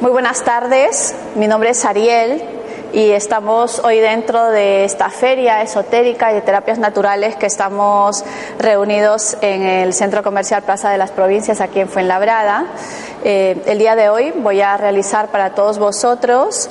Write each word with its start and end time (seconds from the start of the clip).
Muy 0.00 0.12
buenas 0.12 0.44
tardes, 0.44 1.16
mi 1.34 1.48
nombre 1.48 1.70
es 1.70 1.84
Ariel 1.84 2.40
y 2.92 3.10
estamos 3.10 3.80
hoy 3.80 3.98
dentro 3.98 4.50
de 4.50 4.84
esta 4.84 5.10
feria 5.10 5.62
esotérica 5.62 6.30
y 6.30 6.36
de 6.36 6.42
terapias 6.42 6.78
naturales 6.78 7.34
que 7.34 7.46
estamos 7.46 8.24
reunidos 8.60 9.36
en 9.40 9.62
el 9.62 9.92
Centro 9.92 10.22
Comercial 10.22 10.62
Plaza 10.62 10.90
de 10.90 10.98
las 10.98 11.10
Provincias 11.10 11.60
aquí 11.60 11.80
en 11.80 11.88
Fuenlabrada. 11.88 12.66
Eh, 13.24 13.60
el 13.66 13.80
día 13.80 13.96
de 13.96 14.10
hoy 14.10 14.32
voy 14.36 14.60
a 14.60 14.76
realizar 14.76 15.32
para 15.32 15.56
todos 15.56 15.80
vosotros 15.80 16.70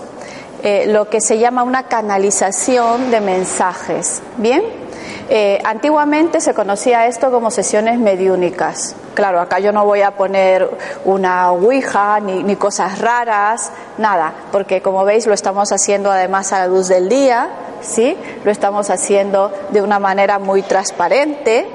eh, 0.63 0.85
lo 0.87 1.09
que 1.09 1.19
se 1.19 1.39
llama 1.39 1.63
una 1.63 1.83
canalización 1.83 3.11
de 3.11 3.19
mensajes. 3.19 4.21
¿Bien? 4.37 4.86
Eh, 5.29 5.59
antiguamente 5.65 6.39
se 6.39 6.53
conocía 6.53 7.05
esto 7.07 7.31
como 7.31 7.51
sesiones 7.51 7.99
mediúnicas. 7.99 8.95
Claro, 9.13 9.41
acá 9.41 9.59
yo 9.59 9.73
no 9.73 9.83
voy 9.83 10.01
a 10.01 10.11
poner 10.11 10.69
una 11.03 11.51
ouija 11.51 12.19
ni, 12.21 12.43
ni, 12.43 12.55
cosas 12.55 12.99
raras, 12.99 13.71
nada, 13.97 14.33
porque 14.51 14.81
como 14.81 15.03
veis 15.03 15.27
lo 15.27 15.33
estamos 15.33 15.71
haciendo 15.71 16.11
además 16.11 16.53
a 16.53 16.59
la 16.59 16.67
luz 16.67 16.87
del 16.87 17.09
día, 17.09 17.49
¿sí? 17.81 18.17
Lo 18.45 18.51
estamos 18.51 18.89
haciendo 18.89 19.51
de 19.71 19.81
una 19.81 19.99
manera 19.99 20.39
muy 20.39 20.61
transparente, 20.61 21.67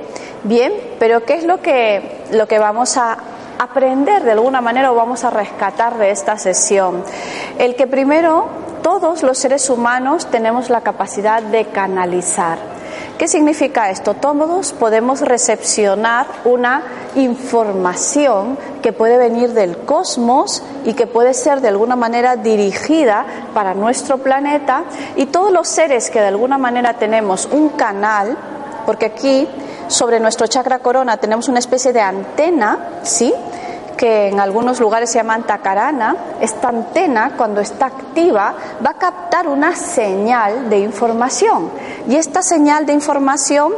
bien, 0.45 0.73
pero 0.99 1.25
¿qué 1.25 1.35
es 1.35 1.45
lo 1.45 1.61
que, 1.61 2.25
lo 2.31 2.47
que 2.47 2.59
vamos 2.59 2.97
a 2.97 3.19
aprender 3.59 4.23
de 4.23 4.33
alguna 4.33 4.61
manera 4.61 4.93
o 4.93 4.95
vamos 4.95 5.25
a 5.25 5.31
rescatar 5.31 5.99
de 5.99 6.11
esta 6.11 6.39
sesión? 6.39 7.05
El 7.59 7.77
que 7.77 7.87
primero 7.87 8.47
todos 8.83 9.23
los 9.23 9.39
seres 9.39 9.69
humanos 9.71 10.27
tenemos 10.27 10.71
la 10.71 10.81
capacidad 10.81 11.43
de 11.43 11.67
canalizar. 11.67 12.59
¿Qué 13.19 13.29
significa 13.29 13.91
esto? 13.91 14.15
Todos 14.15 14.73
podemos 14.73 15.21
recepcionar 15.21 16.27
una 16.45 16.83
información 17.15 18.59
que 18.83 18.93
puede 18.93 19.17
venir 19.17 19.53
del 19.53 19.79
cosmos 19.79 20.63
y 20.85 20.95
que 20.95 21.07
puede 21.07 21.35
ser 21.35 21.61
de 21.61 21.69
alguna 21.69 21.95
manera 21.95 22.37
dirigida 22.37 23.25
para 23.55 23.75
nuestro 23.75 24.19
planeta 24.19 24.85
y 25.17 25.27
todos 25.27 25.53
los 25.53 25.69
seres 25.69 26.11
que 26.11 26.21
de 26.21 26.27
alguna 26.27 26.59
manera 26.59 26.95
tenemos 26.95 27.49
un 27.53 27.69
canal, 27.71 28.37
porque 28.87 29.07
aquí 29.07 29.47
sobre 29.87 30.19
nuestro 30.19 30.47
chakra 30.47 30.81
corona 30.81 31.19
tenemos 31.19 31.49
una 31.49 31.59
especie 31.61 31.93
de 31.93 32.01
antena, 32.01 33.01
¿sí? 33.03 33.33
Que 33.97 34.29
en 34.29 34.41
algunos 34.41 34.81
lugares 34.81 35.11
se 35.11 35.19
llaman 35.19 35.45
tacarana, 35.45 36.17
esta 36.41 36.69
antena 36.69 37.33
cuando 37.37 37.61
está 37.61 37.87
activa 37.87 38.55
va 38.85 38.91
a 38.91 38.95
captar 38.95 39.49
una 39.49 39.75
señal 39.77 40.69
de 40.71 40.79
información 40.79 41.71
y 42.09 42.17
esta 42.17 42.43
señal 42.43 42.87
de 42.87 42.93
información 42.93 43.73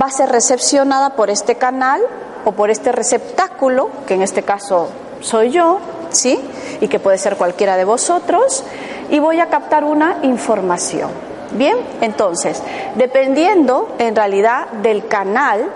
va 0.00 0.06
a 0.06 0.10
ser 0.10 0.30
recepcionada 0.30 1.10
por 1.10 1.30
este 1.30 1.56
canal 1.56 2.00
o 2.44 2.52
por 2.52 2.70
este 2.70 2.92
receptáculo, 2.92 3.90
que 4.06 4.14
en 4.14 4.22
este 4.22 4.42
caso 4.42 4.88
soy 5.20 5.50
yo, 5.50 5.78
¿sí? 6.10 6.40
Y 6.80 6.88
que 6.88 6.98
puede 6.98 7.18
ser 7.18 7.36
cualquiera 7.36 7.76
de 7.76 7.84
vosotros, 7.84 8.64
y 9.10 9.18
voy 9.18 9.40
a 9.40 9.46
captar 9.46 9.84
una 9.84 10.18
información. 10.22 11.10
Bien, 11.52 11.76
entonces, 12.00 12.62
dependiendo 12.96 13.94
en 13.98 14.16
realidad 14.16 14.68
del 14.82 15.06
canal 15.06 15.70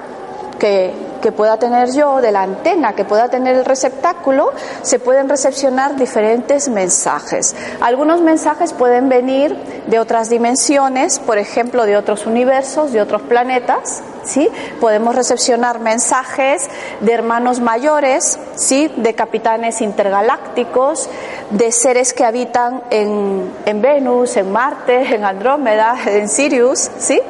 que, 0.58 1.05
que 1.26 1.32
pueda 1.32 1.56
tener 1.56 1.90
yo, 1.90 2.20
de 2.20 2.30
la 2.30 2.42
antena 2.42 2.92
que 2.92 3.04
pueda 3.04 3.28
tener 3.28 3.56
el 3.56 3.64
receptáculo, 3.64 4.52
se 4.82 5.00
pueden 5.00 5.28
recepcionar 5.28 5.96
diferentes 5.96 6.68
mensajes. 6.68 7.56
Algunos 7.80 8.20
mensajes 8.20 8.72
pueden 8.72 9.08
venir 9.08 9.56
de 9.88 9.98
otras 9.98 10.30
dimensiones, 10.30 11.18
por 11.18 11.38
ejemplo, 11.38 11.84
de 11.84 11.96
otros 11.96 12.26
universos, 12.26 12.92
de 12.92 13.00
otros 13.00 13.22
planetas, 13.22 14.04
¿sí? 14.22 14.48
Podemos 14.80 15.16
recepcionar 15.16 15.80
mensajes 15.80 16.68
de 17.00 17.12
hermanos 17.12 17.58
mayores, 17.58 18.38
¿sí? 18.54 18.88
De 18.96 19.14
capitanes 19.14 19.80
intergalácticos, 19.80 21.10
de 21.50 21.72
seres 21.72 22.12
que 22.12 22.24
habitan 22.24 22.84
en, 22.90 23.50
en 23.64 23.82
Venus, 23.82 24.36
en 24.36 24.52
Marte, 24.52 25.12
en 25.12 25.24
Andrómeda, 25.24 25.96
en 26.06 26.28
Sirius, 26.28 26.88
¿sí? 26.98 27.20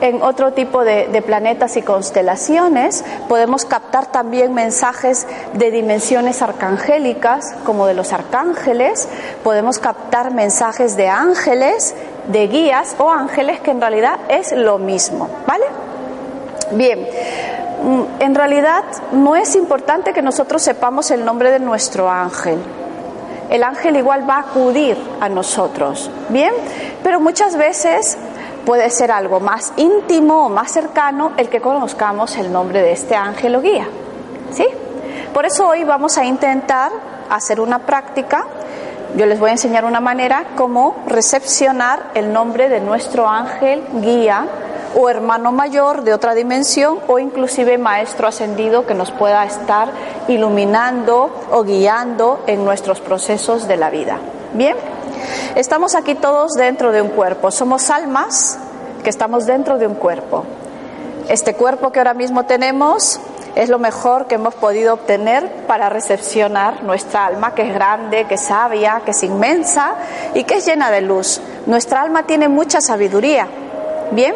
En 0.00 0.22
otro 0.22 0.52
tipo 0.52 0.84
de, 0.84 1.22
planetas 1.26 1.76
y 1.76 1.82
constelaciones. 1.82 3.04
Podemos 3.28 3.64
captar 3.64 4.06
también 4.06 4.54
mensajes 4.54 5.26
de 5.54 5.70
dimensiones 5.70 6.42
arcangélicas, 6.42 7.54
como 7.64 7.86
de 7.86 7.94
los 7.94 8.12
arcángeles. 8.12 9.08
Podemos 9.42 9.78
captar 9.78 10.32
mensajes 10.32 10.96
de 10.96 11.08
ángeles, 11.08 11.94
de 12.28 12.48
guías 12.48 12.94
o 12.98 13.10
ángeles, 13.10 13.60
que 13.60 13.70
en 13.70 13.80
realidad 13.80 14.18
es 14.28 14.52
lo 14.52 14.78
mismo. 14.78 15.28
¿Vale? 15.46 15.64
Bien. 16.72 17.06
En 18.20 18.34
realidad 18.34 18.84
no 19.12 19.36
es 19.36 19.54
importante 19.54 20.12
que 20.12 20.22
nosotros 20.22 20.62
sepamos 20.62 21.10
el 21.10 21.24
nombre 21.24 21.50
de 21.50 21.60
nuestro 21.60 22.10
ángel. 22.10 22.58
El 23.50 23.62
ángel 23.62 23.96
igual 23.96 24.28
va 24.28 24.36
a 24.36 24.40
acudir 24.40 24.96
a 25.20 25.28
nosotros, 25.28 26.10
¿bien? 26.30 26.52
Pero 27.04 27.20
muchas 27.20 27.56
veces 27.56 28.18
puede 28.66 28.90
ser 28.90 29.10
algo 29.12 29.40
más 29.40 29.72
íntimo 29.76 30.46
o 30.46 30.48
más 30.50 30.72
cercano 30.72 31.32
el 31.38 31.48
que 31.48 31.60
conozcamos 31.62 32.36
el 32.36 32.52
nombre 32.52 32.82
de 32.82 32.92
este 32.92 33.14
ángel 33.14 33.54
o 33.54 33.62
guía. 33.62 33.88
¿Sí? 34.52 34.66
Por 35.32 35.46
eso 35.46 35.68
hoy 35.68 35.84
vamos 35.84 36.18
a 36.18 36.24
intentar 36.24 36.90
hacer 37.30 37.60
una 37.60 37.78
práctica. 37.78 38.44
Yo 39.16 39.24
les 39.24 39.38
voy 39.38 39.50
a 39.50 39.52
enseñar 39.52 39.84
una 39.84 40.00
manera 40.00 40.48
cómo 40.56 40.96
recepcionar 41.06 42.10
el 42.14 42.32
nombre 42.32 42.68
de 42.68 42.80
nuestro 42.80 43.28
ángel 43.28 43.82
guía 44.02 44.46
o 44.96 45.08
hermano 45.08 45.52
mayor 45.52 46.02
de 46.02 46.12
otra 46.14 46.34
dimensión 46.34 46.98
o 47.06 47.18
inclusive 47.18 47.78
maestro 47.78 48.26
ascendido 48.26 48.86
que 48.86 48.94
nos 48.94 49.10
pueda 49.10 49.44
estar 49.44 49.90
iluminando 50.26 51.30
o 51.52 51.62
guiando 51.62 52.42
en 52.46 52.64
nuestros 52.64 53.00
procesos 53.00 53.68
de 53.68 53.76
la 53.76 53.90
vida. 53.90 54.18
Bien, 54.54 54.76
estamos 55.54 55.94
aquí 55.94 56.14
todos 56.14 56.52
dentro 56.52 56.92
de 56.92 57.02
un 57.02 57.08
cuerpo, 57.08 57.50
somos 57.50 57.90
almas 57.90 58.58
que 59.02 59.10
estamos 59.10 59.46
dentro 59.46 59.78
de 59.78 59.86
un 59.86 59.94
cuerpo. 59.94 60.44
Este 61.28 61.54
cuerpo 61.54 61.90
que 61.90 61.98
ahora 61.98 62.14
mismo 62.14 62.44
tenemos 62.44 63.20
es 63.56 63.70
lo 63.70 63.78
mejor 63.78 64.26
que 64.26 64.34
hemos 64.34 64.54
podido 64.54 64.94
obtener 64.94 65.50
para 65.66 65.88
recepcionar 65.88 66.84
nuestra 66.84 67.26
alma, 67.26 67.54
que 67.54 67.62
es 67.62 67.72
grande, 67.72 68.26
que 68.26 68.34
es 68.34 68.42
sabia, 68.42 69.00
que 69.04 69.12
es 69.12 69.22
inmensa 69.22 69.94
y 70.34 70.44
que 70.44 70.56
es 70.56 70.66
llena 70.66 70.90
de 70.90 71.00
luz. 71.00 71.40
Nuestra 71.64 72.02
alma 72.02 72.24
tiene 72.24 72.48
mucha 72.48 72.82
sabiduría, 72.82 73.48
¿bien? 74.12 74.34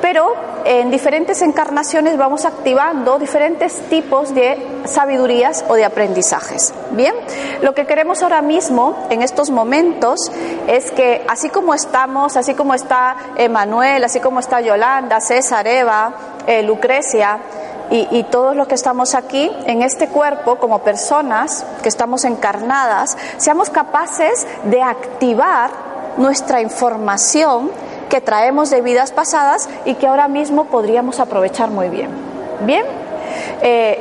Pero 0.00 0.34
en 0.64 0.90
diferentes 0.90 1.42
encarnaciones 1.42 2.16
vamos 2.16 2.44
activando 2.44 3.18
diferentes 3.18 3.80
tipos 3.88 4.34
de 4.34 4.82
sabidurías 4.84 5.64
o 5.68 5.74
de 5.74 5.84
aprendizajes. 5.84 6.72
Bien, 6.90 7.14
lo 7.62 7.74
que 7.74 7.86
queremos 7.86 8.22
ahora 8.22 8.42
mismo, 8.42 9.06
en 9.10 9.22
estos 9.22 9.50
momentos, 9.50 10.30
es 10.66 10.90
que 10.90 11.24
así 11.28 11.48
como 11.48 11.74
estamos, 11.74 12.36
así 12.36 12.54
como 12.54 12.74
está 12.74 13.16
Emanuel, 13.36 14.04
así 14.04 14.20
como 14.20 14.40
está 14.40 14.60
Yolanda, 14.60 15.20
César, 15.20 15.66
Eva, 15.66 16.12
eh, 16.46 16.62
Lucrecia, 16.62 17.38
y, 17.90 18.22
todos 18.24 18.54
los 18.54 18.68
que 18.68 18.74
estamos 18.74 19.14
aquí 19.14 19.50
en 19.64 19.80
este 19.80 20.08
cuerpo 20.08 20.56
como 20.56 20.80
personas 20.80 21.64
que 21.82 21.88
estamos 21.88 22.24
encarnadas, 22.24 23.16
seamos 23.38 23.70
capaces 23.70 24.46
de 24.64 24.82
activar 24.82 25.70
nuestra 26.18 26.60
información 26.60 27.70
que 28.08 28.20
traemos 28.20 28.70
de 28.70 28.80
vidas 28.80 29.12
pasadas 29.12 29.68
y 29.84 29.94
que 29.94 30.06
ahora 30.06 30.28
mismo 30.28 30.64
podríamos 30.66 31.20
aprovechar 31.20 31.70
muy 31.70 31.88
bien. 31.88 32.10
Bien, 32.64 32.84
eh, 33.62 33.98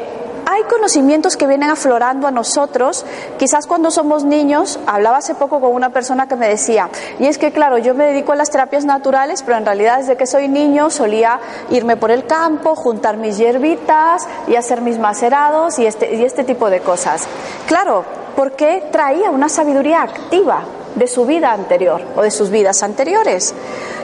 hay 0.49 0.63
conocimientos 0.63 1.35
que 1.35 1.45
vienen 1.45 1.69
aflorando 1.69 2.25
a 2.25 2.31
nosotros, 2.31 3.05
quizás 3.37 3.67
cuando 3.67 3.91
somos 3.91 4.23
niños, 4.23 4.79
hablaba 4.87 5.17
hace 5.17 5.35
poco 5.35 5.59
con 5.59 5.73
una 5.73 5.89
persona 5.89 6.29
que 6.29 6.37
me 6.37 6.47
decía, 6.47 6.89
y 7.19 7.27
es 7.27 7.37
que 7.37 7.51
claro, 7.51 7.77
yo 7.77 7.93
me 7.93 8.05
dedico 8.05 8.31
a 8.31 8.37
las 8.37 8.49
terapias 8.49 8.85
naturales, 8.85 9.43
pero 9.43 9.57
en 9.57 9.65
realidad 9.65 9.97
desde 9.97 10.15
que 10.15 10.25
soy 10.25 10.47
niño 10.47 10.89
solía 10.89 11.41
irme 11.69 11.97
por 11.97 12.11
el 12.11 12.25
campo, 12.25 12.75
juntar 12.75 13.17
mis 13.17 13.37
hierbitas 13.37 14.25
y 14.47 14.55
hacer 14.55 14.79
mis 14.79 14.97
macerados 14.97 15.79
y 15.79 15.85
este, 15.85 16.15
y 16.15 16.23
este 16.23 16.45
tipo 16.45 16.69
de 16.69 16.79
cosas. 16.79 17.27
Claro, 17.67 18.05
porque 18.37 18.87
traía 18.89 19.29
una 19.29 19.49
sabiduría 19.49 20.01
activa, 20.01 20.63
de 20.97 21.07
su 21.07 21.25
vida 21.25 21.53
anterior 21.53 22.01
o 22.15 22.23
de 22.23 22.31
sus 22.31 22.49
vidas 22.49 22.81
anteriores. 22.83 23.53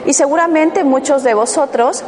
Y 0.06 0.14
seguramente 0.14 0.84
muchos 0.84 1.24
de 1.24 1.34
vosotros 1.34 2.04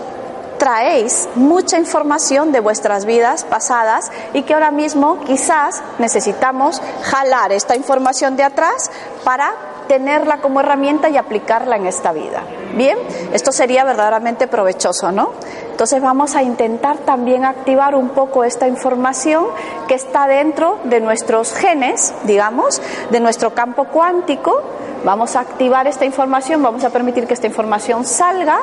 traéis 0.58 1.28
mucha 1.36 1.78
información 1.78 2.52
de 2.52 2.60
vuestras 2.60 3.06
vidas 3.06 3.44
pasadas 3.44 4.12
y 4.34 4.44
que 4.44 4.54
ahora 4.54 4.72
mismo 4.72 5.20
quizás 5.26 5.82
necesitamos 6.00 6.82
jalar 7.04 7.52
esta 7.52 7.76
información 7.76 8.36
de 8.36 8.44
atrás 8.44 8.90
para 9.24 9.54
tenerla 9.88 10.38
como 10.38 10.60
herramienta 10.60 11.10
y 11.10 11.18
aplicarla 11.18 11.76
en 11.76 11.86
esta 11.86 12.12
vida. 12.12 12.44
Bien, 12.76 12.98
esto 13.34 13.52
sería 13.52 13.84
verdaderamente 13.84 14.48
provechoso, 14.48 15.12
¿no? 15.12 15.32
Entonces 15.72 16.02
vamos 16.02 16.36
a 16.36 16.44
intentar 16.44 16.98
también 17.00 17.46
activar 17.46 17.96
un 17.96 18.10
poco 18.10 18.44
esta 18.44 18.68
información 18.68 19.46
que 19.88 19.94
está 19.94 20.28
dentro 20.28 20.80
de 20.86 21.02
nuestros 21.02 21.54
genes, 21.54 22.14
digamos, 22.24 22.82
de 23.12 23.20
nuestro 23.20 23.54
campo 23.54 23.86
cuántico. 23.86 24.62
Vamos 25.04 25.36
a 25.36 25.42
activar 25.42 25.88
esta 25.88 26.06
información, 26.06 26.64
vamos 26.64 26.84
a 26.84 26.90
permitir 26.90 27.28
que 27.28 27.34
esta 27.34 27.48
información 27.48 28.06
salga 28.06 28.60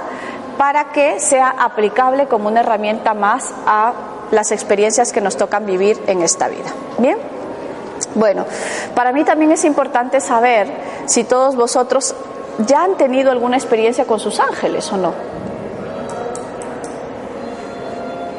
para 0.58 0.92
que 0.92 1.20
sea 1.20 1.50
aplicable 1.50 2.26
como 2.26 2.48
una 2.48 2.60
herramienta 2.60 3.14
más 3.14 3.52
a 3.66 3.92
las 4.30 4.50
experiencias 4.50 5.12
que 5.12 5.20
nos 5.20 5.36
tocan 5.36 5.66
vivir 5.66 6.02
en 6.06 6.22
esta 6.22 6.48
vida. 6.48 6.72
Bien. 6.98 7.41
Bueno, 8.14 8.44
para 8.94 9.12
mí 9.12 9.24
también 9.24 9.52
es 9.52 9.64
importante 9.64 10.20
saber 10.20 10.68
si 11.06 11.24
todos 11.24 11.56
vosotros 11.56 12.14
ya 12.66 12.84
han 12.84 12.96
tenido 12.96 13.30
alguna 13.30 13.56
experiencia 13.56 14.04
con 14.04 14.20
sus 14.20 14.38
ángeles 14.38 14.92
o 14.92 14.96
no. 14.96 15.12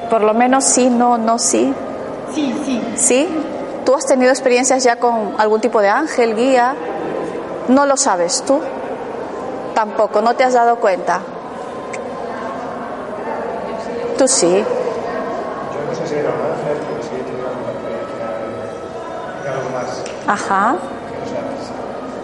Por 0.09 0.21
lo 0.21 0.33
menos 0.33 0.63
sí, 0.63 0.89
no, 0.89 1.17
no, 1.17 1.39
sí. 1.39 1.73
Sí, 2.33 2.53
sí. 2.65 2.81
¿Sí? 2.95 3.29
¿Tú 3.85 3.95
has 3.95 4.05
tenido 4.05 4.31
experiencias 4.31 4.83
ya 4.83 4.97
con 4.97 5.33
algún 5.37 5.59
tipo 5.59 5.81
de 5.81 5.89
ángel, 5.89 6.35
guía? 6.35 6.75
No 7.67 7.85
lo 7.85 7.97
sabes 7.97 8.43
tú. 8.45 8.59
Tampoco, 9.73 10.21
no 10.21 10.35
te 10.35 10.43
has 10.43 10.53
dado 10.53 10.75
cuenta. 10.75 11.21
Tú 14.17 14.27
sí. 14.27 14.47
Yo 14.53 14.63
no 15.89 15.95
sé 15.95 16.07
si 16.07 16.15
era 16.15 16.29
Ajá. 20.27 20.75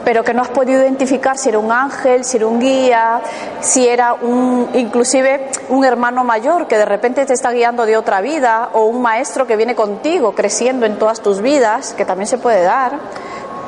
Pero 0.05 0.23
que 0.23 0.33
no 0.33 0.41
has 0.41 0.49
podido 0.49 0.81
identificar 0.81 1.37
si 1.37 1.49
era 1.49 1.59
un 1.59 1.71
ángel, 1.71 2.23
si 2.23 2.37
era 2.37 2.47
un 2.47 2.59
guía, 2.59 3.21
si 3.59 3.87
era 3.87 4.13
un, 4.13 4.69
inclusive 4.73 5.51
un 5.69 5.85
hermano 5.85 6.23
mayor 6.23 6.67
que 6.67 6.77
de 6.77 6.85
repente 6.85 7.25
te 7.25 7.33
está 7.33 7.51
guiando 7.51 7.85
de 7.85 7.97
otra 7.97 8.21
vida, 8.21 8.69
o 8.73 8.85
un 8.85 9.01
maestro 9.01 9.45
que 9.45 9.55
viene 9.55 9.75
contigo 9.75 10.33
creciendo 10.33 10.85
en 10.85 10.97
todas 10.97 11.21
tus 11.21 11.41
vidas, 11.41 11.93
que 11.93 12.05
también 12.05 12.27
se 12.27 12.37
puede 12.37 12.63
dar. 12.63 12.93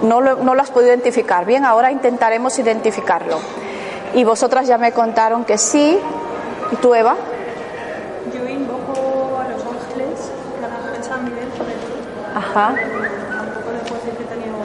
No 0.01 0.19
lo, 0.19 0.37
no 0.37 0.55
lo 0.55 0.61
has 0.61 0.71
podido 0.71 0.89
identificar. 0.89 1.45
Bien, 1.45 1.63
ahora 1.63 1.91
intentaremos 1.91 2.57
identificarlo. 2.57 3.37
Y 4.13 4.23
vosotras 4.23 4.67
ya 4.67 4.77
me 4.77 4.91
contaron 4.91 5.45
que 5.45 5.57
sí. 5.57 5.99
¿Y 6.71 6.75
tú, 6.77 6.95
Eva? 6.95 7.15
Yo 8.33 8.47
invoco 8.47 9.39
a 9.39 9.47
los 9.47 9.61
ángeles, 9.63 10.31
ángel 10.63 11.03
San 11.03 11.23
Miguel, 11.25 11.49
sobre 11.57 11.73
todo. 11.73 11.91
Ajá. 12.35 12.73
Tampoco 12.75 13.71
le 13.71 13.79
puedo 13.79 13.95
decir 13.95 14.13
que 14.17 14.23
he 14.23 14.27
tenido, 14.27 14.55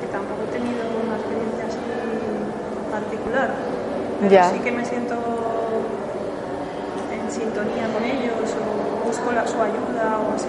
que 0.00 0.06
tampoco 0.08 0.40
he 0.48 0.52
tenido 0.52 0.84
una 1.04 1.16
experiencia 1.16 1.64
así 1.68 1.78
particular. 2.90 3.50
Pero 4.20 4.30
Ya. 4.32 4.50
sí 4.50 4.58
que 4.58 4.72
me 4.72 4.84
siento 4.84 5.14
en 7.12 7.30
sintonía 7.30 7.88
con 7.92 8.04
ellos 8.04 8.34
o 8.54 9.06
busco 9.06 9.32
la, 9.32 9.46
su 9.46 9.60
ayuda 9.60 10.18
o 10.28 10.34
así. 10.34 10.46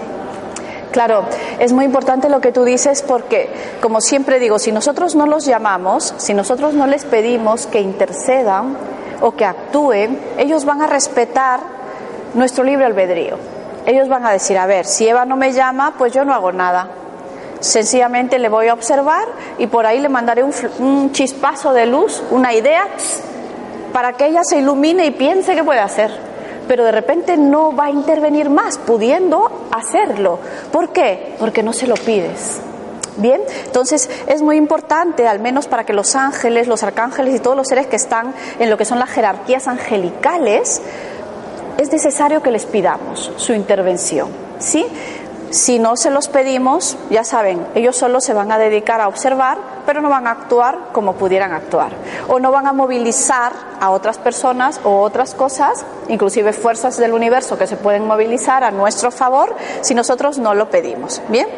Claro, 0.90 1.22
es 1.60 1.72
muy 1.72 1.84
importante 1.84 2.28
lo 2.28 2.40
que 2.40 2.50
tú 2.50 2.64
dices 2.64 3.02
porque, 3.02 3.48
como 3.80 4.00
siempre 4.00 4.40
digo, 4.40 4.58
si 4.58 4.72
nosotros 4.72 5.14
no 5.14 5.26
los 5.26 5.44
llamamos, 5.46 6.14
si 6.16 6.34
nosotros 6.34 6.74
no 6.74 6.86
les 6.88 7.04
pedimos 7.04 7.66
que 7.68 7.80
intercedan 7.80 8.76
o 9.20 9.32
que 9.36 9.44
actúen, 9.44 10.18
ellos 10.36 10.64
van 10.64 10.82
a 10.82 10.88
respetar 10.88 11.60
nuestro 12.34 12.64
libre 12.64 12.86
albedrío. 12.86 13.36
Ellos 13.86 14.08
van 14.08 14.26
a 14.26 14.32
decir, 14.32 14.58
a 14.58 14.66
ver, 14.66 14.84
si 14.84 15.06
Eva 15.08 15.24
no 15.24 15.36
me 15.36 15.52
llama, 15.52 15.94
pues 15.96 16.12
yo 16.12 16.24
no 16.24 16.34
hago 16.34 16.50
nada. 16.50 16.88
Sencillamente 17.60 18.38
le 18.40 18.48
voy 18.48 18.66
a 18.68 18.74
observar 18.74 19.24
y 19.58 19.68
por 19.68 19.86
ahí 19.86 20.00
le 20.00 20.08
mandaré 20.08 20.42
un, 20.42 20.52
un 20.80 21.12
chispazo 21.12 21.72
de 21.72 21.86
luz, 21.86 22.22
una 22.30 22.52
idea, 22.52 22.84
para 23.92 24.12
que 24.14 24.26
ella 24.26 24.42
se 24.44 24.58
ilumine 24.58 25.06
y 25.06 25.10
piense 25.10 25.54
qué 25.54 25.64
puede 25.64 25.80
hacer 25.80 26.30
pero 26.70 26.84
de 26.84 26.92
repente 26.92 27.36
no 27.36 27.74
va 27.74 27.86
a 27.86 27.90
intervenir 27.90 28.48
más, 28.48 28.78
pudiendo 28.78 29.50
hacerlo. 29.72 30.38
¿Por 30.70 30.90
qué? 30.90 31.34
Porque 31.40 31.64
no 31.64 31.72
se 31.72 31.88
lo 31.88 31.94
pides. 31.96 32.60
Bien, 33.16 33.40
entonces 33.64 34.08
es 34.28 34.40
muy 34.40 34.56
importante, 34.56 35.26
al 35.26 35.40
menos 35.40 35.66
para 35.66 35.84
que 35.84 35.92
los 35.92 36.14
ángeles, 36.14 36.68
los 36.68 36.84
arcángeles 36.84 37.34
y 37.34 37.40
todos 37.40 37.56
los 37.56 37.66
seres 37.66 37.88
que 37.88 37.96
están 37.96 38.34
en 38.60 38.70
lo 38.70 38.78
que 38.78 38.84
son 38.84 39.00
las 39.00 39.10
jerarquías 39.10 39.66
angelicales, 39.66 40.80
es 41.76 41.90
necesario 41.90 42.40
que 42.40 42.52
les 42.52 42.66
pidamos 42.66 43.32
su 43.36 43.52
intervención. 43.52 44.28
¿Sí? 44.60 44.86
Si 45.50 45.80
no 45.80 45.96
se 45.96 46.10
los 46.10 46.28
pedimos, 46.28 46.96
ya 47.10 47.24
saben, 47.24 47.66
ellos 47.74 47.96
solo 47.96 48.20
se 48.20 48.32
van 48.32 48.52
a 48.52 48.58
dedicar 48.58 49.00
a 49.00 49.08
observar, 49.08 49.58
pero 49.90 50.02
no 50.02 50.08
van 50.08 50.28
a 50.28 50.30
actuar 50.30 50.78
como 50.92 51.14
pudieran 51.14 51.52
actuar. 51.52 51.90
O 52.28 52.38
no 52.38 52.52
van 52.52 52.68
a 52.68 52.72
movilizar 52.72 53.52
a 53.80 53.90
otras 53.90 54.18
personas 54.18 54.80
o 54.84 55.00
otras 55.00 55.34
cosas, 55.34 55.84
inclusive 56.06 56.52
fuerzas 56.52 56.96
del 56.96 57.12
universo 57.12 57.58
que 57.58 57.66
se 57.66 57.76
pueden 57.76 58.06
movilizar 58.06 58.62
a 58.62 58.70
nuestro 58.70 59.10
favor 59.10 59.52
si 59.80 59.96
nosotros 59.96 60.38
no 60.38 60.54
lo 60.54 60.70
pedimos. 60.70 61.20
¿Bien? 61.26 61.48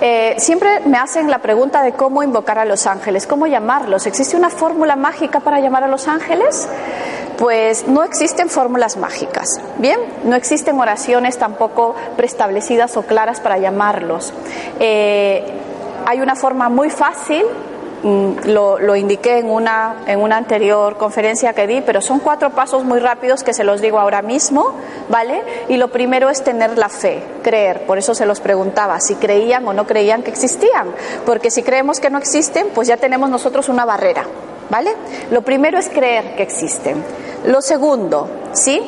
Eh, 0.00 0.36
siempre 0.38 0.80
me 0.86 0.96
hacen 0.96 1.30
la 1.30 1.40
pregunta 1.40 1.82
de 1.82 1.92
cómo 1.92 2.22
invocar 2.22 2.58
a 2.58 2.64
los 2.64 2.86
ángeles, 2.86 3.26
cómo 3.26 3.46
llamarlos. 3.46 4.06
¿Existe 4.06 4.34
una 4.34 4.48
fórmula 4.48 4.96
mágica 4.96 5.40
para 5.40 5.60
llamar 5.60 5.84
a 5.84 5.88
los 5.88 6.08
ángeles? 6.08 6.70
Pues 7.36 7.86
no 7.86 8.02
existen 8.02 8.48
fórmulas 8.48 8.96
mágicas, 8.96 9.60
¿bien? 9.76 10.00
No 10.24 10.36
existen 10.36 10.80
oraciones 10.80 11.36
tampoco 11.36 11.94
preestablecidas 12.16 12.96
o 12.96 13.02
claras 13.02 13.40
para 13.40 13.58
llamarlos. 13.58 14.32
Eh, 14.80 15.66
hay 16.06 16.20
una 16.20 16.36
forma 16.36 16.68
muy 16.68 16.90
fácil, 16.90 17.44
mm, 18.02 18.46
lo, 18.46 18.78
lo 18.78 18.96
indiqué 18.96 19.38
en 19.38 19.50
una, 19.50 19.96
en 20.06 20.20
una 20.20 20.36
anterior 20.36 20.96
conferencia 20.96 21.52
que 21.52 21.66
di, 21.66 21.80
pero 21.80 22.00
son 22.00 22.20
cuatro 22.20 22.50
pasos 22.50 22.84
muy 22.84 23.00
rápidos 23.00 23.42
que 23.42 23.52
se 23.52 23.64
los 23.64 23.80
digo 23.80 23.98
ahora 23.98 24.22
mismo, 24.22 24.72
¿vale? 25.08 25.42
Y 25.68 25.76
lo 25.76 25.88
primero 25.88 26.30
es 26.30 26.42
tener 26.42 26.78
la 26.78 26.88
fe, 26.88 27.22
creer. 27.42 27.86
Por 27.86 27.98
eso 27.98 28.14
se 28.14 28.26
los 28.26 28.40
preguntaba 28.40 29.00
si 29.00 29.14
creían 29.16 29.66
o 29.66 29.72
no 29.72 29.86
creían 29.86 30.22
que 30.22 30.30
existían, 30.30 30.88
porque 31.26 31.50
si 31.50 31.62
creemos 31.62 32.00
que 32.00 32.10
no 32.10 32.18
existen, 32.18 32.68
pues 32.74 32.88
ya 32.88 32.96
tenemos 32.96 33.30
nosotros 33.30 33.68
una 33.68 33.84
barrera, 33.84 34.24
¿vale? 34.70 34.94
Lo 35.30 35.42
primero 35.42 35.78
es 35.78 35.88
creer 35.88 36.36
que 36.36 36.42
existen. 36.42 37.02
Lo 37.44 37.62
segundo, 37.62 38.28
¿sí? 38.52 38.82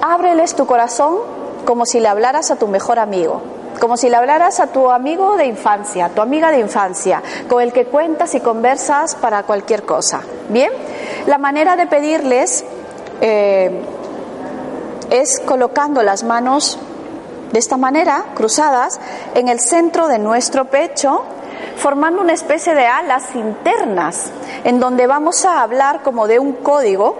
Ábreles 0.00 0.54
tu 0.54 0.66
corazón 0.66 1.18
como 1.64 1.86
si 1.86 2.00
le 2.00 2.08
hablaras 2.08 2.50
a 2.50 2.56
tu 2.56 2.68
mejor 2.68 2.98
amigo, 2.98 3.40
como 3.82 3.96
si 3.96 4.08
le 4.08 4.14
hablaras 4.14 4.60
a 4.60 4.68
tu 4.68 4.92
amigo 4.92 5.36
de 5.36 5.46
infancia, 5.46 6.08
tu 6.10 6.22
amiga 6.22 6.52
de 6.52 6.60
infancia, 6.60 7.20
con 7.48 7.60
el 7.60 7.72
que 7.72 7.86
cuentas 7.86 8.32
y 8.36 8.38
conversas 8.38 9.16
para 9.16 9.42
cualquier 9.42 9.82
cosa. 9.82 10.20
Bien, 10.50 10.70
la 11.26 11.36
manera 11.36 11.74
de 11.74 11.88
pedirles 11.88 12.64
eh, 13.20 13.82
es 15.10 15.40
colocando 15.40 16.04
las 16.04 16.22
manos 16.22 16.78
de 17.50 17.58
esta 17.58 17.76
manera, 17.76 18.26
cruzadas, 18.36 19.00
en 19.34 19.48
el 19.48 19.58
centro 19.58 20.06
de 20.06 20.20
nuestro 20.20 20.66
pecho, 20.66 21.24
formando 21.74 22.22
una 22.22 22.34
especie 22.34 22.76
de 22.76 22.86
alas 22.86 23.34
internas, 23.34 24.30
en 24.62 24.78
donde 24.78 25.08
vamos 25.08 25.44
a 25.44 25.60
hablar 25.60 26.02
como 26.04 26.28
de 26.28 26.38
un 26.38 26.52
código 26.52 27.16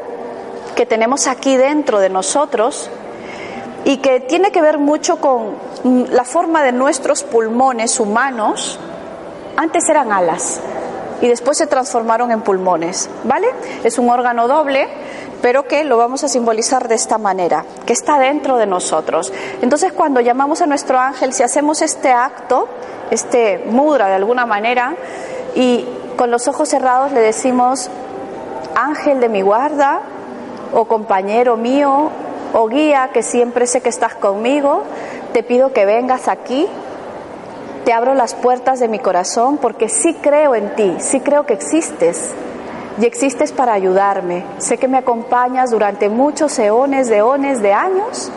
que 0.77 0.87
tenemos 0.87 1.27
aquí 1.27 1.57
dentro 1.57 1.99
de 1.99 2.09
nosotros 2.09 2.89
y 3.85 3.97
que 3.97 4.21
tiene 4.21 4.53
que 4.53 4.63
ver 4.63 4.79
mucho 4.79 5.17
con 5.21 5.72
la 5.85 6.25
forma 6.25 6.63
de 6.63 6.73
nuestros 6.73 7.23
pulmones 7.25 7.99
humanos. 8.01 8.79
Antes 9.57 9.89
eran 9.89 10.13
alas 10.13 10.61
y 11.21 11.29
después 11.29 11.59
se 11.59 11.67
transformaron 11.67 12.31
en 12.33 12.41
pulmones, 12.41 13.09
¿vale? 13.25 13.49
Es 13.85 13.99
un 13.99 14.11
órgano 14.11 14.49
doble, 14.49 14.89
pero 15.41 15.67
que 15.67 15.85
lo 15.85 15.97
vamos 15.97 16.25
a 16.25 16.29
simbolizar 16.29 16.89
de 16.89 16.95
esta 16.95 17.19
manera, 17.19 17.65
que 17.87 17.93
está 17.93 18.19
dentro 18.19 18.57
de 18.57 18.67
nosotros. 18.67 19.33
Entonces, 19.61 19.93
cuando 19.93 20.21
llamamos 20.21 20.63
a 20.63 20.67
nuestro 20.67 20.99
ángel, 20.99 21.33
si 21.33 21.43
hacemos 21.43 21.83
este 21.83 22.11
acto, 22.11 22.69
este 23.11 23.65
mudra 23.67 24.09
de 24.09 24.15
alguna 24.15 24.47
manera, 24.47 24.95
y 25.55 25.87
con 26.17 26.31
los 26.31 26.49
ojos 26.49 26.69
cerrados 26.69 27.13
le 27.13 27.21
decimos, 27.21 27.91
ángel 28.75 29.21
de 29.21 29.29
mi 29.29 29.43
guarda, 29.43 30.01
o 30.73 30.87
compañero 30.87 31.57
mío, 31.57 32.11
o 32.53 32.69
guía 32.69 33.11
que 33.13 33.23
siempre 33.23 33.67
sé 33.67 33.81
que 33.81 33.89
estás 33.89 34.15
conmigo, 34.15 34.85
te 35.33 35.43
pido 35.43 35.73
que 35.73 35.87
vengas 35.87 36.29
aquí, 36.29 36.67
te 37.85 37.93
abro 37.93 38.15
las 38.15 38.35
puertas 38.35 38.79
de 38.81 38.89
mi 38.89 38.99
corazón 38.99 39.59
porque 39.59 39.89
sí 39.89 40.15
creo 40.21 40.55
en 40.55 40.75
ti, 40.77 40.97
sí 40.99 41.21
creo 41.21 41.47
que 41.47 41.55
existes 41.55 42.31
y 43.01 43.07
existes 43.07 43.53
para 43.53 43.73
ayudarme. 43.73 44.45
Sé 44.59 44.79
que 44.79 44.89
me 44.89 44.99
acompañas 44.99 45.71
durante 45.71 46.09
muchos 46.09 46.59
eones, 46.59 47.09
de 47.09 47.19
eones, 47.19 47.63
de 47.63 47.73
años 47.73 48.31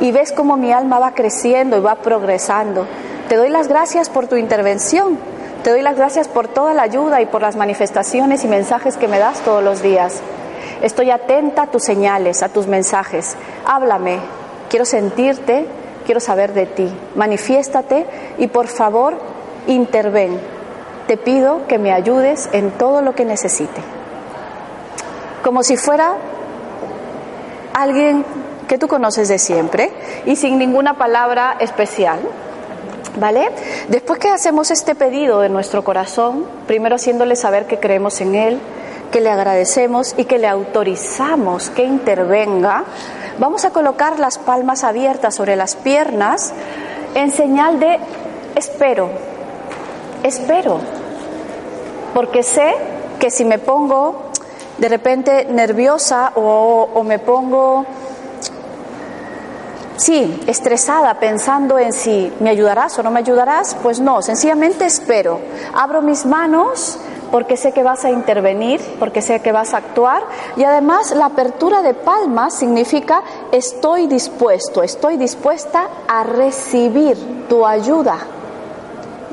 y 0.00 0.10
ves 0.10 0.32
cómo 0.32 0.56
mi 0.56 0.72
alma 0.72 0.98
va 0.98 1.14
creciendo 1.14 1.76
y 1.76 1.80
va 1.80 1.96
progresando. 1.96 2.86
Te 3.28 3.36
doy 3.36 3.50
las 3.50 3.68
gracias 3.68 4.10
por 4.10 4.26
tu 4.26 4.36
intervención 4.36 5.18
Te 5.62 5.70
doy 5.70 5.80
las 5.80 5.96
gracias 5.96 6.28
por 6.28 6.46
toda 6.46 6.74
la 6.74 6.82
ayuda 6.82 7.22
y 7.22 7.26
por 7.26 7.40
las 7.40 7.56
manifestaciones 7.56 8.44
y 8.44 8.48
mensajes 8.48 8.98
que 8.98 9.08
me 9.08 9.18
das 9.18 9.40
todos 9.40 9.64
los 9.64 9.80
días. 9.80 10.20
Estoy 10.82 11.10
atenta 11.10 11.62
a 11.62 11.66
tus 11.68 11.82
señales, 11.84 12.42
a 12.42 12.50
tus 12.50 12.66
mensajes. 12.66 13.34
Háblame, 13.64 14.18
quiero 14.68 14.84
sentirte, 14.84 15.66
quiero 16.04 16.20
saber 16.20 16.52
de 16.52 16.66
ti. 16.66 16.88
Manifiéstate 17.14 18.06
y 18.38 18.46
por 18.46 18.68
favor 18.68 19.14
interven. 19.66 20.38
Te 21.06 21.16
pido 21.16 21.66
que 21.66 21.78
me 21.78 21.92
ayudes 21.92 22.48
en 22.52 22.70
todo 22.72 23.02
lo 23.02 23.14
que 23.14 23.24
necesite. 23.24 23.80
Como 25.42 25.62
si 25.62 25.76
fuera 25.76 26.14
alguien 27.74 28.24
que 28.68 28.78
tú 28.78 28.88
conoces 28.88 29.28
de 29.28 29.38
siempre 29.38 29.90
y 30.24 30.36
sin 30.36 30.58
ninguna 30.58 30.94
palabra 30.94 31.56
especial. 31.60 32.20
¿Vale? 33.16 33.48
Después 33.88 34.18
que 34.18 34.28
hacemos 34.28 34.72
este 34.72 34.96
pedido 34.96 35.40
de 35.40 35.48
nuestro 35.48 35.84
corazón, 35.84 36.46
primero 36.66 36.96
haciéndole 36.96 37.36
saber 37.36 37.66
que 37.66 37.78
creemos 37.78 38.20
en 38.20 38.34
Él, 38.34 38.58
que 39.12 39.20
le 39.20 39.30
agradecemos 39.30 40.14
y 40.16 40.24
que 40.24 40.38
le 40.38 40.48
autorizamos 40.48 41.70
que 41.70 41.84
intervenga, 41.84 42.82
vamos 43.38 43.64
a 43.64 43.70
colocar 43.70 44.18
las 44.18 44.38
palmas 44.38 44.84
abiertas 44.84 45.34
sobre 45.34 45.56
las 45.56 45.76
piernas 45.76 46.52
en 47.14 47.30
señal 47.30 47.80
de 47.80 47.98
espero, 48.54 49.08
espero, 50.22 50.78
porque 52.12 52.42
sé 52.42 52.74
que 53.18 53.30
si 53.30 53.44
me 53.44 53.58
pongo 53.58 54.30
de 54.78 54.88
repente 54.88 55.46
nerviosa 55.46 56.32
o, 56.34 57.02
me 57.04 57.18
pongo 57.18 57.86
sí, 59.96 60.42
estresada 60.46 61.14
pensando 61.20 61.78
en 61.78 61.92
si 61.92 62.32
me 62.40 62.50
ayudarás 62.50 62.98
o 62.98 63.02
no 63.02 63.10
me 63.10 63.20
ayudarás, 63.20 63.76
pues 63.82 64.00
no, 64.00 64.22
sencillamente 64.22 64.84
espero. 64.84 65.40
Abro 65.74 66.02
mis 66.02 66.26
manos 66.26 66.98
porque 67.34 67.56
sé 67.56 67.72
que 67.72 67.82
vas 67.82 68.04
a 68.04 68.12
intervenir, 68.12 68.80
porque 69.00 69.20
sé 69.20 69.40
que 69.40 69.50
vas 69.50 69.74
a 69.74 69.78
actuar 69.78 70.22
y 70.56 70.62
además 70.62 71.10
la 71.10 71.24
apertura 71.24 71.82
de 71.82 71.92
palmas 71.92 72.54
significa 72.54 73.24
estoy 73.50 74.06
dispuesto, 74.06 74.84
estoy 74.84 75.16
dispuesta 75.16 75.88
a 76.06 76.22
recibir 76.22 77.16
tu 77.48 77.66
ayuda. 77.66 78.18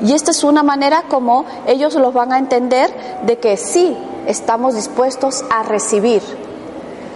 Y 0.02 0.14
esta 0.14 0.32
es 0.32 0.42
una 0.42 0.64
manera 0.64 1.04
como 1.08 1.44
ellos 1.68 1.94
los 1.94 2.12
van 2.12 2.32
a 2.32 2.38
entender 2.38 2.92
de 3.22 3.38
que 3.38 3.56
sí 3.56 3.96
estamos 4.26 4.74
dispuestos 4.74 5.44
a 5.48 5.62
recibir, 5.62 6.22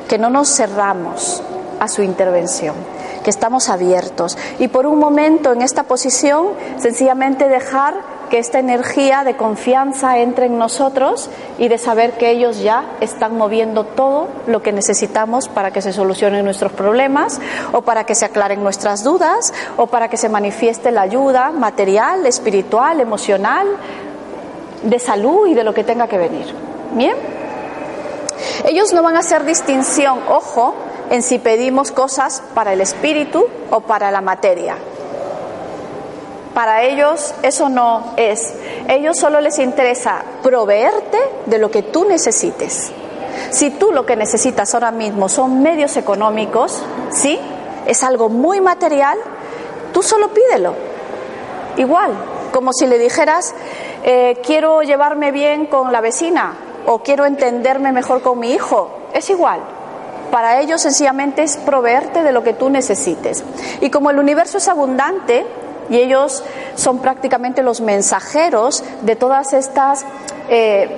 que 0.08 0.18
no 0.18 0.30
nos 0.30 0.54
cerramos 0.54 1.42
a 1.80 1.88
su 1.88 2.02
intervención 2.02 2.76
que 3.24 3.30
estamos 3.30 3.70
abiertos. 3.70 4.38
Y 4.60 4.68
por 4.68 4.86
un 4.86 5.00
momento 5.00 5.52
en 5.52 5.60
esta 5.60 5.82
posición, 5.82 6.50
sencillamente 6.78 7.48
dejar 7.48 7.94
que 8.28 8.38
esta 8.38 8.58
energía 8.58 9.24
de 9.24 9.36
confianza 9.36 10.18
entre 10.18 10.46
en 10.46 10.58
nosotros 10.58 11.30
y 11.58 11.68
de 11.68 11.78
saber 11.78 12.12
que 12.12 12.30
ellos 12.30 12.60
ya 12.60 12.84
están 13.00 13.36
moviendo 13.36 13.84
todo 13.84 14.28
lo 14.46 14.62
que 14.62 14.72
necesitamos 14.72 15.48
para 15.48 15.70
que 15.70 15.82
se 15.82 15.92
solucionen 15.92 16.44
nuestros 16.44 16.72
problemas 16.72 17.40
o 17.72 17.82
para 17.82 18.04
que 18.04 18.14
se 18.14 18.24
aclaren 18.24 18.62
nuestras 18.62 19.04
dudas 19.04 19.52
o 19.76 19.86
para 19.86 20.08
que 20.08 20.16
se 20.16 20.28
manifieste 20.28 20.90
la 20.90 21.02
ayuda 21.02 21.50
material, 21.50 22.26
espiritual, 22.26 23.00
emocional, 23.00 23.66
de 24.82 24.98
salud 24.98 25.48
y 25.48 25.54
de 25.54 25.64
lo 25.64 25.74
que 25.74 25.84
tenga 25.84 26.06
que 26.06 26.18
venir. 26.18 26.54
Bien. 26.92 27.14
Ellos 28.64 28.92
no 28.92 29.02
van 29.02 29.16
a 29.16 29.20
hacer 29.20 29.44
distinción, 29.44 30.20
ojo, 30.28 30.74
en 31.10 31.22
si 31.22 31.38
pedimos 31.38 31.92
cosas 31.92 32.42
para 32.54 32.72
el 32.72 32.80
espíritu 32.80 33.44
o 33.70 33.80
para 33.80 34.10
la 34.10 34.20
materia. 34.20 34.76
Para 36.56 36.84
ellos 36.84 37.34
eso 37.42 37.68
no 37.68 38.14
es. 38.16 38.54
Ellos 38.88 39.18
solo 39.18 39.42
les 39.42 39.58
interesa 39.58 40.22
proveerte 40.42 41.18
de 41.44 41.58
lo 41.58 41.70
que 41.70 41.82
tú 41.82 42.06
necesites. 42.06 42.92
Si 43.50 43.72
tú 43.72 43.92
lo 43.92 44.06
que 44.06 44.16
necesitas 44.16 44.72
ahora 44.72 44.90
mismo 44.90 45.28
son 45.28 45.62
medios 45.62 45.98
económicos, 45.98 46.82
¿sí? 47.10 47.38
Es 47.84 48.02
algo 48.02 48.30
muy 48.30 48.62
material, 48.62 49.18
tú 49.92 50.02
solo 50.02 50.32
pídelo. 50.32 50.72
Igual, 51.76 52.12
como 52.54 52.72
si 52.72 52.86
le 52.86 52.98
dijeras, 52.98 53.54
eh, 54.02 54.40
quiero 54.42 54.80
llevarme 54.80 55.32
bien 55.32 55.66
con 55.66 55.92
la 55.92 56.00
vecina 56.00 56.54
o 56.86 57.00
quiero 57.00 57.26
entenderme 57.26 57.92
mejor 57.92 58.22
con 58.22 58.38
mi 58.38 58.52
hijo. 58.52 58.88
Es 59.12 59.28
igual. 59.28 59.60
Para 60.30 60.58
ellos 60.62 60.80
sencillamente 60.80 61.42
es 61.42 61.58
proveerte 61.58 62.22
de 62.22 62.32
lo 62.32 62.42
que 62.42 62.54
tú 62.54 62.70
necesites. 62.70 63.44
Y 63.82 63.90
como 63.90 64.08
el 64.08 64.18
universo 64.18 64.56
es 64.56 64.68
abundante 64.68 65.44
y 65.88 65.96
ellos 65.98 66.42
son 66.74 66.98
prácticamente 66.98 67.62
los 67.62 67.80
mensajeros 67.80 68.84
de 69.02 69.16
todas 69.16 69.52
estas, 69.52 70.04
eh, 70.48 70.88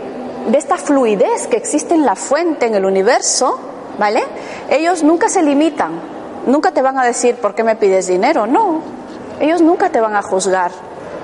de 0.48 0.58
esta 0.58 0.76
fluidez 0.76 1.46
que 1.46 1.56
existe 1.56 1.94
en 1.94 2.04
la 2.04 2.16
fuente, 2.16 2.66
en 2.66 2.74
el 2.74 2.84
universo, 2.84 3.58
¿vale? 3.98 4.22
Ellos 4.70 5.02
nunca 5.02 5.28
se 5.28 5.42
limitan, 5.42 5.92
nunca 6.46 6.70
te 6.72 6.82
van 6.82 6.98
a 6.98 7.04
decir 7.04 7.36
por 7.36 7.54
qué 7.54 7.64
me 7.64 7.76
pides 7.76 8.06
dinero, 8.06 8.46
no. 8.46 8.80
Ellos 9.40 9.62
nunca 9.62 9.90
te 9.90 10.00
van 10.00 10.16
a 10.16 10.22
juzgar, 10.22 10.72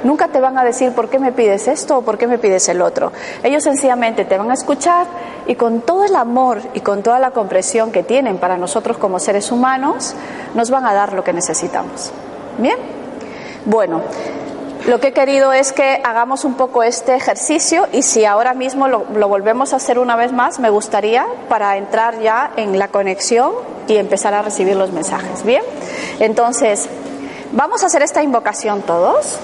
Nunca 0.04 0.28
te 0.28 0.38
van 0.38 0.58
a 0.58 0.64
decir 0.64 0.92
por 0.92 1.08
qué 1.08 1.18
me 1.18 1.32
pides 1.32 1.66
esto 1.66 1.96
o 1.96 2.02
por 2.02 2.18
qué 2.18 2.26
me 2.26 2.36
pides 2.36 2.68
el 2.68 2.82
otro. 2.82 3.10
Ellos 3.42 3.64
sencillamente 3.64 4.26
te 4.26 4.36
van 4.36 4.50
a 4.50 4.54
escuchar 4.54 5.06
y 5.46 5.54
con 5.54 5.80
todo 5.80 6.04
el 6.04 6.14
amor 6.14 6.60
y 6.74 6.80
con 6.80 7.02
toda 7.02 7.18
la 7.18 7.30
comprensión 7.30 7.90
que 7.90 8.02
tienen 8.02 8.36
para 8.36 8.58
nosotros 8.58 8.98
como 8.98 9.18
seres 9.18 9.50
humanos, 9.50 10.14
nos 10.54 10.70
van 10.70 10.84
a 10.84 10.92
dar 10.92 11.14
lo 11.14 11.24
que 11.24 11.32
necesitamos. 11.32 12.12
¿Bien? 12.58 12.76
Bueno, 13.64 14.02
lo 14.86 15.00
que 15.00 15.08
he 15.08 15.12
querido 15.12 15.54
es 15.54 15.72
que 15.72 16.02
hagamos 16.04 16.44
un 16.44 16.54
poco 16.54 16.82
este 16.82 17.14
ejercicio 17.14 17.88
y 17.92 18.02
si 18.02 18.26
ahora 18.26 18.52
mismo 18.52 18.86
lo, 18.86 19.00
volvemos 19.00 19.72
a 19.72 19.76
hacer 19.76 19.98
una 19.98 20.14
vez 20.14 20.32
más, 20.32 20.58
me 20.58 20.68
gustaría 20.68 21.26
para 21.48 21.78
entrar 21.78 22.20
ya 22.20 22.52
en 22.56 22.78
la 22.78 22.88
conexión 22.88 23.52
y 23.88 23.96
empezar 23.96 24.34
a 24.34 24.42
recibir 24.42 24.76
los 24.76 24.92
mensajes. 24.92 25.42
Bien, 25.42 25.62
entonces 26.20 26.86
vamos 27.52 27.82
a 27.82 27.86
hacer 27.86 28.02
esta 28.02 28.22
invocación 28.22 28.82
todos 28.82 29.38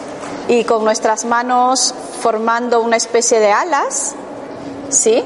y 0.49 0.65
con 0.65 0.85
nuestras 0.85 1.25
manos 1.25 1.95
formando 2.21 2.83
una 2.83 2.97
especie 2.97 3.41
de 3.41 3.51
alas, 3.51 4.15
¿sí? 4.91 5.25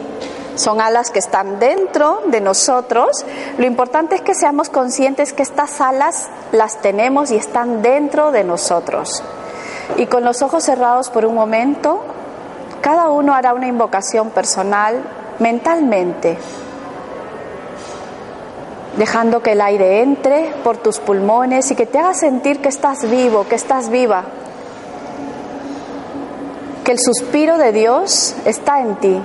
Son 0.57 0.81
alas 0.81 1.11
que 1.11 1.19
están 1.19 1.59
dentro 1.59 2.23
de 2.27 2.41
nosotros. 2.41 3.25
Lo 3.59 3.67
importante 3.67 4.15
es 4.15 4.23
que 4.23 4.35
seamos 4.35 4.69
conscientes 4.69 5.33
que 5.33 5.43
estas 5.43 5.81
alas 5.81 6.29
las 6.53 6.81
tenemos 6.81 7.31
y 7.31 7.37
están 7.37 7.83
dentro 7.83 8.31
de 8.31 8.45
nosotros. 8.45 9.23
Y 9.97 10.07
con 10.07 10.25
los 10.25 10.43
ojos 10.43 10.65
cerrados 10.65 11.11
por 11.11 11.27
un 11.27 11.35
momento, 11.35 12.01
cada 12.81 13.11
uno 13.11 13.35
hará 13.35 13.55
una 13.55 13.67
invocación 13.67 14.31
personal 14.31 15.03
mentalmente, 15.39 16.39
dejando 18.97 19.43
que 19.43 19.53
el 19.53 19.61
aire 19.61 20.03
entre 20.03 20.55
por 20.63 20.77
tus 20.77 21.01
pulmones 21.01 21.71
y 21.71 21.75
que 21.75 21.87
te 21.87 21.99
haga 21.99 22.15
sentir 22.15 22.61
que 22.61 22.69
estás 22.69 23.11
vivo, 23.11 23.47
que 23.49 23.57
estás 23.57 23.89
viva 23.89 24.25
que 26.85 26.93
el 26.93 26.99
suspiro 26.99 27.57
de 27.57 27.73
Dios 27.73 28.37
está 28.45 28.81
en 28.81 28.97
ti, 28.97 29.19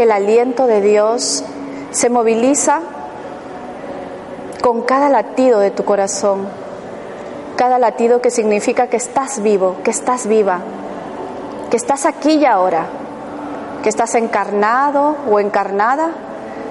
que 0.00 0.04
el 0.04 0.12
aliento 0.12 0.66
de 0.66 0.80
Dios 0.80 1.44
se 1.90 2.08
moviliza 2.08 2.80
con 4.62 4.80
cada 4.80 5.10
latido 5.10 5.60
de 5.60 5.70
tu 5.70 5.84
corazón, 5.84 6.48
cada 7.54 7.78
latido 7.78 8.22
que 8.22 8.30
significa 8.30 8.86
que 8.86 8.96
estás 8.96 9.42
vivo, 9.42 9.76
que 9.84 9.90
estás 9.90 10.26
viva, 10.26 10.60
que 11.70 11.76
estás 11.76 12.06
aquí 12.06 12.36
y 12.36 12.46
ahora, 12.46 12.86
que 13.82 13.90
estás 13.90 14.14
encarnado 14.14 15.16
o 15.30 15.38
encarnada 15.38 16.12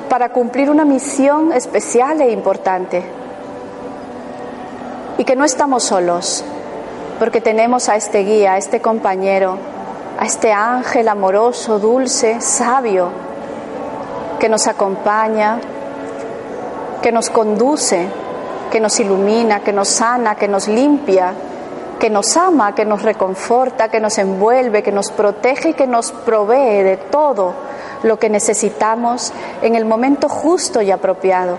para 0.09 0.29
cumplir 0.29 0.71
una 0.71 0.83
misión 0.83 1.53
especial 1.53 2.21
e 2.21 2.31
importante. 2.31 3.03
Y 5.19 5.23
que 5.23 5.35
no 5.35 5.45
estamos 5.45 5.83
solos, 5.83 6.43
porque 7.19 7.41
tenemos 7.41 7.89
a 7.89 7.95
este 7.95 8.23
guía, 8.23 8.53
a 8.53 8.57
este 8.57 8.81
compañero, 8.81 9.59
a 10.19 10.25
este 10.25 10.51
ángel 10.51 11.07
amoroso, 11.07 11.79
dulce, 11.79 12.41
sabio, 12.41 13.09
que 14.37 14.49
nos 14.49 14.67
acompaña, 14.67 15.61
que 17.01 17.13
nos 17.13 17.29
conduce, 17.29 18.05
que 18.69 18.81
nos 18.81 18.99
ilumina, 18.99 19.61
que 19.61 19.71
nos 19.71 19.87
sana, 19.87 20.35
que 20.35 20.49
nos 20.49 20.67
limpia, 20.67 21.33
que 21.99 22.09
nos 22.09 22.35
ama, 22.35 22.75
que 22.75 22.83
nos 22.83 23.01
reconforta, 23.01 23.87
que 23.87 24.01
nos 24.01 24.17
envuelve, 24.17 24.83
que 24.83 24.91
nos 24.91 25.09
protege 25.09 25.69
y 25.69 25.73
que 25.73 25.87
nos 25.87 26.11
provee 26.11 26.83
de 26.83 26.97
todo 26.97 27.53
lo 28.03 28.19
que 28.19 28.29
necesitamos 28.29 29.31
en 29.61 29.75
el 29.75 29.85
momento 29.85 30.27
justo 30.27 30.81
y 30.81 30.91
apropiado. 30.91 31.57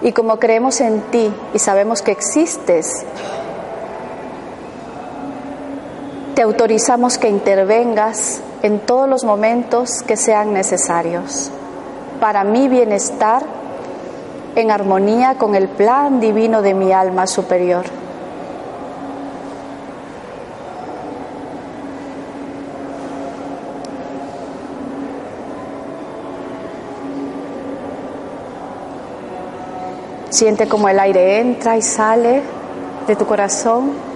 Y 0.00 0.12
como 0.12 0.38
creemos 0.38 0.80
en 0.80 1.00
ti 1.10 1.34
y 1.52 1.58
sabemos 1.58 2.02
que 2.02 2.12
existes, 2.12 3.04
te 6.34 6.42
autorizamos 6.42 7.16
que 7.16 7.28
intervengas 7.28 8.40
en 8.62 8.80
todos 8.80 9.08
los 9.08 9.22
momentos 9.22 10.02
que 10.02 10.16
sean 10.16 10.52
necesarios 10.52 11.52
para 12.20 12.42
mi 12.42 12.66
bienestar 12.66 13.44
en 14.56 14.72
armonía 14.72 15.36
con 15.36 15.54
el 15.54 15.68
plan 15.68 16.18
divino 16.18 16.60
de 16.60 16.74
mi 16.74 16.90
alma 16.90 17.28
superior. 17.28 17.84
Siente 30.30 30.66
como 30.66 30.88
el 30.88 30.98
aire 30.98 31.38
entra 31.38 31.76
y 31.76 31.82
sale 31.82 32.42
de 33.06 33.14
tu 33.14 33.24
corazón 33.24 34.13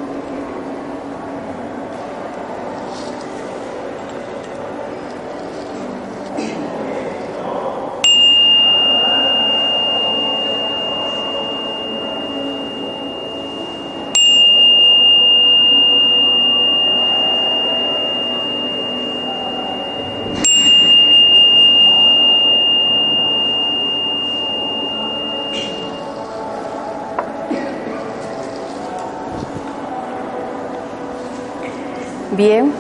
Bien, 32.39 32.73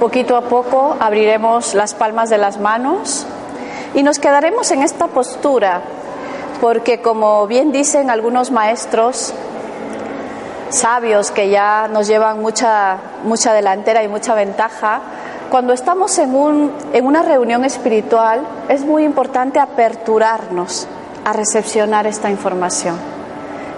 poquito 0.00 0.36
a 0.36 0.40
poco 0.40 0.96
abriremos 0.98 1.74
las 1.74 1.94
palmas 1.94 2.28
de 2.28 2.38
las 2.38 2.58
manos 2.58 3.24
y 3.94 4.02
nos 4.02 4.18
quedaremos 4.18 4.72
en 4.72 4.82
esta 4.82 5.06
postura, 5.06 5.80
porque 6.60 7.00
como 7.00 7.46
bien 7.46 7.70
dicen 7.70 8.10
algunos 8.10 8.50
maestros 8.50 9.32
sabios 10.70 11.30
que 11.30 11.50
ya 11.50 11.86
nos 11.86 12.08
llevan 12.08 12.42
mucha, 12.42 12.96
mucha 13.22 13.52
delantera 13.52 14.02
y 14.02 14.08
mucha 14.08 14.34
ventaja, 14.34 15.02
cuando 15.52 15.72
estamos 15.72 16.18
en, 16.18 16.34
un, 16.34 16.72
en 16.92 17.06
una 17.06 17.22
reunión 17.22 17.64
espiritual 17.64 18.40
es 18.68 18.84
muy 18.84 19.04
importante 19.04 19.60
aperturarnos 19.60 20.88
a 21.24 21.32
recepcionar 21.32 22.08
esta 22.08 22.28
información 22.28 22.96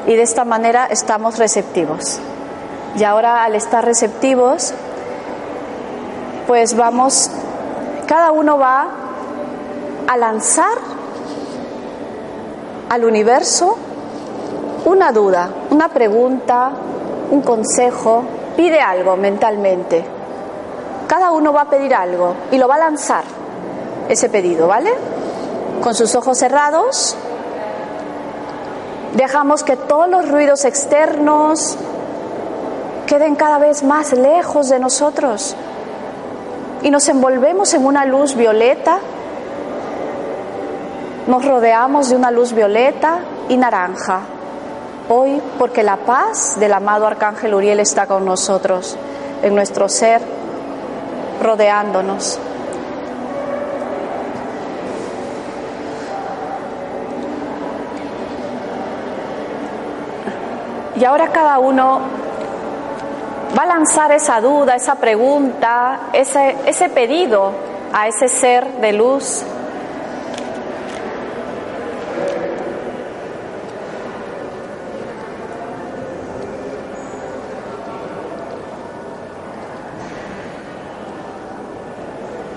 y 0.06 0.14
de 0.14 0.22
esta 0.22 0.46
manera 0.46 0.86
estamos 0.86 1.38
receptivos. 1.38 2.18
Y 2.96 3.04
ahora 3.04 3.44
al 3.44 3.54
estar 3.54 3.84
receptivos, 3.84 4.74
pues 6.46 6.76
vamos, 6.76 7.30
cada 8.06 8.32
uno 8.32 8.58
va 8.58 8.88
a 10.08 10.16
lanzar 10.16 10.78
al 12.88 13.04
universo 13.04 13.76
una 14.84 15.12
duda, 15.12 15.50
una 15.70 15.88
pregunta, 15.88 16.72
un 17.30 17.42
consejo, 17.42 18.24
pide 18.56 18.80
algo 18.80 19.16
mentalmente. 19.16 20.04
Cada 21.06 21.30
uno 21.30 21.52
va 21.52 21.62
a 21.62 21.70
pedir 21.70 21.94
algo 21.94 22.34
y 22.50 22.58
lo 22.58 22.66
va 22.66 22.74
a 22.74 22.78
lanzar 22.78 23.24
ese 24.08 24.28
pedido, 24.28 24.66
¿vale? 24.66 24.92
Con 25.82 25.94
sus 25.94 26.14
ojos 26.16 26.38
cerrados, 26.38 27.16
dejamos 29.14 29.62
que 29.62 29.76
todos 29.76 30.08
los 30.08 30.28
ruidos 30.28 30.64
externos, 30.64 31.76
queden 33.10 33.34
cada 33.34 33.58
vez 33.58 33.82
más 33.82 34.12
lejos 34.12 34.68
de 34.68 34.78
nosotros 34.78 35.56
y 36.80 36.92
nos 36.92 37.08
envolvemos 37.08 37.74
en 37.74 37.84
una 37.84 38.04
luz 38.04 38.36
violeta, 38.36 39.00
nos 41.26 41.44
rodeamos 41.44 42.08
de 42.08 42.14
una 42.14 42.30
luz 42.30 42.52
violeta 42.52 43.18
y 43.48 43.56
naranja. 43.56 44.20
Hoy, 45.08 45.42
porque 45.58 45.82
la 45.82 45.96
paz 45.96 46.56
del 46.60 46.72
amado 46.72 47.04
Arcángel 47.04 47.52
Uriel 47.52 47.80
está 47.80 48.06
con 48.06 48.24
nosotros, 48.24 48.96
en 49.42 49.56
nuestro 49.56 49.88
ser, 49.88 50.22
rodeándonos. 51.42 52.38
Y 60.94 61.04
ahora 61.04 61.32
cada 61.32 61.58
uno 61.58 62.19
va 63.56 63.62
a 63.64 63.66
lanzar 63.66 64.12
esa 64.12 64.40
duda, 64.40 64.76
esa 64.76 64.96
pregunta, 64.96 66.08
ese, 66.12 66.88
pedido 66.90 67.52
a 67.92 68.08
ese 68.08 68.28
ser 68.28 68.66
de 68.80 68.92
luz. 68.92 69.44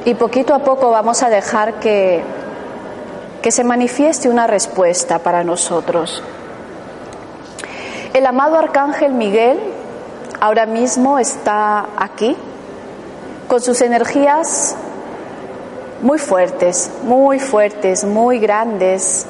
Y 0.06 0.16
poquito 0.16 0.54
a 0.54 0.60
poco 0.60 0.92
vamos 0.92 1.24
a 1.24 1.30
dejar 1.30 1.76
que, 1.76 2.22
que 3.42 3.52
se 3.52 3.64
manifieste 3.64 4.28
una 4.28 4.48
respuesta 4.48 5.20
para 5.20 5.46
nosotros. 5.46 6.22
El 8.14 8.26
amado 8.26 8.58
Arcángel 8.58 9.14
Miguel 9.14 9.73
ahora 10.44 10.66
mismo 10.66 11.20
está 11.20 11.86
aquí 11.96 12.36
con 13.48 13.62
sus 13.62 13.80
energías 13.80 14.76
muy 16.02 16.20
fuertes, 16.20 16.92
muy 17.06 17.40
fuertes, 17.40 18.04
muy 18.04 18.40
grandes, 18.40 19.26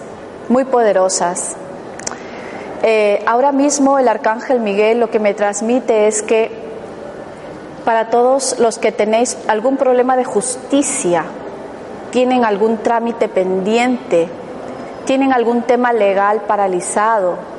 muy 0.49 0.65
poderosas. 0.65 1.56
Eh, 2.82 3.23
ahora 3.28 3.52
mismo 3.52 3.99
el 3.99 4.08
arcángel 4.08 4.60
Miguel 4.60 4.99
lo 4.99 5.12
que 5.12 5.19
me 5.19 5.36
transmite 5.36 6.08
es 6.08 6.23
que 6.23 6.49
para 7.86 8.10
todos 8.10 8.58
los 8.58 8.80
que 8.80 8.91
tenéis 8.91 9.38
algún 9.47 9.78
problema 9.78 10.17
de 10.17 10.26
justicia, 10.26 11.26
tienen 12.10 12.43
algún 12.43 12.80
trámite 12.80 13.30
pendiente, 13.30 14.30
tienen 15.06 15.32
algún 15.32 15.62
tema 15.62 15.93
legal 15.93 16.41
paralizado, 16.47 17.52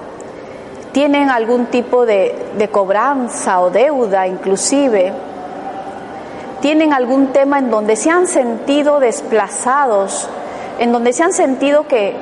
tienen 0.94 1.28
algún 1.28 1.66
tipo 1.66 2.07
de, 2.07 2.68
cobranza 2.70 3.61
o 3.61 3.68
deuda 3.68 4.28
inclusive, 4.28 5.12
tienen 6.61 6.92
algún 6.92 7.33
tema 7.33 7.59
en 7.59 7.68
donde 7.68 7.96
se 7.96 8.11
han 8.11 8.28
sentido 8.28 9.00
desplazados, 9.00 10.28
en 10.78 10.92
donde 10.92 11.12
se 11.12 11.24
han 11.24 11.33
sentido 11.33 11.88
que, 11.88 12.14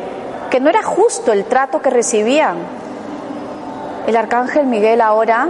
que 0.51 0.59
no 0.59 0.71
era 0.71 0.83
justo 0.83 1.33
el 1.33 1.45
trato 1.45 1.83
que 1.83 1.91
recibían. 1.91 2.57
El 4.07 4.17
arcángel 4.17 4.67
Miguel 4.67 5.03
ahora 5.03 5.49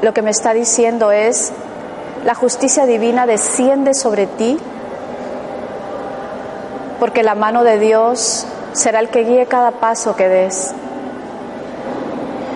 lo 0.00 0.14
que 0.14 0.22
me 0.22 0.30
está 0.30 0.54
diciendo 0.54 1.12
es, 1.12 1.52
la 2.24 2.34
justicia 2.34 2.86
divina 2.86 3.26
desciende 3.26 3.92
sobre 3.92 4.26
ti, 4.26 4.58
porque 6.98 7.22
la 7.22 7.34
mano 7.34 7.64
de 7.64 7.78
Dios 7.78 8.46
será 8.72 9.00
el 9.00 9.10
que 9.10 9.24
guíe 9.24 9.44
cada 9.44 9.72
paso 9.72 10.16
que 10.16 10.26
des 10.26 10.74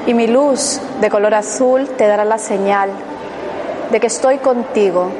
y 0.07 0.15
mi 0.15 0.29
luz 0.29 0.81
de 1.01 1.11
color 1.11 1.35
azul 1.35 1.89
te 1.97 2.07
dará 2.07 2.25
la 2.25 2.39
señal 2.39 2.91
de 3.91 4.01
que 4.01 4.07
estoy 4.07 4.39
contigo. 4.39 5.11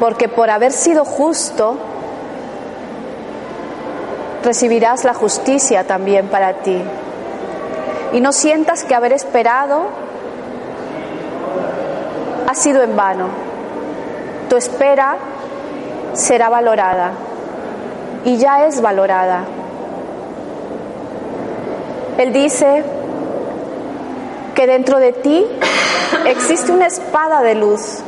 Porque 0.00 0.28
por 0.28 0.50
haber 0.50 0.72
sido 0.72 1.04
justo, 1.04 1.76
recibirás 4.42 5.04
la 5.04 5.14
justicia 5.14 5.84
también 5.84 6.26
para 6.26 6.54
ti. 6.54 6.82
Y 8.12 8.20
no 8.20 8.32
sientas 8.32 8.84
que 8.84 8.94
haber 8.94 9.12
esperado 9.12 9.86
ha 12.48 12.54
sido 12.54 12.82
en 12.82 12.96
vano. 12.96 13.28
Tu 14.48 14.56
espera 14.56 15.16
será 16.14 16.48
valorada 16.48 17.12
y 18.24 18.36
ya 18.38 18.66
es 18.66 18.80
valorada. 18.80 19.44
Él 22.18 22.32
dice 22.32 22.84
que 24.54 24.66
dentro 24.66 25.00
de 25.00 25.12
ti 25.12 25.46
existe 26.26 26.70
una 26.70 26.86
espada 26.86 27.42
de 27.42 27.54
luz. 27.56 28.00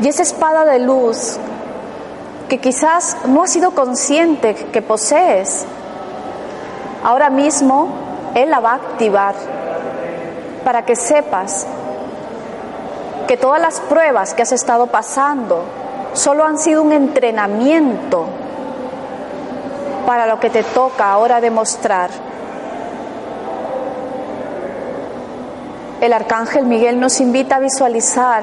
Y 0.00 0.08
esa 0.08 0.22
espada 0.22 0.64
de 0.64 0.80
luz 0.80 1.38
que 2.48 2.58
quizás 2.58 3.16
no 3.26 3.44
has 3.44 3.50
sido 3.50 3.70
consciente 3.70 4.54
que 4.54 4.82
posees, 4.82 5.64
ahora 7.04 7.30
mismo 7.30 7.88
Él 8.34 8.50
la 8.50 8.60
va 8.60 8.72
a 8.72 8.74
activar 8.74 9.34
para 10.64 10.84
que 10.84 10.96
sepas 10.96 11.66
que 13.28 13.36
todas 13.36 13.60
las 13.60 13.80
pruebas 13.80 14.34
que 14.34 14.42
has 14.42 14.52
estado 14.52 14.88
pasando 14.88 15.62
solo 16.14 16.44
han 16.44 16.58
sido 16.58 16.82
un 16.82 16.92
entrenamiento 16.92 18.26
para 20.04 20.26
lo 20.26 20.40
que 20.40 20.50
te 20.50 20.64
toca 20.64 21.10
ahora 21.12 21.40
demostrar 21.40 22.10
el 26.02 26.12
arcángel 26.12 26.66
Miguel 26.66 26.98
nos 26.98 27.20
invita 27.20 27.56
a 27.56 27.58
visualizar 27.60 28.42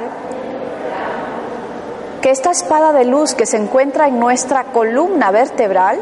que 2.22 2.32
esta 2.32 2.52
espada 2.52 2.94
de 2.94 3.04
luz 3.04 3.36
que 3.36 3.46
se 3.46 3.58
encuentra 3.58 4.08
en 4.08 4.18
nuestra 4.18 4.64
columna 4.72 5.30
vertebral, 5.32 6.00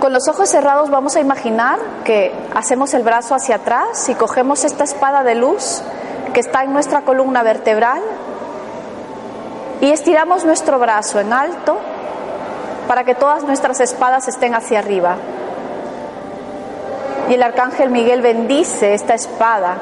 con 0.00 0.12
los 0.12 0.26
ojos 0.26 0.48
cerrados 0.48 0.90
vamos 0.90 1.14
a 1.14 1.20
imaginar 1.20 1.78
que 2.04 2.34
hacemos 2.56 2.92
el 2.92 3.04
brazo 3.04 3.36
hacia 3.36 3.56
atrás 3.56 4.08
y 4.08 4.16
cogemos 4.16 4.64
esta 4.64 4.82
espada 4.82 5.22
de 5.22 5.36
luz 5.36 5.80
que 6.34 6.40
está 6.40 6.64
en 6.64 6.72
nuestra 6.72 7.02
columna 7.02 7.44
vertebral 7.44 8.02
y 9.80 9.92
estiramos 9.92 10.44
nuestro 10.44 10.80
brazo 10.80 11.20
en 11.20 11.32
alto 11.32 11.78
para 12.88 13.04
que 13.04 13.14
todas 13.14 13.44
nuestras 13.44 13.78
espadas 13.78 14.26
estén 14.26 14.56
hacia 14.56 14.80
arriba. 14.80 15.16
Y 17.28 17.34
el 17.34 17.42
arcángel 17.42 17.90
Miguel 17.90 18.22
bendice 18.22 18.94
esta 18.94 19.14
espada. 19.14 19.78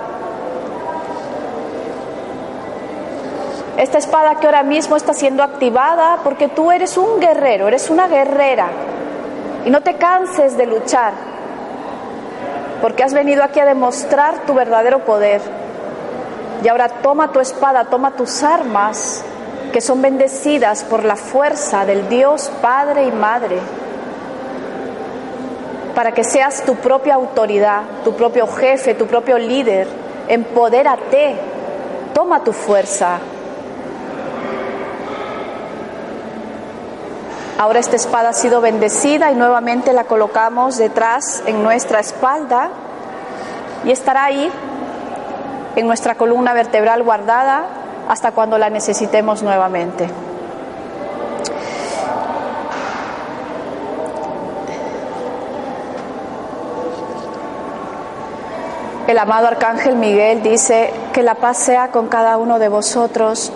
Esta 3.76 3.98
espada 3.98 4.36
que 4.36 4.46
ahora 4.46 4.62
mismo 4.62 4.96
está 4.96 5.12
siendo 5.12 5.42
activada 5.42 6.20
porque 6.24 6.48
tú 6.48 6.70
eres 6.70 6.96
un 6.96 7.20
guerrero, 7.20 7.68
eres 7.68 7.90
una 7.90 8.08
guerrera. 8.08 8.68
Y 9.66 9.70
no 9.70 9.82
te 9.82 9.96
canses 9.96 10.56
de 10.56 10.66
luchar, 10.66 11.12
porque 12.80 13.02
has 13.02 13.14
venido 13.14 13.42
aquí 13.42 13.60
a 13.60 13.64
demostrar 13.64 14.46
tu 14.46 14.54
verdadero 14.54 15.04
poder. 15.04 15.40
Y 16.62 16.68
ahora 16.68 16.88
toma 16.88 17.32
tu 17.32 17.40
espada, 17.40 17.84
toma 17.86 18.12
tus 18.12 18.42
armas, 18.42 19.24
que 19.72 19.80
son 19.80 20.00
bendecidas 20.00 20.84
por 20.84 21.04
la 21.04 21.16
fuerza 21.16 21.84
del 21.84 22.08
Dios 22.08 22.50
Padre 22.62 23.04
y 23.04 23.12
Madre 23.12 23.58
para 25.94 26.12
que 26.12 26.24
seas 26.24 26.64
tu 26.64 26.76
propia 26.76 27.14
autoridad, 27.14 27.82
tu 28.02 28.14
propio 28.14 28.46
jefe, 28.46 28.94
tu 28.94 29.06
propio 29.06 29.38
líder. 29.38 29.86
Empodérate, 30.28 31.36
toma 32.12 32.42
tu 32.42 32.52
fuerza. 32.52 33.18
Ahora 37.56 37.78
esta 37.78 37.94
espada 37.94 38.30
ha 38.30 38.32
sido 38.32 38.60
bendecida 38.60 39.30
y 39.30 39.36
nuevamente 39.36 39.92
la 39.92 40.04
colocamos 40.04 40.76
detrás 40.76 41.42
en 41.46 41.62
nuestra 41.62 42.00
espalda 42.00 42.70
y 43.84 43.92
estará 43.92 44.24
ahí 44.24 44.50
en 45.76 45.86
nuestra 45.86 46.16
columna 46.16 46.52
vertebral 46.52 47.04
guardada 47.04 47.66
hasta 48.08 48.32
cuando 48.32 48.58
la 48.58 48.70
necesitemos 48.70 49.42
nuevamente. 49.42 50.08
El 59.06 59.18
amado 59.18 59.48
Arcángel 59.48 59.96
Miguel 59.96 60.42
dice 60.42 60.90
que 61.12 61.22
la 61.22 61.34
paz 61.34 61.58
sea 61.58 61.88
con 61.88 62.08
cada 62.08 62.38
uno 62.38 62.58
de 62.58 62.70
vosotros. 62.70 63.52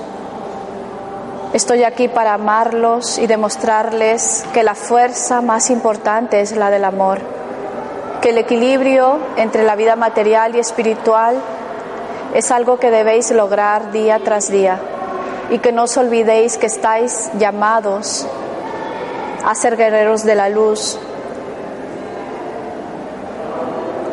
Estoy 1.54 1.84
aquí 1.84 2.06
para 2.06 2.34
amarlos 2.34 3.16
y 3.16 3.26
demostrarles 3.26 4.44
que 4.52 4.62
la 4.62 4.74
fuerza 4.74 5.40
más 5.40 5.70
importante 5.70 6.42
es 6.42 6.54
la 6.54 6.68
del 6.68 6.84
amor, 6.84 7.20
que 8.20 8.28
el 8.28 8.36
equilibrio 8.36 9.20
entre 9.38 9.64
la 9.64 9.74
vida 9.74 9.96
material 9.96 10.54
y 10.54 10.58
espiritual 10.58 11.36
es 12.34 12.50
algo 12.50 12.78
que 12.78 12.90
debéis 12.90 13.30
lograr 13.30 13.90
día 13.90 14.20
tras 14.22 14.50
día 14.50 14.78
y 15.48 15.60
que 15.60 15.72
no 15.72 15.84
os 15.84 15.96
olvidéis 15.96 16.58
que 16.58 16.66
estáis 16.66 17.30
llamados 17.38 18.26
a 19.46 19.54
ser 19.54 19.78
guerreros 19.78 20.24
de 20.24 20.34
la 20.34 20.50
luz, 20.50 20.98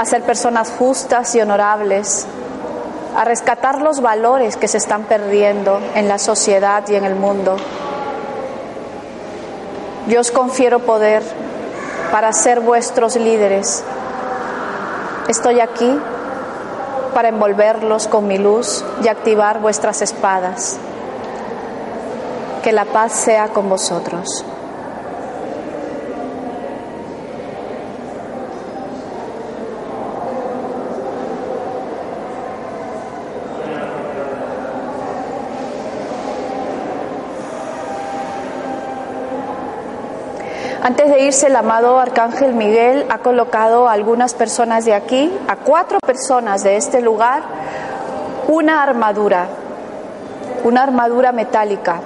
a 0.06 0.08
ser 0.08 0.22
personas 0.22 0.72
justas 0.78 1.34
y 1.34 1.42
honorables, 1.42 2.28
a 3.18 3.26
rescatar 3.26 3.82
los 3.82 4.02
valores 4.02 4.56
que 4.56 4.68
se 4.68 4.78
están 4.78 5.06
perdiendo 5.06 5.80
en 5.96 6.08
la 6.08 6.20
sociedad 6.20 6.84
y 6.88 6.94
en 6.94 7.06
el 7.06 7.16
mundo. 7.16 7.58
Yo 10.08 10.22
os 10.22 10.30
confiero 10.30 10.78
poder 10.82 11.24
para 12.12 12.32
ser 12.34 12.60
vuestros 12.60 13.16
líderes. 13.16 13.84
Estoy 15.28 15.60
aquí 15.60 16.00
para 17.16 17.30
envolverlos 17.30 18.08
con 18.08 18.28
mi 18.28 18.38
luz 18.38 18.86
y 19.04 19.08
activar 19.08 19.60
vuestras 19.60 20.04
espadas. 20.04 20.78
Que 22.64 22.72
la 22.72 22.86
paz 22.86 23.12
sea 23.12 23.48
con 23.48 23.70
vosotros. 23.70 24.46
Antes 40.86 41.10
de 41.10 41.24
irse, 41.24 41.48
el 41.48 41.56
amado 41.56 41.98
Arcángel 41.98 42.54
Miguel 42.54 43.08
ha 43.10 43.18
colocado 43.18 43.90
a 43.90 43.94
algunas 43.94 44.36
personas 44.36 44.86
de 44.86 44.94
aquí, 44.94 45.36
a 45.48 45.56
cuatro 45.56 45.98
personas 46.00 46.62
de 46.62 46.78
este 46.78 47.02
lugar, 47.02 47.42
una 48.48 48.84
armadura, 48.84 49.48
una 50.64 50.84
armadura 50.84 51.32
metálica. 51.32 52.02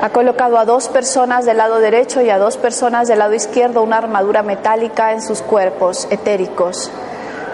Ha 0.00 0.10
colocado 0.10 0.58
a 0.58 0.64
dos 0.64 0.86
personas 0.86 1.44
del 1.44 1.56
lado 1.56 1.80
derecho 1.80 2.20
y 2.20 2.30
a 2.30 2.38
dos 2.38 2.56
personas 2.56 3.08
del 3.08 3.18
lado 3.18 3.34
izquierdo 3.34 3.82
una 3.82 3.98
armadura 3.98 4.44
metálica 4.44 5.10
en 5.10 5.20
sus 5.20 5.42
cuerpos 5.42 6.06
etéricos, 6.12 6.88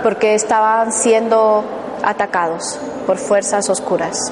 porque 0.02 0.34
estaban 0.34 0.92
siendo 0.92 1.64
atacados 2.04 2.78
por 3.06 3.16
fuerzas 3.16 3.70
oscuras. 3.70 4.30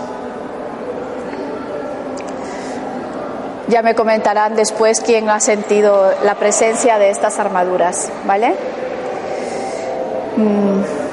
Ya 3.69 3.83
me 3.83 3.95
comentarán 3.95 4.55
después 4.55 5.01
quién 5.01 5.29
ha 5.29 5.41
sentido 5.41 6.13
la 6.23 6.37
presencia 6.37 6.99
de 6.99 7.11
estas 7.11 7.39
armaduras, 7.41 8.11
¿vale? 8.25 8.55
Mm. 10.37 11.07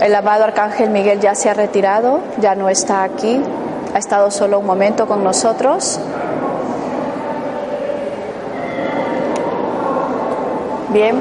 El 0.00 0.14
amado 0.14 0.44
Arcángel 0.44 0.90
Miguel 0.90 1.20
ya 1.20 1.34
se 1.34 1.50
ha 1.50 1.54
retirado, 1.54 2.20
ya 2.38 2.54
no 2.54 2.68
está 2.68 3.02
aquí, 3.02 3.42
ha 3.92 3.98
estado 3.98 4.30
solo 4.30 4.60
un 4.60 4.66
momento 4.66 5.06
con 5.06 5.24
nosotros. 5.24 6.00
Bien. 10.90 11.20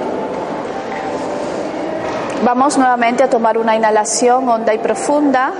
Vamos 2.43 2.77
nuevamente 2.77 3.23
a 3.23 3.29
tomar 3.29 3.57
una 3.57 3.75
inhalación 3.75 4.47
honda 4.47 4.73
y 4.73 4.77
profunda. 4.77 5.51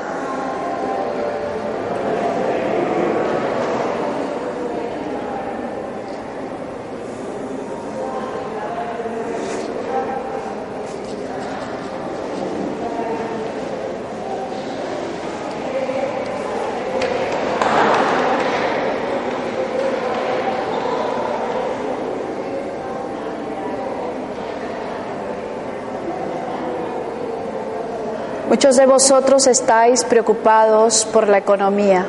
Muchos 28.50 28.78
de 28.78 28.88
vosotros 28.88 29.46
estáis 29.46 30.04
preocupados 30.04 31.06
por 31.14 31.28
la 31.28 31.38
economía, 31.38 32.04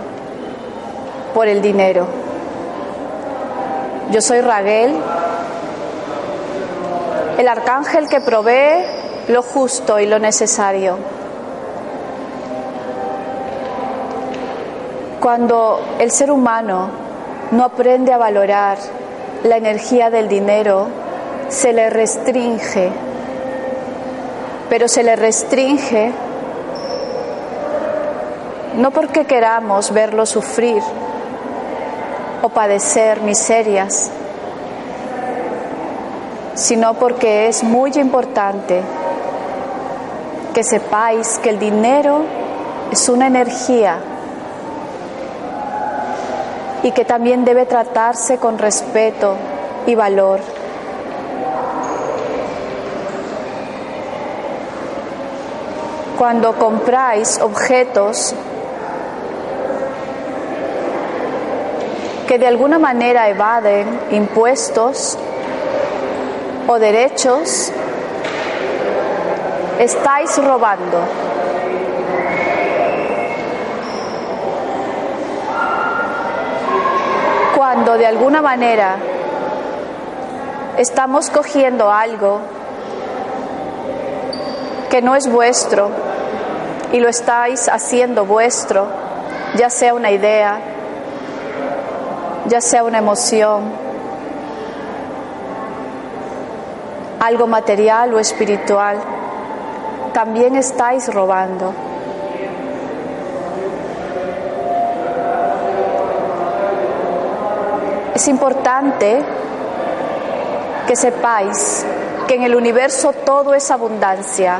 por 1.34 1.48
el 1.48 1.60
dinero. 1.60 2.06
Yo 4.10 4.22
soy 4.22 4.40
Raguel, 4.40 4.96
el 7.36 7.46
arcángel 7.46 8.08
que 8.08 8.22
provee 8.22 8.82
lo 9.28 9.42
justo 9.42 10.00
y 10.00 10.06
lo 10.06 10.18
necesario. 10.18 10.96
Cuando 15.20 15.78
el 15.98 16.10
ser 16.10 16.30
humano 16.30 16.88
no 17.50 17.64
aprende 17.64 18.14
a 18.14 18.16
valorar 18.16 18.78
la 19.44 19.58
energía 19.58 20.08
del 20.08 20.26
dinero, 20.26 20.86
se 21.48 21.74
le 21.74 21.90
restringe, 21.90 22.90
pero 24.70 24.88
se 24.88 25.02
le 25.02 25.16
restringe 25.16 26.29
no 28.80 28.92
porque 28.92 29.26
queramos 29.26 29.92
verlo 29.92 30.24
sufrir 30.24 30.82
o 32.40 32.48
padecer 32.48 33.20
miserias, 33.20 34.10
sino 36.54 36.94
porque 36.94 37.48
es 37.48 37.62
muy 37.62 37.90
importante 37.96 38.80
que 40.54 40.64
sepáis 40.64 41.38
que 41.40 41.50
el 41.50 41.58
dinero 41.58 42.22
es 42.90 43.06
una 43.10 43.26
energía 43.26 43.98
y 46.82 46.92
que 46.92 47.04
también 47.04 47.44
debe 47.44 47.66
tratarse 47.66 48.38
con 48.38 48.56
respeto 48.56 49.36
y 49.86 49.94
valor. 49.94 50.40
Cuando 56.16 56.54
compráis 56.54 57.38
objetos 57.42 58.34
que 62.30 62.38
de 62.38 62.46
alguna 62.46 62.78
manera 62.78 63.28
evaden 63.28 63.88
impuestos 64.12 65.18
o 66.68 66.78
derechos, 66.78 67.72
estáis 69.80 70.38
robando. 70.38 70.98
cuando 77.56 77.98
de 77.98 78.06
alguna 78.06 78.40
manera 78.40 78.94
estamos 80.78 81.30
cogiendo 81.30 81.90
algo 81.90 82.38
que 84.88 85.02
no 85.02 85.16
es 85.16 85.28
vuestro 85.28 85.90
y 86.92 87.00
lo 87.00 87.08
estáis 87.08 87.68
haciendo 87.68 88.24
vuestro, 88.24 88.86
ya 89.56 89.68
sea 89.68 89.94
una 89.94 90.12
idea, 90.12 90.69
ya 92.50 92.60
sea 92.60 92.82
una 92.82 92.98
emoción, 92.98 93.62
algo 97.20 97.46
material 97.46 98.12
o 98.12 98.18
espiritual, 98.18 98.98
también 100.12 100.56
estáis 100.56 101.14
robando. 101.14 101.72
Es 108.16 108.26
importante 108.26 109.22
que 110.88 110.96
sepáis 110.96 111.86
que 112.26 112.34
en 112.34 112.42
el 112.42 112.56
universo 112.56 113.12
todo 113.12 113.54
es 113.54 113.70
abundancia. 113.70 114.58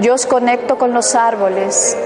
Yo 0.00 0.12
os 0.12 0.26
conecto 0.26 0.76
con 0.76 0.92
los 0.92 1.14
árboles, 1.14 1.96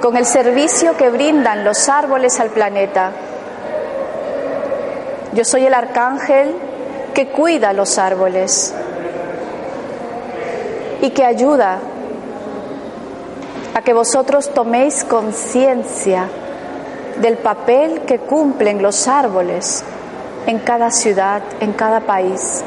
con 0.00 0.16
el 0.16 0.24
servicio 0.24 0.96
que 0.96 1.10
brindan 1.10 1.64
los 1.64 1.88
árboles 1.88 2.40
al 2.40 2.50
planeta. 2.50 3.12
Yo 5.32 5.44
soy 5.44 5.66
el 5.66 5.74
arcángel 5.74 6.54
que 7.14 7.28
cuida 7.28 7.72
los 7.72 7.98
árboles 7.98 8.74
y 11.02 11.10
que 11.10 11.24
ayuda 11.24 11.78
a 13.74 13.82
que 13.82 13.92
vosotros 13.92 14.52
toméis 14.52 15.04
conciencia 15.04 16.28
del 17.20 17.36
papel 17.36 18.00
que 18.02 18.18
cumplen 18.18 18.82
los 18.82 19.06
árboles 19.06 19.84
en 20.46 20.58
cada 20.58 20.90
ciudad, 20.90 21.42
en 21.60 21.72
cada 21.72 22.00
país. 22.00 22.64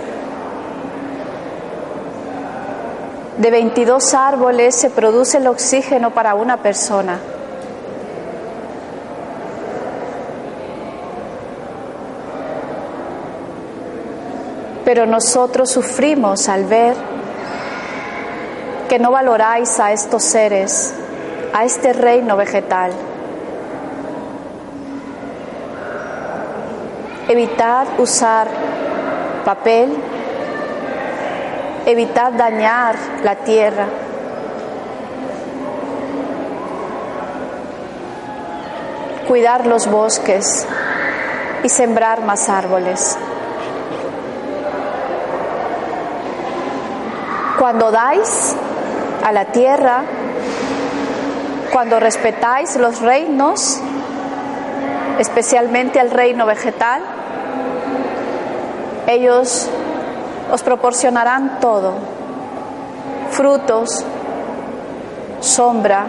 De 3.37 3.49
22 3.49 4.13
árboles 4.13 4.75
se 4.75 4.91
produce 4.91 5.37
el 5.37 5.47
oxígeno 5.47 6.11
para 6.11 6.35
una 6.35 6.57
persona. 6.57 7.17
Pero 14.85 15.07
nosotros 15.07 15.71
sufrimos 15.71 16.47
al 16.47 16.65
ver 16.65 16.95
que 18.87 18.99
no 18.99 19.09
valoráis 19.09 19.79
a 19.79 19.91
estos 19.91 20.23
seres, 20.23 20.93
a 21.53 21.63
este 21.63 21.93
reino 21.93 22.37
vegetal. 22.37 22.91
Evitad 27.27 27.87
usar 27.97 28.47
papel, 29.43 29.95
evitad 31.85 32.33
dañar 32.33 32.95
la 33.23 33.35
tierra. 33.35 33.87
Cuidar 39.27 39.65
los 39.65 39.89
bosques 39.89 40.67
y 41.63 41.69
sembrar 41.69 42.21
más 42.21 42.49
árboles. 42.49 43.17
Cuando 47.57 47.91
dais 47.91 48.55
a 49.23 49.31
la 49.31 49.45
tierra, 49.45 50.03
cuando 51.71 51.99
respetáis 51.99 52.75
los 52.75 53.01
reinos, 53.01 53.79
especialmente 55.19 55.99
al 55.99 56.11
reino 56.11 56.45
vegetal, 56.45 57.01
ellos 59.07 59.69
os 60.51 60.61
proporcionarán 60.61 61.59
todo, 61.59 61.93
frutos, 63.31 64.05
sombra, 65.39 66.05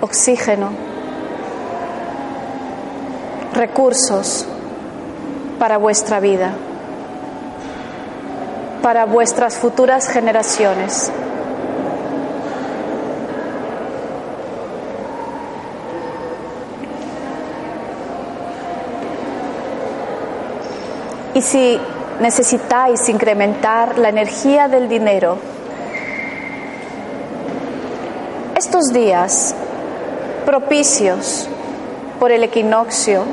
oxígeno, 0.00 0.70
recursos 3.52 4.46
para 5.58 5.78
vuestra 5.78 6.20
vida, 6.20 6.52
para 8.82 9.06
vuestras 9.06 9.56
futuras 9.56 10.08
generaciones. 10.08 11.12
Y 21.34 21.42
si 21.42 21.80
necesitáis 22.20 23.08
incrementar 23.08 23.98
la 23.98 24.08
energía 24.08 24.68
del 24.68 24.88
dinero, 24.88 25.38
estos 28.56 28.92
días 28.92 29.54
propicios 30.46 31.48
por 32.20 32.30
el 32.30 32.44
equinoccio, 32.44 33.24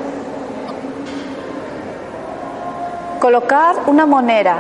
colocar 3.20 3.76
una 3.88 4.06
moneda, 4.06 4.60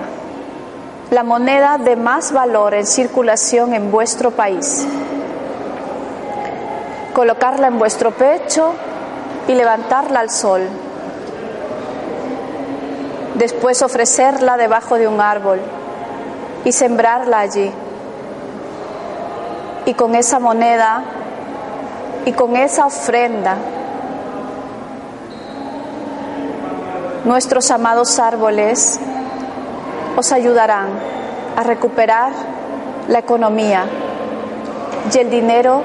la 1.09 1.23
moneda 1.23 1.77
de 1.77 1.95
más 1.95 2.31
valor 2.31 2.73
en 2.73 2.85
circulación 2.85 3.73
en 3.73 3.91
vuestro 3.91 4.31
país, 4.31 4.85
colocarla 7.13 7.67
en 7.67 7.79
vuestro 7.79 8.11
pecho 8.11 8.73
y 9.47 9.53
levantarla 9.55 10.19
al 10.19 10.29
sol 10.29 10.61
después 13.41 13.81
ofrecerla 13.81 14.55
debajo 14.55 14.97
de 14.97 15.07
un 15.07 15.19
árbol 15.19 15.59
y 16.63 16.71
sembrarla 16.71 17.39
allí. 17.39 17.71
Y 19.87 19.95
con 19.95 20.13
esa 20.13 20.37
moneda 20.37 21.03
y 22.23 22.33
con 22.33 22.55
esa 22.55 22.85
ofrenda, 22.85 23.55
nuestros 27.25 27.71
amados 27.71 28.19
árboles 28.19 28.99
os 30.15 30.31
ayudarán 30.31 30.89
a 31.57 31.63
recuperar 31.63 32.33
la 33.07 33.17
economía 33.17 33.85
y 35.11 35.17
el 35.17 35.31
dinero 35.31 35.81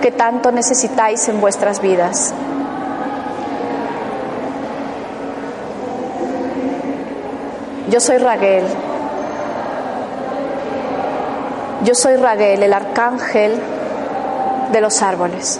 que 0.00 0.12
tanto 0.12 0.52
necesitáis 0.52 1.28
en 1.28 1.40
vuestras 1.40 1.80
vidas. 1.80 2.32
Yo 7.90 8.00
soy 8.00 8.18
Raguel. 8.18 8.64
Yo 11.84 11.94
soy 11.94 12.16
Raguel, 12.16 12.62
el 12.62 12.74
arcángel 12.74 13.58
de 14.72 14.80
los 14.82 15.00
árboles. 15.00 15.58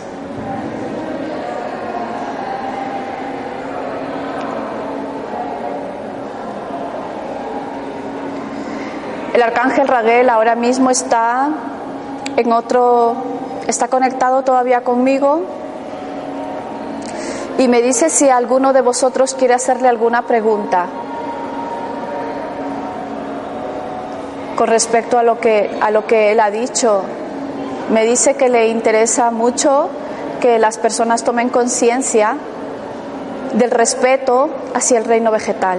El 9.33 9.43
arcángel 9.43 9.89
Raguel 9.89 10.29
ahora 10.29 10.55
mismo 10.55 10.91
está 10.91 11.49
en 12.37 12.53
otro, 12.53 13.15
está 13.67 13.89
conectado 13.89 14.43
todavía 14.43 14.83
conmigo 14.83 15.45
y 17.57 17.69
me 17.69 17.81
dice 17.81 18.11
si 18.11 18.29
alguno 18.29 18.75
de 18.75 18.83
vosotros 18.83 19.35
quiere 19.35 19.55
hacerle 19.55 19.89
alguna 19.89 20.27
pregunta. 20.27 20.89
Con 24.59 24.67
respecto 24.67 25.19
a 25.19 25.23
lo 25.23 25.39
que 25.39 25.71
a 25.81 25.93
lo 25.93 26.05
que 26.09 26.33
él 26.33 26.41
ha 26.41 26.51
dicho. 26.51 27.05
Me 27.91 28.05
dice 28.05 28.35
que 28.35 28.49
le 28.49 28.67
interesa 28.67 29.31
mucho 29.31 29.89
que 30.41 30.59
las 30.59 30.79
personas 30.79 31.23
tomen 31.23 31.49
conciencia 31.49 32.37
del 33.55 33.71
respeto 33.71 34.51
hacia 34.75 34.99
el 34.99 35.05
reino 35.05 35.31
vegetal. 35.31 35.79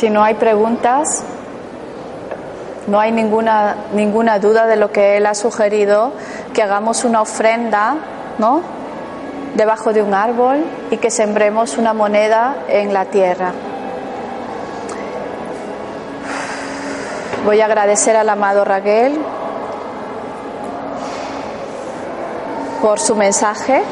Si 0.00 0.08
no 0.08 0.24
hay 0.24 0.32
preguntas, 0.32 1.22
no 2.86 2.98
hay 2.98 3.12
ninguna, 3.12 3.76
ninguna 3.92 4.38
duda 4.38 4.66
de 4.66 4.76
lo 4.76 4.90
que 4.90 5.18
él 5.18 5.26
ha 5.26 5.34
sugerido, 5.34 6.12
que 6.54 6.62
hagamos 6.62 7.04
una 7.04 7.20
ofrenda, 7.20 7.96
¿no? 8.38 8.62
debajo 9.56 9.92
de 9.92 10.02
un 10.02 10.14
árbol 10.14 10.64
y 10.90 10.96
que 10.96 11.10
sembremos 11.10 11.76
una 11.76 11.92
moneda 11.92 12.56
en 12.68 12.94
la 12.94 13.04
tierra. 13.04 13.52
Voy 17.44 17.60
a 17.60 17.66
agradecer 17.66 18.16
al 18.16 18.30
amado 18.30 18.64
Raguel 18.64 19.20
por 22.80 23.00
su 23.00 23.14
mensaje. 23.16 23.82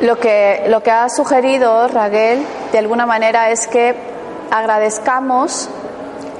Lo 0.00 0.18
que, 0.18 0.64
lo 0.68 0.82
que 0.82 0.90
ha 0.90 1.10
sugerido 1.10 1.86
Raguel 1.88 2.46
de 2.72 2.78
alguna 2.78 3.06
manera 3.06 3.50
es 3.50 3.66
que 3.66 3.94
agradezcamos 4.50 5.68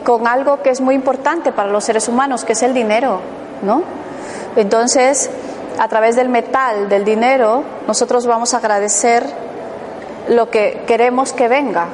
con 0.05 0.27
algo 0.27 0.63
que 0.63 0.71
es 0.71 0.81
muy 0.81 0.95
importante 0.95 1.53
para 1.53 1.69
los 1.69 1.85
seres 1.85 2.09
humanos, 2.09 2.45
que 2.45 2.53
es 2.53 2.63
el 2.63 2.75
dinero, 2.75 3.21
¿no? 3.63 3.83
Entonces, 4.57 5.31
a 5.79 5.89
través 5.89 6.17
del 6.17 6.29
metal, 6.29 6.89
del 6.89 7.05
dinero, 7.05 7.65
nosotros 7.87 8.27
vamos 8.27 8.55
a 8.55 8.59
agradecer 8.59 9.25
lo 10.29 10.51
que 10.51 10.85
queremos 10.87 11.33
que 11.33 11.49
venga 11.49 11.89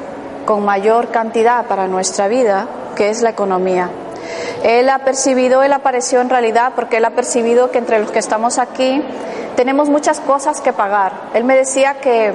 con 0.45 0.65
mayor 0.65 1.09
cantidad 1.09 1.67
para 1.67 1.89
nuestra 1.89 2.29
vida, 2.29 2.67
que 2.97 3.11
es 3.11 3.23
la 3.23 3.31
economía. 3.31 3.91
Él 4.63 4.89
ha 4.89 5.01
percibido, 5.01 5.63
él 5.63 5.73
apareció 5.73 6.21
en 6.21 6.31
realidad 6.31 6.73
porque 6.75 6.99
él 6.99 7.05
ha 7.05 7.11
percibido 7.11 7.71
que 7.71 7.79
entre 7.79 7.99
los 7.99 8.11
que 8.11 8.19
estamos 8.19 8.59
aquí 8.59 9.03
tenemos 9.57 9.89
muchas 9.89 10.21
cosas 10.21 10.61
que 10.61 10.73
pagar. 10.73 11.13
Él 11.35 11.45
me 11.45 11.57
decía 11.57 11.95
que 11.95 12.33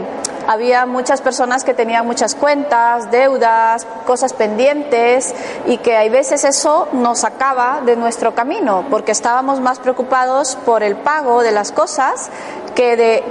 había 0.48 0.86
muchas 0.86 1.22
personas 1.22 1.64
que 1.64 1.74
tenían 1.74 2.06
muchas 2.06 2.34
cuentas, 2.36 3.12
deudas, 3.12 3.86
cosas 4.06 4.34
pendientes 4.34 5.36
y 5.66 5.78
que 5.78 5.98
hay 5.98 6.10
veces 6.10 6.44
eso 6.44 6.88
nos 6.94 7.20
sacaba 7.20 7.82
de 7.86 7.96
nuestro 7.96 8.34
camino 8.34 8.86
porque 8.90 9.12
estábamos 9.12 9.60
más 9.60 9.80
preocupados 9.80 10.56
por 10.66 10.84
el 10.84 10.96
pago 10.96 11.44
de 11.44 11.52
las 11.52 11.72
cosas 11.72 12.30
que 12.76 12.96
de 12.96 13.24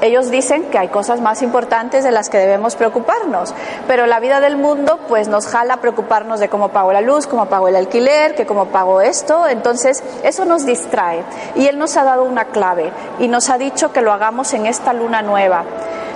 ellos 0.00 0.30
dicen 0.30 0.64
que 0.64 0.78
hay 0.78 0.88
cosas 0.88 1.20
más 1.20 1.42
importantes 1.42 2.04
de 2.04 2.10
las 2.10 2.28
que 2.28 2.38
debemos 2.38 2.76
preocuparnos, 2.76 3.54
pero 3.86 4.06
la 4.06 4.20
vida 4.20 4.40
del 4.40 4.56
mundo 4.56 4.98
pues 5.08 5.28
nos 5.28 5.46
jala 5.46 5.78
preocuparnos 5.78 6.38
de 6.40 6.48
cómo 6.48 6.68
pago 6.68 6.92
la 6.92 7.00
luz, 7.00 7.26
cómo 7.26 7.46
pago 7.46 7.68
el 7.68 7.76
alquiler, 7.76 8.34
que 8.34 8.46
cómo 8.46 8.66
pago 8.66 9.00
esto, 9.00 9.46
entonces 9.46 10.02
eso 10.22 10.44
nos 10.44 10.66
distrae. 10.66 11.22
Y 11.54 11.66
él 11.66 11.78
nos 11.78 11.96
ha 11.96 12.04
dado 12.04 12.24
una 12.24 12.46
clave 12.46 12.92
y 13.18 13.28
nos 13.28 13.48
ha 13.48 13.56
dicho 13.56 13.92
que 13.92 14.02
lo 14.02 14.12
hagamos 14.12 14.52
en 14.52 14.66
esta 14.66 14.92
luna 14.92 15.22
nueva. 15.22 15.64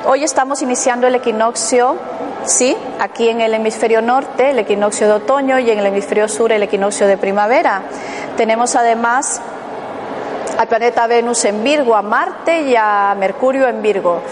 Hoy 0.07 0.25
estamos 0.25 0.63
iniciando 0.63 1.07
el 1.07 1.15
equinoccio, 1.15 1.95
sí, 2.47 2.75
aquí 2.99 3.29
en 3.29 3.43
el 3.43 3.53
hemisferio 3.53 4.01
norte, 4.01 4.51
el 4.51 4.59
equinoccio 4.59 5.07
de 5.07 5.13
otoño 5.13 5.59
y 5.59 5.71
en 5.71 5.79
el 5.79 5.87
hemisferio 5.87 6.27
sur 6.27 6.53
el 6.53 6.63
equinoccio 6.63 7.07
de 7.07 7.19
primavera. 7.19 7.83
Tenemos 8.35 8.77
además 8.77 9.43
al 10.57 10.67
planeta 10.69 11.07
Venus 11.07 11.45
en 11.45 11.63
Virgo, 11.63 11.95
a 11.95 12.01
Marte 12.01 12.63
y 12.63 12.77
a 12.77 13.15
Mercurio 13.19 13.69
en 13.69 13.83
Virgo. 13.83 14.23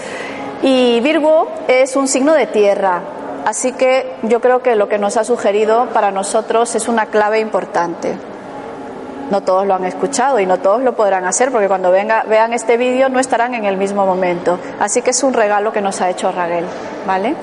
Y 0.63 1.01
Virgo 1.01 1.49
es 1.69 1.97
un 1.97 2.09
signo 2.09 2.33
de 2.33 2.47
tierra, 2.47 3.03
así 3.45 3.73
que 3.73 4.17
yo 4.23 4.41
creo 4.41 4.63
que 4.63 4.75
lo 4.75 4.89
que 4.89 4.99
nos 4.99 5.19
ha 5.19 5.25
sugerido 5.25 5.89
para 5.93 6.11
nosotros 6.11 6.75
es 6.77 6.89
una 6.89 7.07
clave 7.07 7.41
importante. 7.41 8.17
No 9.31 9.43
todos 9.43 9.67
lo 9.67 9.75
han 9.75 9.85
escuchado 9.85 10.41
y 10.41 10.47
no 10.47 10.59
todos 10.59 10.83
lo 10.83 10.95
podrán 10.95 11.25
hacer 11.25 11.51
porque 11.51 11.69
cuando 11.69 11.91
venga, 11.91 12.25
vean 12.29 12.53
este 12.53 12.77
vídeo 12.77 13.09
no 13.09 13.21
estarán 13.21 13.55
en 13.55 13.65
el 13.65 13.77
mismo 13.77 14.07
momento. 14.07 14.59
Así 14.81 15.03
que 15.03 15.11
es 15.11 15.23
un 15.23 15.35
regalo 15.35 15.73
que 15.73 15.81
nos 15.81 16.01
ha 16.01 16.11
hecho 16.11 16.33
Raguel, 16.33 16.65
¿vale? 17.07 17.35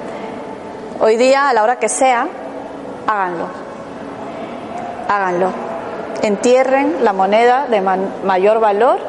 Hoy 0.99 1.17
día, 1.17 1.49
a 1.49 1.53
la 1.53 1.63
hora 1.63 1.77
que 1.77 1.89
sea, 1.89 2.27
háganlo. 3.07 3.47
Háganlo 5.07 5.75
entierren 6.25 7.03
la 7.03 7.13
moneda 7.13 7.67
de 7.67 7.81
mayor 7.81 8.59
valor 8.59 8.99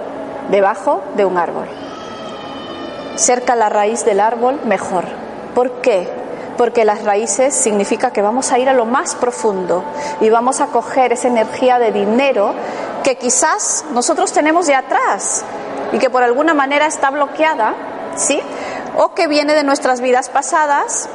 debajo 0.51 1.03
de 1.17 1.25
un 1.25 1.39
árbol. 1.39 1.67
Cerca 3.15 3.57
la 3.57 3.71
raíz 3.71 4.05
del 4.05 4.21
árbol, 4.21 4.61
mejor. 4.65 5.05
¿Por 5.55 5.81
qué? 5.81 6.09
Porque 6.57 6.85
las 6.85 7.05
raíces 7.05 7.55
significa 7.55 8.13
que 8.13 8.23
vamos 8.23 8.53
a 8.53 8.59
ir 8.59 8.69
a 8.69 8.73
lo 8.73 8.87
más 8.87 9.15
profundo 9.15 9.85
y 10.21 10.31
vamos 10.31 10.61
a 10.61 10.67
coger 10.67 11.13
esa 11.13 11.29
energía 11.29 11.79
de 11.79 11.93
dinero 11.93 12.55
que 13.03 13.17
quizás 13.17 13.85
nosotros 13.93 14.33
tenemos 14.33 14.67
de 14.67 14.75
atrás 14.75 15.45
y 15.93 15.99
que 15.99 16.11
por 16.11 16.23
alguna 16.23 16.55
manera 16.55 16.87
está 16.87 17.11
bloqueada, 17.11 17.75
¿sí? 18.17 18.41
O 18.97 19.15
que 19.15 19.27
viene 19.27 19.55
de 19.55 19.65
nuestras 19.65 20.01
vidas 20.01 20.29
pasadas 20.29 21.09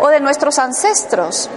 o 0.00 0.08
de 0.08 0.20
nuestros 0.20 0.58
ancestros 0.58 1.48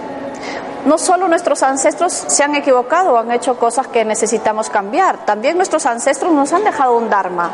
no 0.86 0.98
solo 0.98 1.26
nuestros 1.26 1.64
ancestros 1.64 2.12
se 2.12 2.44
han 2.44 2.54
equivocado 2.54 3.14
o 3.14 3.16
han 3.18 3.32
hecho 3.32 3.58
cosas 3.58 3.88
que 3.88 4.04
necesitamos 4.04 4.70
cambiar, 4.70 5.26
también 5.26 5.56
nuestros 5.56 5.84
ancestros 5.84 6.32
nos 6.32 6.52
han 6.52 6.62
dejado 6.62 6.96
un 6.96 7.10
Dharma. 7.10 7.50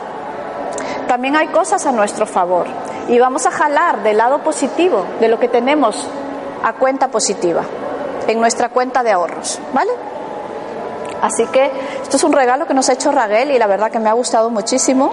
También 1.09 1.37
hay 1.37 1.49
cosas 1.49 1.87
a 1.87 1.93
nuestro 1.93 2.27
favor 2.27 2.67
y 3.09 3.19
vamos 3.19 3.47
a 3.47 3.51
jalar 3.51 4.03
del 4.03 4.19
lado 4.19 4.39
positivo 4.39 5.05
de 5.21 5.29
lo 5.29 5.39
que 5.39 5.49
tenemos 5.49 6.09
a 6.63 6.73
cuenta 6.75 7.09
positiva, 7.09 7.63
en 8.27 8.41
nuestra 8.41 8.69
cuenta 8.69 9.03
de 9.03 9.13
ahorros, 9.13 9.59
¿vale? 9.73 9.91
Así 11.21 11.47
que 11.47 11.71
esto 12.03 12.17
es 12.17 12.25
un 12.25 12.33
regalo 12.33 12.67
que 12.67 12.75
nos 12.75 12.89
ha 12.89 12.95
hecho 12.95 13.13
Raguel 13.13 13.51
y 13.51 13.59
la 13.59 13.67
verdad 13.67 13.91
que 13.91 13.99
me 13.99 14.09
ha 14.09 14.13
gustado 14.13 14.51
muchísimo. 14.51 15.13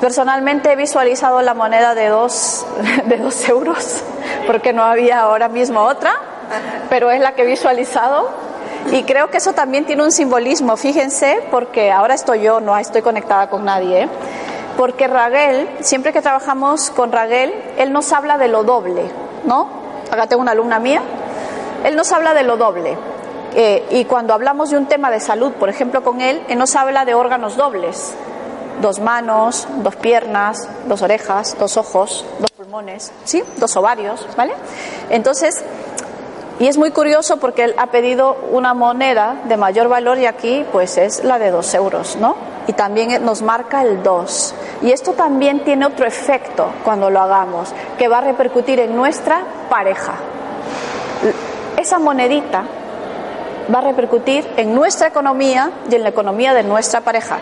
Personalmente 0.00 0.72
he 0.72 0.76
visualizado 0.76 1.40
la 1.42 1.54
moneda 1.54 1.94
de 1.94 2.08
dos, 2.08 2.66
de 3.06 3.16
dos 3.16 3.48
euros 3.48 4.02
porque 4.46 4.72
no 4.72 4.82
había 4.82 5.20
ahora 5.20 5.48
mismo 5.48 5.80
otra 5.80 6.12
pero 6.88 7.10
es 7.10 7.20
la 7.20 7.32
que 7.32 7.42
he 7.42 7.46
visualizado. 7.46 8.28
Y 8.90 9.04
creo 9.04 9.30
que 9.30 9.36
eso 9.36 9.52
también 9.52 9.84
tiene 9.84 10.02
un 10.02 10.12
simbolismo, 10.12 10.76
fíjense, 10.76 11.40
porque 11.50 11.92
ahora 11.92 12.14
estoy 12.14 12.42
yo, 12.42 12.60
no 12.60 12.76
estoy 12.76 13.00
conectada 13.02 13.48
con 13.48 13.64
nadie, 13.64 14.02
¿eh? 14.02 14.08
Porque 14.76 15.06
Raguel, 15.06 15.68
siempre 15.80 16.12
que 16.12 16.22
trabajamos 16.22 16.90
con 16.90 17.12
Raguel, 17.12 17.52
él 17.78 17.92
nos 17.92 18.12
habla 18.12 18.38
de 18.38 18.48
lo 18.48 18.64
doble, 18.64 19.10
¿no? 19.44 19.68
Acá 20.10 20.26
tengo 20.26 20.42
una 20.42 20.52
alumna 20.52 20.78
mía, 20.78 21.02
él 21.84 21.96
nos 21.96 22.12
habla 22.12 22.34
de 22.34 22.42
lo 22.42 22.56
doble. 22.56 22.96
Eh, 23.54 23.86
y 23.90 24.04
cuando 24.06 24.32
hablamos 24.32 24.70
de 24.70 24.78
un 24.78 24.86
tema 24.86 25.10
de 25.10 25.20
salud, 25.20 25.52
por 25.52 25.68
ejemplo, 25.68 26.02
con 26.02 26.20
él, 26.20 26.42
él 26.48 26.58
nos 26.58 26.74
habla 26.74 27.04
de 27.04 27.14
órganos 27.14 27.56
dobles, 27.56 28.14
dos 28.80 28.98
manos, 28.98 29.68
dos 29.76 29.96
piernas, 29.96 30.68
dos 30.86 31.02
orejas, 31.02 31.56
dos 31.58 31.76
ojos, 31.76 32.24
dos 32.38 32.50
pulmones, 32.52 33.12
¿sí? 33.24 33.42
Dos 33.56 33.76
ovarios, 33.76 34.26
¿vale? 34.36 34.54
Entonces, 35.10 35.62
y 36.62 36.68
es 36.68 36.78
muy 36.78 36.92
curioso 36.92 37.38
porque 37.38 37.64
él 37.64 37.74
ha 37.76 37.88
pedido 37.88 38.36
una 38.52 38.72
moneda 38.72 39.34
de 39.46 39.56
mayor 39.56 39.88
valor 39.88 40.18
y 40.18 40.26
aquí 40.26 40.64
pues 40.70 40.96
es 40.96 41.24
la 41.24 41.40
de 41.40 41.50
dos 41.50 41.74
euros, 41.74 42.14
¿no? 42.20 42.36
Y 42.68 42.72
también 42.72 43.24
nos 43.24 43.42
marca 43.42 43.82
el 43.82 44.04
2. 44.04 44.54
Y 44.82 44.92
esto 44.92 45.14
también 45.14 45.64
tiene 45.64 45.86
otro 45.86 46.06
efecto 46.06 46.68
cuando 46.84 47.10
lo 47.10 47.20
hagamos, 47.20 47.74
que 47.98 48.06
va 48.06 48.18
a 48.18 48.20
repercutir 48.20 48.78
en 48.78 48.94
nuestra 48.94 49.42
pareja. 49.68 50.12
Esa 51.76 51.98
monedita 51.98 52.62
va 53.74 53.80
a 53.80 53.82
repercutir 53.82 54.48
en 54.56 54.72
nuestra 54.72 55.08
economía 55.08 55.68
y 55.90 55.96
en 55.96 56.04
la 56.04 56.10
economía 56.10 56.54
de 56.54 56.62
nuestra 56.62 57.00
pareja. 57.00 57.38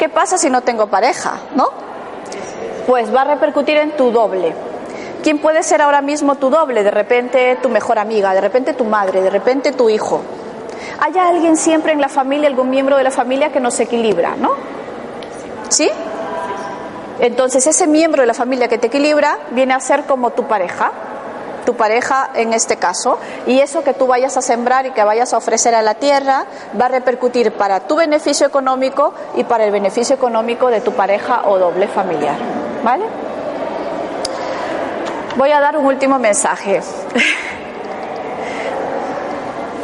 ¿Qué 0.00 0.08
pasa 0.08 0.36
si 0.36 0.50
no 0.50 0.62
tengo 0.62 0.88
pareja, 0.88 1.34
no? 1.54 1.68
Pues 2.88 3.14
va 3.14 3.20
a 3.20 3.24
repercutir 3.26 3.76
en 3.76 3.92
tu 3.92 4.10
doble 4.10 4.52
¿Quién 5.24 5.38
puede 5.38 5.62
ser 5.62 5.80
ahora 5.80 6.02
mismo 6.02 6.34
tu 6.34 6.50
doble? 6.50 6.84
De 6.84 6.90
repente 6.90 7.56
tu 7.62 7.70
mejor 7.70 7.98
amiga, 7.98 8.34
de 8.34 8.42
repente 8.42 8.74
tu 8.74 8.84
madre, 8.84 9.22
de 9.22 9.30
repente 9.30 9.72
tu 9.72 9.88
hijo. 9.88 10.20
Hay 11.00 11.16
alguien 11.16 11.56
siempre 11.56 11.94
en 11.94 12.00
la 12.02 12.10
familia, 12.10 12.46
algún 12.46 12.68
miembro 12.68 12.98
de 12.98 13.04
la 13.04 13.10
familia 13.10 13.50
que 13.50 13.58
nos 13.58 13.80
equilibra, 13.80 14.36
¿no? 14.36 14.50
¿Sí? 15.70 15.90
Entonces 17.20 17.66
ese 17.66 17.86
miembro 17.86 18.20
de 18.20 18.26
la 18.26 18.34
familia 18.34 18.68
que 18.68 18.76
te 18.76 18.88
equilibra 18.88 19.38
viene 19.52 19.72
a 19.72 19.80
ser 19.80 20.04
como 20.04 20.32
tu 20.32 20.44
pareja, 20.44 20.92
tu 21.64 21.74
pareja 21.74 22.28
en 22.34 22.52
este 22.52 22.76
caso, 22.76 23.18
y 23.46 23.60
eso 23.60 23.82
que 23.82 23.94
tú 23.94 24.06
vayas 24.06 24.36
a 24.36 24.42
sembrar 24.42 24.84
y 24.84 24.90
que 24.90 25.04
vayas 25.04 25.32
a 25.32 25.38
ofrecer 25.38 25.74
a 25.74 25.80
la 25.80 25.94
tierra 25.94 26.44
va 26.78 26.84
a 26.84 26.88
repercutir 26.90 27.52
para 27.52 27.80
tu 27.80 27.96
beneficio 27.96 28.46
económico 28.46 29.14
y 29.36 29.44
para 29.44 29.64
el 29.64 29.70
beneficio 29.70 30.16
económico 30.16 30.68
de 30.68 30.82
tu 30.82 30.92
pareja 30.92 31.44
o 31.46 31.58
doble 31.58 31.88
familiar. 31.88 32.36
¿Vale? 32.82 33.04
Voy 35.36 35.50
a 35.50 35.58
dar 35.60 35.76
un 35.76 35.84
último 35.84 36.20
mensaje. 36.20 36.80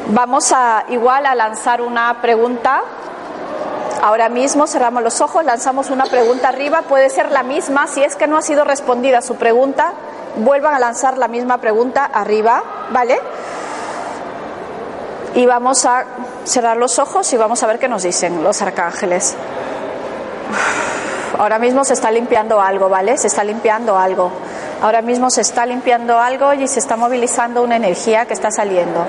Vamos 0.07 0.53
a 0.53 0.85
igual 0.89 1.27
a 1.27 1.35
lanzar 1.35 1.81
una 1.83 2.21
pregunta. 2.23 2.83
Ahora 4.01 4.29
mismo 4.29 4.69
cerramos 4.69 5.03
los 5.03 5.21
ojos, 5.21 5.45
lanzamos 5.45 5.91
una 5.91 6.07
pregunta 6.07 6.49
arriba, 6.49 6.83
puede 6.83 7.11
ser 7.11 7.33
la 7.33 7.43
misma, 7.43 7.87
si 7.89 8.03
es 8.03 8.17
que 8.17 8.27
no 8.29 8.39
ha 8.39 8.43
sido 8.43 8.65
respondida 8.65 9.21
su 9.21 9.37
pregunta, 9.37 9.93
vuelvan 10.37 10.75
a 10.75 10.79
lanzar 10.79 11.19
la 11.19 11.29
misma 11.29 11.59
pregunta 11.59 12.05
arriba, 12.05 12.63
¿vale? 12.93 13.21
Y 15.35 15.45
vamos 15.47 15.85
a 15.85 16.05
cerrar 16.45 16.77
los 16.77 16.99
ojos 16.99 17.31
y 17.33 17.37
vamos 17.37 17.63
a 17.63 17.67
ver 17.67 17.79
qué 17.79 17.89
nos 17.89 18.05
dicen 18.05 18.43
los 18.43 18.63
arcángeles. 18.63 19.37
Ahora 21.39 21.59
mismo 21.59 21.85
se 21.85 21.93
está 21.93 22.11
limpiando 22.11 22.61
algo, 22.61 22.89
¿vale? 22.89 23.19
Se 23.19 23.27
está 23.27 23.45
limpiando 23.45 23.99
algo. 23.99 24.33
Ahora 24.83 25.03
mismo 25.03 25.29
se 25.31 25.43
está 25.43 25.67
limpiando 25.67 26.19
algo 26.19 26.55
y 26.55 26.67
se 26.67 26.79
está 26.79 26.97
movilizando 26.97 27.63
una 27.63 27.77
energía 27.77 28.25
que 28.25 28.33
está 28.33 28.51
saliendo. 28.51 29.07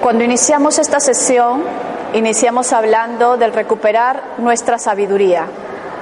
Cuando 0.00 0.22
iniciamos 0.22 0.78
esta 0.78 1.00
sesión, 1.00 1.64
iniciamos 2.12 2.74
hablando 2.74 3.38
del 3.38 3.54
recuperar 3.54 4.22
nuestra 4.36 4.78
sabiduría 4.78 5.48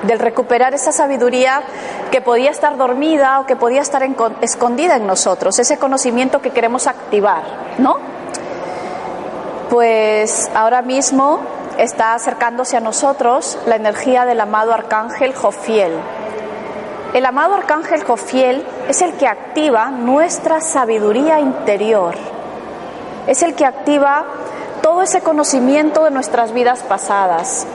del 0.03 0.19
recuperar 0.19 0.75
esa 0.75 0.93
sabiduría 0.93 1.63
que 2.11 2.21
podía 2.21 2.51
estar 2.51 2.77
dormida 2.77 3.41
o 3.41 3.47
que 3.47 3.57
podía 3.57 3.81
estar 3.81 4.03
escondida 4.41 4.97
en 4.97 5.07
nosotros, 5.07 5.59
ese 5.59 5.79
conocimiento 5.79 6.43
que 6.43 6.51
queremos 6.51 6.87
activar, 6.87 7.43
¿no? 7.79 7.97
Pues 9.71 10.51
ahora 10.55 10.83
mismo 10.83 11.41
está 11.79 12.15
acercándose 12.15 12.77
a 12.77 12.81
nosotros 12.81 13.59
la 13.67 13.77
energía 13.77 14.25
del 14.25 14.41
amado 14.41 14.75
arcángel 14.75 15.35
Jofiel. 15.35 15.93
El 17.15 17.27
amado 17.27 17.55
arcángel 17.55 18.05
Jofiel 18.05 18.67
es 18.89 19.03
el 19.03 19.15
que 19.15 19.27
activa 19.27 19.91
nuestra 19.91 20.61
sabiduría 20.61 21.41
interior, 21.41 22.15
es 23.27 23.43
el 23.43 23.55
que 23.55 23.67
activa 23.67 24.25
todo 24.83 25.03
ese 25.03 25.21
conocimiento 25.21 26.05
de 26.05 26.11
nuestras 26.11 26.53
vidas 26.53 26.83
pasadas, 26.83 27.67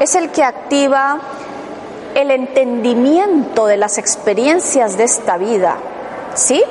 es 0.00 0.14
el 0.14 0.30
que 0.30 0.42
activa 0.42 1.18
el 2.16 2.30
entendimiento 2.30 3.66
de 3.66 3.76
las 3.76 3.98
experiencias 3.98 4.96
de 4.96 5.04
esta 5.04 5.36
vida, 5.36 5.76
¿sí? 6.34 6.62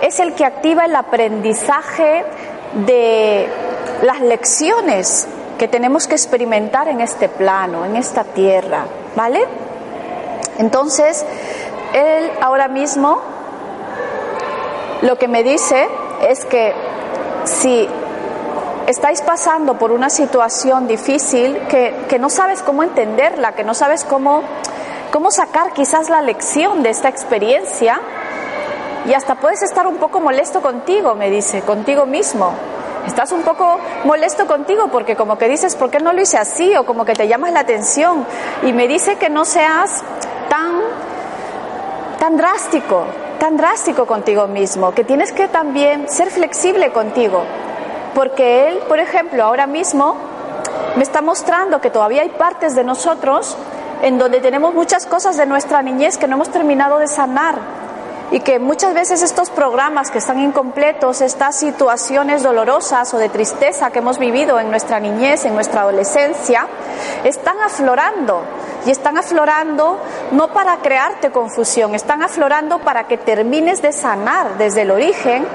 Es 0.00 0.18
el 0.18 0.32
que 0.34 0.46
activa 0.46 0.86
el 0.86 0.96
aprendizaje 0.96 2.24
de 2.86 3.46
las 4.02 4.22
lecciones 4.22 5.28
que 5.58 5.68
tenemos 5.68 6.06
que 6.06 6.14
experimentar 6.14 6.88
en 6.88 7.02
este 7.02 7.28
plano, 7.28 7.84
en 7.84 7.96
esta 7.96 8.24
tierra, 8.24 8.86
¿vale? 9.14 9.44
Entonces, 10.58 11.24
él 11.92 12.30
ahora 12.40 12.68
mismo 12.68 13.20
lo 15.02 15.18
que 15.18 15.28
me 15.28 15.42
dice 15.42 15.86
es 16.22 16.46
que 16.46 16.72
si 17.44 17.86
estáis 18.86 19.20
pasando 19.20 19.74
por 19.74 19.92
una 19.92 20.08
situación 20.08 20.86
difícil, 20.88 21.58
que, 21.68 22.06
que 22.08 22.18
no 22.18 22.30
sabes 22.30 22.62
cómo 22.62 22.82
entenderla, 22.82 23.52
que 23.52 23.64
no 23.64 23.74
sabes 23.74 24.04
cómo, 24.04 24.42
cómo 25.14 25.30
sacar 25.30 25.72
quizás 25.74 26.10
la 26.10 26.22
lección 26.22 26.82
de 26.82 26.90
esta 26.90 27.08
experiencia, 27.08 28.00
y 29.06 29.14
hasta 29.14 29.36
puedes 29.36 29.62
estar 29.62 29.86
un 29.86 29.98
poco 29.98 30.18
molesto 30.18 30.60
contigo, 30.60 31.14
me 31.14 31.30
dice, 31.30 31.62
contigo 31.62 32.04
mismo. 32.04 32.52
Estás 33.06 33.30
un 33.30 33.42
poco 33.42 33.78
molesto 34.02 34.48
contigo 34.48 34.88
porque 34.88 35.14
como 35.14 35.38
que 35.38 35.46
dices, 35.46 35.76
¿por 35.76 35.90
qué 35.90 36.00
no 36.00 36.12
lo 36.12 36.20
hice 36.20 36.36
así? 36.36 36.74
O 36.74 36.84
como 36.84 37.04
que 37.04 37.12
te 37.12 37.28
llamas 37.28 37.52
la 37.52 37.60
atención. 37.60 38.26
Y 38.64 38.72
me 38.72 38.88
dice 38.88 39.14
que 39.14 39.30
no 39.30 39.44
seas 39.44 40.02
tan, 40.48 40.80
tan 42.18 42.36
drástico, 42.36 43.04
tan 43.38 43.56
drástico 43.56 44.06
contigo 44.06 44.48
mismo, 44.48 44.94
que 44.94 45.04
tienes 45.04 45.30
que 45.30 45.46
también 45.46 46.08
ser 46.08 46.28
flexible 46.28 46.90
contigo. 46.90 47.44
Porque 48.16 48.66
él, 48.66 48.78
por 48.88 48.98
ejemplo, 48.98 49.44
ahora 49.44 49.68
mismo 49.68 50.16
me 50.96 51.04
está 51.04 51.22
mostrando 51.22 51.80
que 51.80 51.90
todavía 51.90 52.22
hay 52.22 52.30
partes 52.30 52.74
de 52.74 52.82
nosotros 52.82 53.56
en 54.02 54.18
donde 54.18 54.40
tenemos 54.40 54.74
muchas 54.74 55.06
cosas 55.06 55.36
de 55.36 55.46
nuestra 55.46 55.82
niñez 55.82 56.18
que 56.18 56.26
no 56.26 56.36
hemos 56.36 56.50
terminado 56.50 56.98
de 56.98 57.08
sanar 57.08 57.58
y 58.30 58.40
que 58.40 58.58
muchas 58.58 58.94
veces 58.94 59.22
estos 59.22 59.50
programas 59.50 60.10
que 60.10 60.18
están 60.18 60.40
incompletos, 60.40 61.20
estas 61.20 61.56
situaciones 61.56 62.42
dolorosas 62.42 63.12
o 63.14 63.18
de 63.18 63.28
tristeza 63.28 63.90
que 63.90 64.00
hemos 64.00 64.18
vivido 64.18 64.58
en 64.58 64.70
nuestra 64.70 64.98
niñez, 64.98 65.44
en 65.44 65.54
nuestra 65.54 65.82
adolescencia, 65.82 66.66
están 67.22 67.60
aflorando. 67.60 68.42
Y 68.86 68.90
están 68.90 69.16
aflorando 69.16 69.98
no 70.32 70.48
para 70.48 70.76
crearte 70.78 71.30
confusión, 71.30 71.94
están 71.94 72.22
aflorando 72.22 72.80
para 72.80 73.06
que 73.06 73.16
termines 73.16 73.80
de 73.80 73.92
sanar 73.92 74.58
desde 74.58 74.82
el 74.82 74.90
origen 74.90 75.46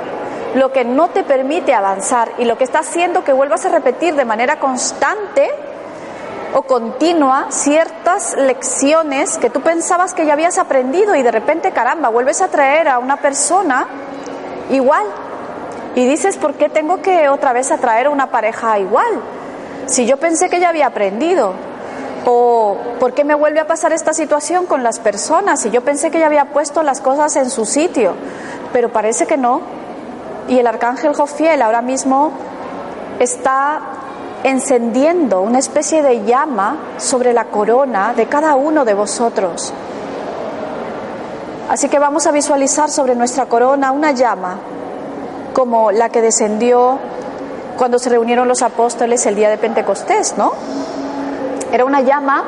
lo 0.56 0.72
que 0.72 0.84
no 0.84 1.10
te 1.10 1.24
permite 1.24 1.74
avanzar 1.74 2.32
y 2.40 2.46
lo 2.46 2.58
que 2.58 2.64
está 2.64 2.80
haciendo 2.80 3.24
que 3.24 3.34
vuelvas 3.34 3.66
a 3.66 3.70
repetir 3.70 4.16
de 4.16 4.26
manera 4.26 4.60
constante 4.60 5.52
o 6.54 6.64
continua 6.64 7.48
ciertas 7.50 8.36
lecciones 8.36 9.38
que 9.38 9.50
tú 9.50 9.62
pensabas 9.62 10.14
que 10.14 10.26
ya 10.26 10.34
habías 10.34 10.58
aprendido 10.58 11.16
y 11.16 11.24
de 11.24 11.32
repente, 11.32 11.72
caramba, 11.72 12.10
vuelves 12.10 12.42
a 12.42 12.48
traer 12.48 12.88
a 12.88 13.00
una 13.00 13.18
persona 13.18 13.88
igual. 14.70 15.06
Y 15.96 16.06
dices, 16.06 16.38
¿por 16.38 16.56
qué 16.56 16.70
tengo 16.70 17.02
que 17.02 17.30
otra 17.30 17.54
vez 17.54 17.72
atraer 17.72 18.08
a 18.08 18.10
una 18.10 18.32
pareja 18.32 18.80
igual? 18.80 19.22
Si 19.86 20.06
yo 20.06 20.18
pensé 20.18 20.50
que 20.50 20.60
ya 20.60 20.70
había 20.70 20.88
aprendido. 20.88 21.54
¿O 22.26 22.78
por 23.00 23.14
qué 23.14 23.24
me 23.24 23.34
vuelve 23.34 23.62
a 23.62 23.66
pasar 23.66 23.94
esta 23.94 24.14
situación 24.14 24.66
con 24.66 24.84
las 24.84 25.00
personas? 25.00 25.62
Si 25.62 25.72
yo 25.72 25.82
pensé 25.82 26.12
que 26.12 26.20
ya 26.20 26.26
había 26.26 26.46
puesto 26.52 26.84
las 26.84 27.00
cosas 27.00 27.36
en 27.38 27.50
su 27.50 27.66
sitio. 27.66 28.14
Pero 28.74 28.90
parece 28.90 29.26
que 29.26 29.38
no. 29.38 29.62
Y 30.48 30.60
el 30.60 30.68
arcángel 30.68 31.16
Jofiel 31.16 31.62
ahora 31.62 31.82
mismo 31.82 32.32
está 33.20 33.99
encendiendo 34.44 35.42
una 35.42 35.60
especie 35.60 36.02
de 36.02 36.24
llama 36.24 36.78
sobre 36.98 37.34
la 37.34 37.46
corona 37.46 38.14
de 38.16 38.28
cada 38.28 38.56
uno 38.56 38.86
de 38.86 38.94
vosotros. 38.94 39.74
Así 41.70 41.90
que 41.90 42.00
vamos 42.00 42.26
a 42.26 42.32
visualizar 42.32 42.90
sobre 42.90 43.16
nuestra 43.16 43.46
corona 43.46 43.92
una 43.92 44.12
llama 44.12 44.58
como 45.54 45.92
la 45.92 46.10
que 46.10 46.22
descendió 46.22 46.98
cuando 47.78 48.00
se 48.00 48.10
reunieron 48.10 48.48
los 48.48 48.62
apóstoles 48.62 49.26
el 49.26 49.36
día 49.36 49.50
de 49.50 49.58
Pentecostés, 49.58 50.36
¿no? 50.38 50.54
Era 51.72 51.86
una 51.86 52.02
llama 52.02 52.44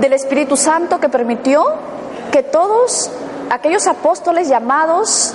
del 0.00 0.12
Espíritu 0.12 0.56
Santo 0.56 1.00
que 1.00 1.08
permitió 1.08 1.64
que 2.30 2.42
todos 2.42 3.10
aquellos 3.50 3.86
apóstoles 3.86 4.48
llamados 4.48 5.34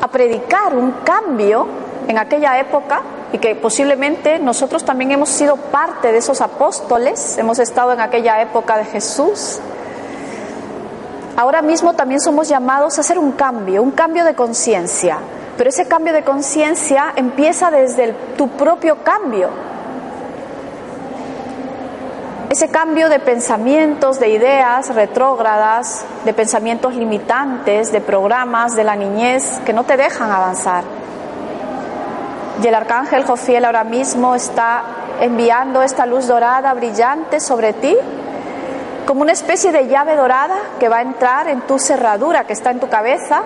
a 0.00 0.08
predicar 0.08 0.74
un 0.74 0.92
cambio 1.04 1.66
en 2.08 2.18
aquella 2.18 2.58
época 2.58 3.02
y 3.36 3.38
que 3.38 3.54
posiblemente 3.54 4.38
nosotros 4.38 4.82
también 4.82 5.10
hemos 5.10 5.28
sido 5.28 5.56
parte 5.56 6.10
de 6.10 6.16
esos 6.16 6.40
apóstoles, 6.40 7.36
hemos 7.36 7.58
estado 7.58 7.92
en 7.92 8.00
aquella 8.00 8.40
época 8.40 8.78
de 8.78 8.86
Jesús. 8.86 9.60
Ahora 11.36 11.60
mismo 11.60 11.92
también 11.92 12.18
somos 12.18 12.48
llamados 12.48 12.96
a 12.96 13.02
hacer 13.02 13.18
un 13.18 13.32
cambio, 13.32 13.82
un 13.82 13.90
cambio 13.90 14.24
de 14.24 14.34
conciencia, 14.34 15.18
pero 15.58 15.68
ese 15.68 15.84
cambio 15.84 16.14
de 16.14 16.24
conciencia 16.24 17.12
empieza 17.14 17.70
desde 17.70 18.14
tu 18.38 18.48
propio 18.48 19.02
cambio. 19.04 19.50
Ese 22.48 22.68
cambio 22.68 23.10
de 23.10 23.18
pensamientos, 23.18 24.18
de 24.18 24.30
ideas 24.30 24.94
retrógradas, 24.94 26.06
de 26.24 26.32
pensamientos 26.32 26.94
limitantes, 26.94 27.92
de 27.92 28.00
programas 28.00 28.74
de 28.74 28.84
la 28.84 28.96
niñez 28.96 29.60
que 29.66 29.74
no 29.74 29.84
te 29.84 29.98
dejan 29.98 30.30
avanzar. 30.30 30.84
Y 32.62 32.66
el 32.66 32.74
arcángel 32.74 33.24
Jofiel 33.24 33.64
ahora 33.64 33.84
mismo 33.84 34.34
está 34.34 34.82
enviando 35.20 35.82
esta 35.82 36.06
luz 36.06 36.26
dorada 36.26 36.72
brillante 36.74 37.40
sobre 37.40 37.72
ti, 37.72 37.96
como 39.06 39.22
una 39.22 39.32
especie 39.32 39.72
de 39.72 39.88
llave 39.88 40.16
dorada 40.16 40.56
que 40.80 40.88
va 40.88 40.98
a 40.98 41.02
entrar 41.02 41.48
en 41.48 41.60
tu 41.62 41.78
cerradura 41.78 42.44
que 42.44 42.52
está 42.52 42.70
en 42.70 42.80
tu 42.80 42.88
cabeza. 42.88 43.42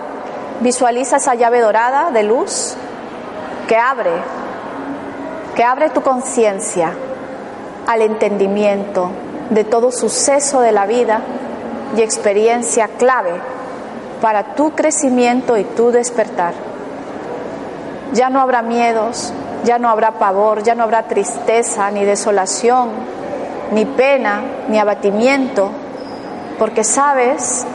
Visualiza 0.61 1.17
esa 1.17 1.35
llave 1.35 1.59
dorada 1.59 2.11
de 2.11 2.23
luz 2.23 2.75
que 3.67 3.77
abre, 3.77 4.11
que 5.55 5.63
abre 5.63 5.89
tu 5.89 6.01
conciencia 6.01 6.93
al 7.87 8.01
entendimiento 8.01 9.11
de 9.49 9.63
todo 9.65 9.91
suceso 9.91 10.61
de 10.61 10.71
la 10.71 10.85
vida 10.85 11.21
y 11.95 12.01
experiencia 12.01 12.87
clave 12.87 13.33
para 14.21 14.55
tu 14.55 14.71
crecimiento 14.71 15.57
y 15.57 15.63
tu 15.63 15.91
despertar. 15.91 16.70
Ya 18.13 18.29
no 18.29 18.41
habrá 18.41 18.61
miedos, 18.61 19.33
ya 19.63 19.77
no 19.77 19.89
habrá 19.89 20.13
pavor, 20.13 20.63
ya 20.63 20.75
no 20.75 20.83
habrá 20.83 21.03
tristeza, 21.03 21.89
ni 21.91 22.03
desolación, 22.03 22.89
ni 23.71 23.85
pena, 23.85 24.41
ni 24.67 24.79
abatimiento, 24.79 25.71
porque 26.59 26.83
sabes 26.83 27.65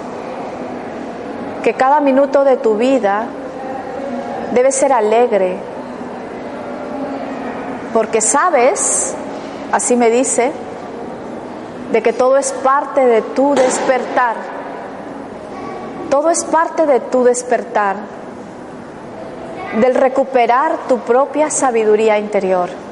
que 1.63 1.75
cada 1.75 2.01
minuto 2.01 2.45
de 2.45 2.57
tu 2.57 2.77
vida 2.77 3.27
debe 4.53 4.73
ser 4.73 4.93
alegre, 4.93 5.57
porque 7.93 8.21
sabes, 8.21 9.15
así 9.73 9.97
me 9.97 10.11
dice, 10.11 10.53
de 11.93 12.03
que 12.03 12.13
todo 12.13 12.37
es 12.37 12.53
parte 12.53 13.05
de 13.05 13.23
tu 13.23 13.55
despertar, 13.55 14.37
todo 16.11 16.31
es 16.31 16.45
parte 16.45 16.87
de 16.87 17.01
tu 17.01 17.25
despertar 17.25 17.97
del 19.81 19.95
recuperar 19.95 20.77
tu 20.89 20.99
propia 21.01 21.51
sabiduría 21.51 22.19
interior. 22.19 22.86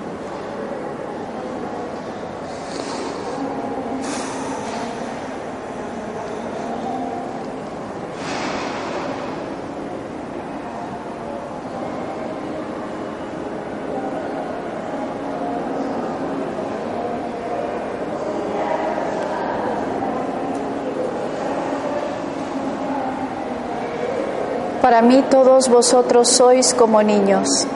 Para 24.95 25.09
mí 25.09 25.25
todos 25.29 25.69
vosotros 25.69 26.29
sois 26.29 26.73
como 26.73 27.03
niños. 27.03 27.67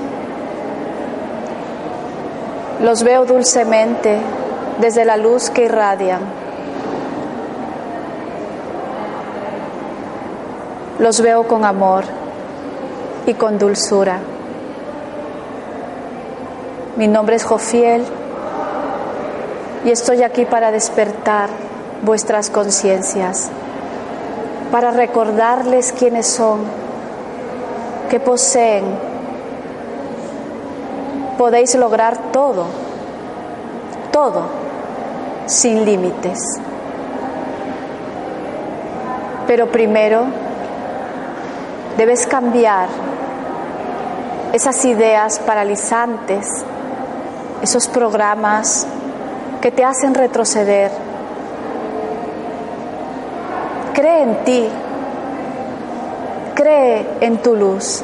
Los 2.80 3.02
veo 3.02 3.24
dulcemente 3.24 4.20
desde 4.80 5.04
la 5.04 5.16
luz 5.16 5.50
que 5.50 5.64
irradian. 5.64 6.20
Los 11.00 11.20
veo 11.20 11.48
con 11.48 11.64
amor 11.64 12.04
y 13.26 13.34
con 13.34 13.58
dulzura. 13.58 14.20
Mi 16.94 17.08
nombre 17.08 17.34
es 17.34 17.42
Jofiel 17.42 18.04
y 19.84 19.90
estoy 19.90 20.22
aquí 20.22 20.44
para 20.44 20.70
despertar 20.70 21.48
vuestras 22.02 22.48
conciencias, 22.48 23.50
para 24.70 24.92
recordarles 24.92 25.90
quiénes 25.90 26.28
son, 26.28 26.87
qué 28.08 28.20
poseen. 28.20 28.84
Podéis 31.36 31.74
lograr 31.76 32.18
todo, 32.32 32.66
todo, 34.10 34.42
sin 35.46 35.84
límites. 35.84 36.40
Pero 39.46 39.68
primero 39.68 40.24
debes 41.96 42.26
cambiar 42.26 42.88
esas 44.52 44.84
ideas 44.84 45.38
paralizantes, 45.38 46.46
esos 47.62 47.88
programas 47.88 48.86
que 49.60 49.70
te 49.70 49.84
hacen 49.84 50.14
retroceder. 50.14 50.90
Cree 53.94 54.22
en 54.22 54.44
ti, 54.44 54.68
en 56.68 57.38
tu 57.38 57.56
luz. 57.56 58.02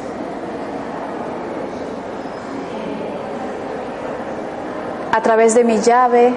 A 5.11 5.21
través 5.21 5.55
de 5.55 5.63
mi 5.63 5.77
llave 5.79 6.33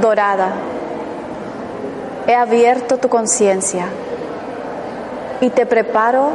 dorada, 0.00 0.52
he 2.26 2.34
abierto 2.34 2.98
tu 2.98 3.08
conciencia 3.08 3.86
y 5.40 5.50
te 5.50 5.66
preparo 5.66 6.30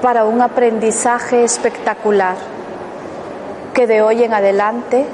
para 0.00 0.24
un 0.24 0.40
aprendizaje 0.40 1.44
espectacular 1.44 2.36
que 3.74 3.86
de 3.86 4.02
hoy 4.02 4.22
en 4.22 4.32
adelante 4.32 5.04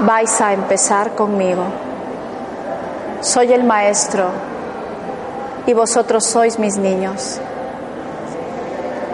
vais 0.00 0.40
a 0.40 0.52
empezar 0.52 1.12
conmigo. 1.14 1.64
Soy 3.20 3.52
el 3.52 3.64
maestro 3.64 4.26
y 5.66 5.74
vosotros 5.74 6.24
sois 6.24 6.58
mis 6.58 6.76
niños. 6.76 7.40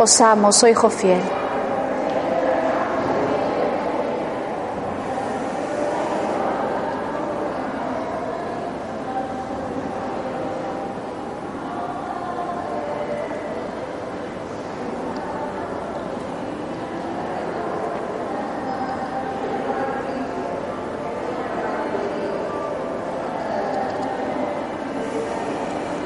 Os 0.00 0.20
amo, 0.20 0.52
soy 0.52 0.74
Jofiel. 0.74 1.20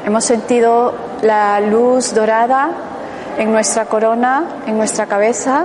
Hemos 0.07 0.25
sentido 0.25 0.95
la 1.21 1.61
luz 1.61 2.15
dorada 2.15 2.92
en 3.39 3.53
nuestra 3.53 3.87
corona, 3.87 4.45
en 4.67 4.77
nuestra 4.77 5.07
cabeza. 5.07 5.65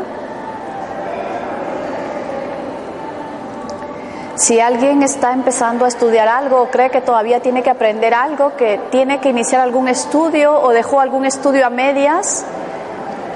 Si 4.35 4.59
alguien 4.59 5.01
está 5.01 5.33
empezando 5.33 5.85
a 5.85 5.87
estudiar 5.87 6.27
algo 6.27 6.61
o 6.61 6.67
cree 6.69 6.89
que 6.91 7.01
todavía 7.01 7.39
tiene 7.39 7.63
que 7.63 7.69
aprender 7.69 8.13
algo, 8.13 8.55
que 8.55 8.79
tiene 8.91 9.19
que 9.19 9.29
iniciar 9.29 9.61
algún 9.61 9.87
estudio 9.87 10.59
o 10.61 10.69
dejó 10.69 10.99
algún 11.01 11.25
estudio 11.25 11.65
a 11.65 11.69
medias, 11.69 12.45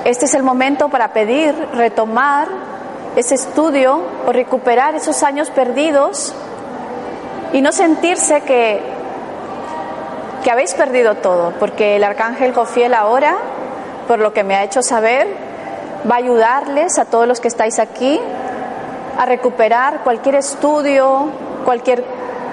este 0.06 0.26
es 0.26 0.34
el 0.36 0.44
momento 0.44 0.90
para 0.90 1.14
pedir, 1.14 1.56
retomar 1.74 2.48
ese 3.16 3.36
estudio 3.36 4.02
o 4.28 4.32
recuperar 4.32 4.96
esos 4.96 5.24
años 5.24 5.50
perdidos 5.50 6.34
y 7.52 7.62
no 7.62 7.72
sentirse 7.72 8.42
que 8.42 9.02
que 10.42 10.52
habéis 10.52 10.74
perdido 10.74 11.16
todo, 11.16 11.54
porque 11.60 11.96
el 11.96 12.04
arcángel 12.04 12.54
Jofiel 12.54 12.94
ahora, 12.94 13.38
por 14.08 14.20
lo 14.20 14.34
que 14.34 14.44
me 14.44 14.56
ha 14.56 14.64
hecho 14.64 14.82
saber, 14.82 15.28
va 16.10 16.16
a 16.16 16.18
ayudarles 16.18 16.98
a 16.98 17.06
todos 17.06 17.28
los 17.28 17.40
que 17.40 17.48
estáis 17.48 17.80
aquí 17.80 18.20
a 19.18 19.26
recuperar 19.26 20.02
cualquier 20.04 20.36
estudio, 20.36 21.30
cualquier 21.66 22.04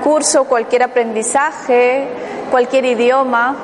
curso, 0.03 0.44
cualquier 0.44 0.82
aprendizaje, 0.82 2.09
cualquier 2.51 2.84
idioma, 2.84 3.57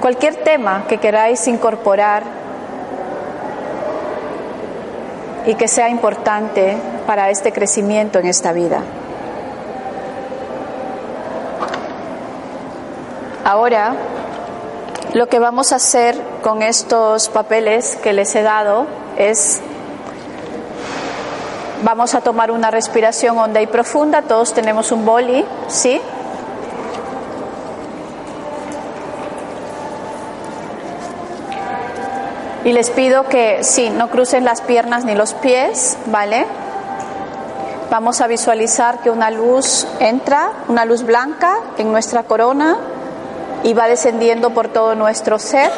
cualquier 0.00 0.36
tema 0.36 0.84
que 0.88 0.98
queráis 0.98 1.46
incorporar 1.48 2.22
y 5.46 5.54
que 5.54 5.68
sea 5.68 5.88
importante 5.88 6.76
para 7.06 7.30
este 7.30 7.52
crecimiento 7.52 8.18
en 8.18 8.26
esta 8.26 8.52
vida. 8.52 8.82
Ahora, 13.44 13.94
lo 15.14 15.28
que 15.28 15.38
vamos 15.40 15.72
a 15.72 15.76
hacer 15.76 16.20
con 16.42 16.62
estos 16.62 17.28
papeles 17.28 17.96
que 17.96 18.12
les 18.12 18.34
he 18.36 18.42
dado 18.42 18.86
es, 19.16 19.60
vamos 21.82 22.14
a 22.14 22.20
tomar 22.20 22.50
una 22.52 22.70
respiración 22.70 23.38
honda 23.38 23.60
y 23.60 23.66
profunda, 23.66 24.22
todos 24.22 24.54
tenemos 24.54 24.92
un 24.92 25.04
boli, 25.04 25.44
¿sí? 25.68 26.00
Y 32.64 32.72
les 32.72 32.90
pido 32.90 33.24
que 33.24 33.64
sí, 33.64 33.90
no 33.90 34.10
crucen 34.10 34.44
las 34.44 34.60
piernas 34.60 35.04
ni 35.04 35.14
los 35.14 35.34
pies, 35.34 35.96
¿vale? 36.06 36.46
Vamos 37.90 38.20
a 38.20 38.28
visualizar 38.28 39.00
que 39.00 39.10
una 39.10 39.30
luz 39.30 39.88
entra, 39.98 40.52
una 40.68 40.84
luz 40.84 41.02
blanca 41.02 41.56
en 41.78 41.90
nuestra 41.90 42.22
corona 42.22 42.76
y 43.62 43.74
va 43.74 43.88
descendiendo 43.88 44.50
por 44.50 44.68
todo 44.68 44.94
nuestro 44.94 45.38
ser. 45.38 45.70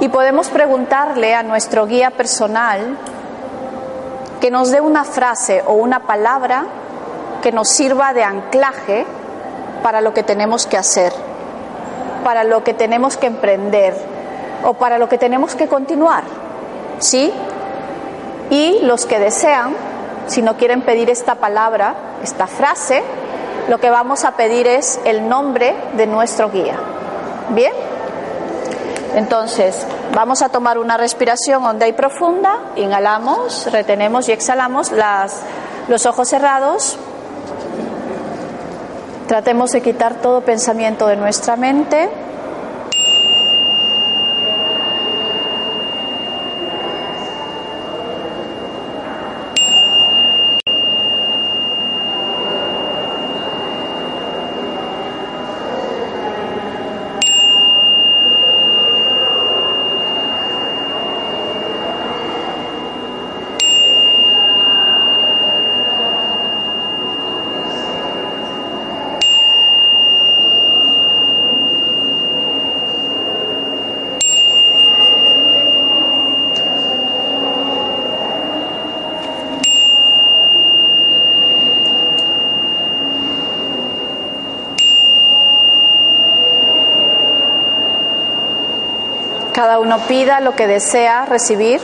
Y 0.00 0.08
podemos 0.08 0.48
preguntarle 0.48 1.34
a 1.34 1.42
nuestro 1.42 1.86
guía 1.86 2.10
personal 2.10 2.98
que 4.40 4.50
nos 4.50 4.70
dé 4.70 4.80
una 4.80 5.04
frase 5.04 5.62
o 5.66 5.72
una 5.72 6.00
palabra 6.00 6.66
que 7.42 7.52
nos 7.52 7.68
sirva 7.68 8.12
de 8.12 8.22
anclaje 8.22 9.06
para 9.82 10.00
lo 10.00 10.12
que 10.12 10.22
tenemos 10.22 10.66
que 10.66 10.76
hacer, 10.76 11.12
para 12.24 12.44
lo 12.44 12.62
que 12.62 12.74
tenemos 12.74 13.16
que 13.16 13.26
emprender 13.26 13.94
o 14.64 14.74
para 14.74 14.98
lo 14.98 15.08
que 15.08 15.16
tenemos 15.18 15.54
que 15.54 15.68
continuar. 15.68 16.24
¿Sí? 16.98 17.32
Y 18.50 18.80
los 18.82 19.06
que 19.06 19.18
desean, 19.18 19.74
si 20.26 20.42
no 20.42 20.56
quieren 20.56 20.82
pedir 20.82 21.10
esta 21.10 21.36
palabra, 21.36 21.94
esta 22.22 22.46
frase, 22.46 23.02
lo 23.68 23.78
que 23.78 23.90
vamos 23.90 24.24
a 24.24 24.32
pedir 24.32 24.66
es 24.66 25.00
el 25.04 25.28
nombre 25.28 25.74
de 25.94 26.06
nuestro 26.06 26.50
guía. 26.50 26.76
¿Bien? 27.50 27.72
Entonces, 29.14 29.86
vamos 30.14 30.42
a 30.42 30.48
tomar 30.48 30.78
una 30.78 30.96
respiración 30.96 31.64
honda 31.64 31.86
y 31.88 31.92
profunda. 31.92 32.58
Inhalamos, 32.76 33.70
retenemos 33.72 34.28
y 34.28 34.32
exhalamos 34.32 34.92
las, 34.92 35.40
los 35.88 36.06
ojos 36.06 36.28
cerrados. 36.28 36.98
Tratemos 39.26 39.72
de 39.72 39.80
quitar 39.80 40.16
todo 40.16 40.42
pensamiento 40.42 41.06
de 41.06 41.16
nuestra 41.16 41.56
mente. 41.56 42.10
uno 89.86 90.00
pida 90.00 90.40
lo 90.40 90.56
que 90.56 90.66
desea 90.66 91.26
recibir. 91.26 91.80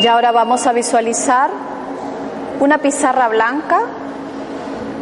Y 0.00 0.06
ahora 0.06 0.32
vamos 0.32 0.66
a 0.66 0.72
visualizar 0.72 1.50
una 2.58 2.78
pizarra 2.78 3.28
blanca. 3.28 3.80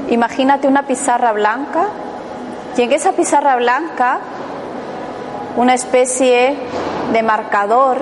Imagínate 0.08 0.66
una 0.66 0.88
pizarra 0.88 1.30
blanca. 1.30 1.86
Y 2.76 2.82
en 2.82 2.90
esa 2.90 3.12
pizarra 3.12 3.54
blanca 3.54 4.18
una 5.56 5.74
especie 5.74 6.56
de 7.12 7.22
marcador 7.22 7.98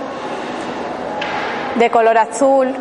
de 1.77 1.91
color 1.91 2.19
azul 2.19 2.75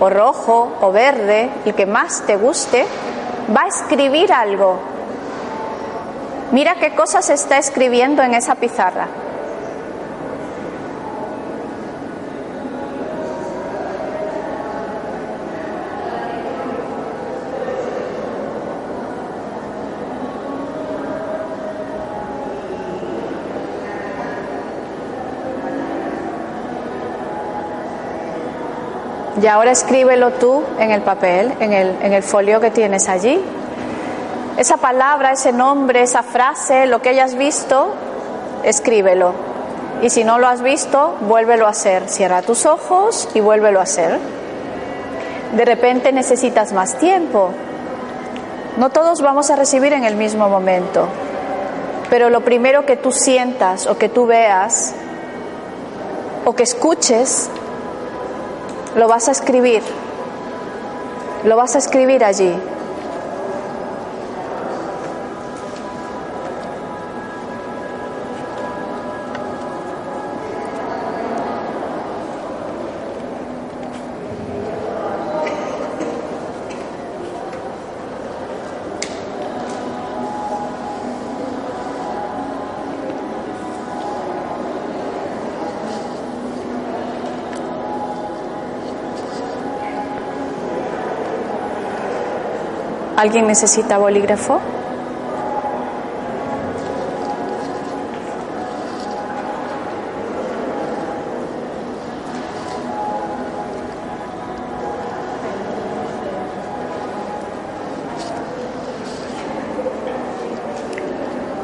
o 0.00 0.10
rojo 0.10 0.72
o 0.80 0.92
verde, 0.92 1.50
el 1.64 1.74
que 1.74 1.86
más 1.86 2.22
te 2.26 2.36
guste, 2.36 2.86
va 3.54 3.62
a 3.62 3.68
escribir 3.68 4.32
algo. 4.32 4.78
Mira 6.52 6.76
qué 6.76 6.94
cosas 6.94 7.30
está 7.30 7.58
escribiendo 7.58 8.22
en 8.22 8.34
esa 8.34 8.54
pizarra. 8.54 9.08
Y 29.40 29.46
ahora 29.46 29.70
escríbelo 29.70 30.32
tú 30.32 30.64
en 30.80 30.90
el 30.90 31.02
papel, 31.02 31.52
en 31.60 31.72
el, 31.72 32.22
folio 32.24 32.60
que 32.60 32.70
tienes 32.70 33.08
allí. 33.08 33.40
Esa 34.56 34.78
palabra, 34.78 35.30
ese 35.32 35.52
nombre, 35.52 36.02
esa 36.02 36.24
frase, 36.24 36.86
lo 36.86 37.00
que 37.00 37.10
hayas 37.10 37.36
visto, 37.36 37.94
escríbelo. 38.64 39.32
Y 40.02 40.10
si 40.10 40.24
no 40.24 40.38
lo 40.38 40.48
has 40.48 40.62
visto, 40.62 41.16
vuélvelo 41.20 41.66
a 41.66 41.70
hacer. 41.70 42.08
Cierra 42.08 42.42
tus 42.42 42.66
ojos 42.66 43.28
y 43.34 43.40
vuélvelo 43.40 43.78
a 43.78 43.84
hacer. 43.84 44.18
De 45.54 45.64
repente 45.64 46.10
necesitas 46.12 46.72
más 46.72 46.98
tiempo. 46.98 47.50
No 48.76 48.90
todos 48.90 49.22
vamos 49.22 49.50
a 49.50 49.56
recibir 49.56 49.92
en 49.92 50.02
el 50.02 50.16
mismo 50.16 50.48
momento. 50.48 51.06
Pero 52.10 52.28
lo 52.28 52.40
primero 52.40 52.86
que 52.86 52.96
tú 52.96 53.12
sientas 53.12 53.86
o 53.86 53.98
que 53.98 54.08
tú 54.08 54.26
veas 54.26 54.94
o 56.44 56.54
que 56.54 56.64
escuches, 56.64 57.50
lo 58.98 59.06
vas 59.06 59.28
a 59.28 59.30
escribir. 59.30 59.80
Lo 61.44 61.56
vas 61.56 61.76
a 61.76 61.78
escribir 61.78 62.24
allí. 62.24 62.52
¿Alguien 93.18 93.48
necesita 93.48 93.98
bolígrafo? 93.98 94.60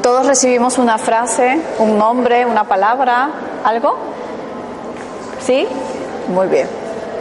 Todos 0.01 0.27
recibimos 0.27 0.77
una 0.77 0.97
frase, 0.97 1.61
un 1.79 1.97
nombre, 1.97 2.45
una 2.45 2.65
palabra, 2.65 3.29
algo. 3.63 3.95
¿Sí? 5.39 5.65
Muy 6.27 6.47
bien. 6.47 6.67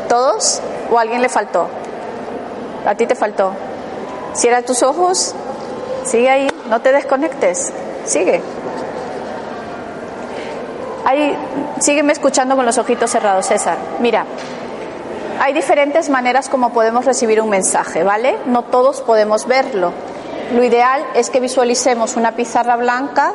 ¿Todos? 0.09 0.61
¿O 0.91 0.99
alguien 0.99 1.23
le 1.23 1.29
faltó? 1.29 1.69
¿A 2.85 2.97
ti 2.97 3.07
te 3.07 3.15
faltó? 3.15 3.53
Cierra 4.35 4.63
tus 4.63 4.83
ojos, 4.83 5.35
sigue 6.05 6.29
ahí, 6.29 6.49
no 6.69 6.81
te 6.81 6.93
desconectes, 6.93 7.73
sigue. 8.05 8.43
Ahí, 11.05 11.37
sígueme 11.81 12.13
escuchando 12.13 12.57
con 12.57 12.67
los 12.67 12.79
ojitos 12.79 13.11
cerrados, 13.11 13.47
César. 13.47 13.77
Mira, 14.01 14.25
hay 15.41 15.53
diferentes 15.53 16.09
maneras 16.09 16.49
como 16.49 16.71
podemos 16.71 17.05
recibir 17.05 17.41
un 17.41 17.51
mensaje, 17.51 18.03
¿vale? 18.03 18.37
No 18.47 18.63
todos 18.63 19.03
podemos 19.03 19.47
verlo. 19.47 19.93
Lo 20.53 20.65
ideal 20.65 21.05
es 21.15 21.31
que 21.31 21.41
visualicemos 21.41 22.17
una 22.17 22.33
pizarra 22.33 22.77
blanca 22.77 23.35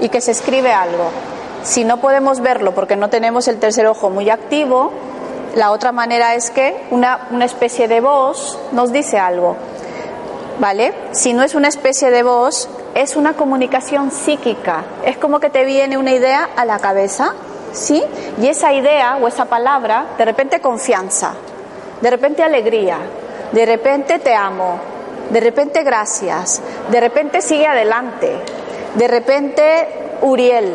y 0.00 0.08
que 0.08 0.20
se 0.20 0.32
escribe 0.32 0.72
algo. 0.72 1.10
Si 1.62 1.84
no 1.84 1.98
podemos 1.98 2.40
verlo 2.40 2.74
porque 2.74 2.96
no 2.96 3.08
tenemos 3.08 3.48
el 3.48 3.58
tercer 3.58 3.86
ojo 3.86 4.10
muy 4.10 4.28
activo, 4.30 4.92
la 5.54 5.70
otra 5.70 5.92
manera 5.92 6.34
es 6.34 6.50
que 6.50 6.86
una, 6.90 7.28
una 7.30 7.44
especie 7.44 7.88
de 7.88 8.00
voz 8.00 8.58
nos 8.72 8.92
dice 8.92 9.18
algo. 9.18 9.56
¿Vale? 10.58 10.94
Si 11.12 11.32
no 11.32 11.42
es 11.42 11.54
una 11.54 11.68
especie 11.68 12.10
de 12.10 12.22
voz, 12.22 12.68
es 12.94 13.16
una 13.16 13.34
comunicación 13.34 14.10
psíquica. 14.10 14.84
Es 15.04 15.16
como 15.16 15.40
que 15.40 15.50
te 15.50 15.64
viene 15.64 15.98
una 15.98 16.12
idea 16.12 16.50
a 16.56 16.64
la 16.64 16.78
cabeza, 16.78 17.34
¿sí? 17.72 18.02
Y 18.40 18.46
esa 18.46 18.72
idea 18.72 19.18
o 19.20 19.28
esa 19.28 19.46
palabra, 19.46 20.06
de 20.16 20.24
repente 20.24 20.60
confianza, 20.60 21.34
de 22.00 22.10
repente 22.10 22.42
alegría, 22.42 22.98
de 23.52 23.66
repente 23.66 24.18
te 24.18 24.34
amo, 24.34 24.78
de 25.30 25.40
repente 25.40 25.82
gracias, 25.82 26.60
de 26.90 27.00
repente 27.00 27.40
sigue 27.40 27.66
adelante, 27.66 28.32
de 28.94 29.08
repente 29.08 29.88
Uriel, 30.22 30.74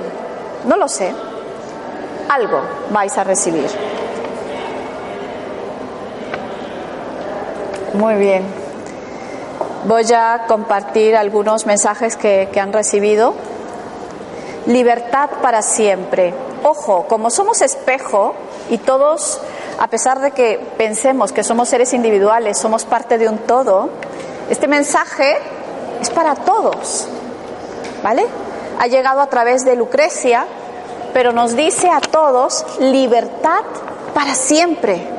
no 0.66 0.78
lo 0.78 0.88
sé, 0.88 1.14
algo 2.30 2.62
vais 2.92 3.18
a 3.18 3.24
recibir. 3.24 3.70
Muy 7.94 8.16
bien. 8.16 8.59
Voy 9.86 10.04
a 10.14 10.44
compartir 10.48 11.16
algunos 11.16 11.66
mensajes 11.66 12.18
que, 12.18 12.50
han 12.60 12.74
recibido. 12.74 13.34
Libertad 14.66 15.30
para 15.42 15.62
siempre. 15.62 16.34
Ojo, 16.64 17.06
como 17.08 17.30
somos 17.30 17.62
espejo 17.62 18.36
y 18.70 18.78
todos, 18.78 19.40
a 19.80 19.88
pesar 19.88 20.20
de 20.20 20.32
que 20.32 20.60
pensemos 20.78 21.32
que 21.32 21.46
somos 21.46 21.70
seres 21.70 21.94
individuales, 21.94 22.58
somos 22.58 22.84
parte 22.84 23.18
de 23.18 23.30
un 23.30 23.38
todo, 23.38 23.90
este 24.50 24.68
mensaje 24.68 25.38
es 26.02 26.10
para 26.10 26.36
todos. 26.36 27.08
¿Vale? 28.04 28.26
Ha 28.80 28.88
llegado 28.88 29.22
a 29.22 29.28
través 29.28 29.64
de 29.64 29.78
Lucrecia, 29.78 30.46
pero 31.14 31.32
nos 31.32 31.56
dice 31.56 31.90
a 31.90 32.02
todos 32.02 32.66
libertad 32.80 33.64
para 34.14 34.36
siempre. 34.36 35.19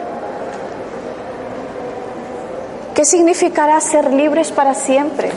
¿Qué 3.01 3.07
significará 3.07 3.80
ser 3.80 4.12
libres 4.12 4.53
para 4.53 4.74
siempre? 4.74 5.30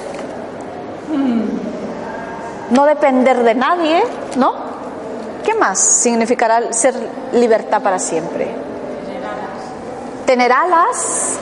No 2.71 2.85
depender 2.85 3.41
de 3.41 3.55
nadie, 3.55 4.03
¿no? 4.35 4.53
¿Qué 5.45 5.53
más 5.53 5.79
significará 5.79 6.73
ser 6.73 6.93
libertad 7.31 7.81
para 7.81 7.99
siempre? 7.99 8.49
Tener 10.25 10.51
alas. 10.51 11.37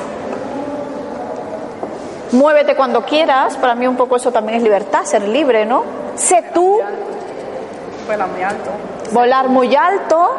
Muévete 2.34 2.76
cuando 2.76 3.04
quieras. 3.04 3.58
Para 3.58 3.74
mí 3.74 3.88
un 3.88 3.98
poco 3.98 4.18
eso 4.18 4.32
también 4.32 4.58
es 4.58 4.64
libertad, 4.64 5.04
ser 5.06 5.28
libre, 5.28 5.66
¿no? 5.66 5.84
Sé 6.16 6.44
tú. 6.54 6.82
Volar 8.08 8.30
muy 8.30 8.44
alto. 8.44 8.70
Volar 9.12 9.50
muy 9.50 9.76
alto. 9.76 10.36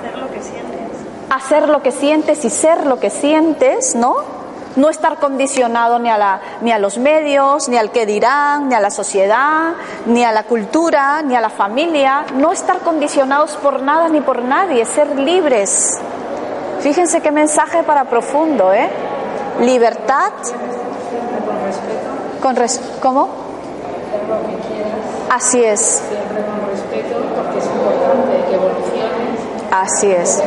Hacer 0.00 0.18
lo 0.18 0.28
que 0.32 0.42
sientes. 0.42 1.30
Hacer 1.30 1.68
lo 1.68 1.80
que 1.80 1.92
sientes 1.92 2.44
y 2.44 2.50
ser 2.50 2.86
lo 2.86 2.98
que 2.98 3.10
sientes, 3.10 3.94
¿no? 3.94 4.41
No 4.76 4.88
estar 4.88 5.18
condicionado 5.18 5.98
ni 5.98 6.10
a, 6.10 6.18
la, 6.18 6.40
ni 6.60 6.72
a 6.72 6.78
los 6.78 6.98
medios, 6.98 7.68
ni 7.68 7.76
al 7.76 7.90
que 7.90 8.06
dirán, 8.06 8.68
ni 8.68 8.74
a 8.74 8.80
la 8.80 8.90
sociedad, 8.90 9.74
ni 10.06 10.24
a 10.24 10.32
la 10.32 10.44
cultura, 10.44 11.22
ni 11.22 11.36
a 11.36 11.40
la 11.40 11.50
familia, 11.50 12.24
no 12.34 12.52
estar 12.52 12.78
condicionados 12.80 13.52
por 13.56 13.82
nada 13.82 14.08
ni 14.08 14.20
por 14.20 14.42
nadie, 14.42 14.84
ser 14.84 15.16
libres. 15.16 16.00
Fíjense 16.80 17.20
qué 17.20 17.30
mensaje 17.30 17.82
para 17.82 18.06
profundo, 18.06 18.72
¿eh? 18.72 18.88
Libertad. 19.60 20.32
Con 21.46 21.64
respeto. 21.64 22.08
Con 22.42 22.56
res 22.56 22.80
¿Cómo? 23.00 23.28
Así 25.30 25.62
es. 25.62 26.02
Siempre 26.08 26.44
con 26.44 26.68
respeto, 26.70 27.16
porque 27.36 27.58
es 27.58 27.66
importante 27.66 28.44
que 28.48 28.54
evoluciones. 28.54 29.40
Así 29.70 30.10
es. 30.10 30.36
Que 30.38 30.42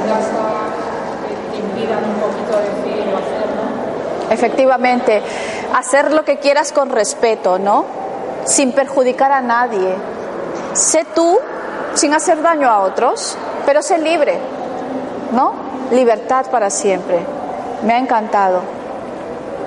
te 1.52 1.58
impidan 1.58 2.04
un 2.04 2.16
poquito 2.16 2.58
decir 2.60 3.14
o 3.14 3.18
hacer 3.18 3.46
Efectivamente, 4.30 5.22
hacer 5.76 6.12
lo 6.12 6.24
que 6.26 6.38
quieras 6.40 6.72
con 6.72 6.90
respeto, 6.90 7.60
¿no? 7.60 7.86
Sin 8.46 8.72
perjudicar 8.72 9.32
a 9.32 9.42
nadie. 9.42 9.96
Sé 10.74 11.06
tú 11.16 11.38
sin 11.94 12.14
hacer 12.14 12.42
daño 12.42 12.70
a 12.70 12.82
otros, 12.82 13.38
pero 13.66 13.82
sé 13.82 13.98
libre, 14.00 14.38
¿no? 15.32 15.54
libertad 15.92 16.48
para 16.50 16.70
siempre. 16.72 17.20
Me 17.84 17.94
ha 17.94 18.00
encantado. 18.00 18.62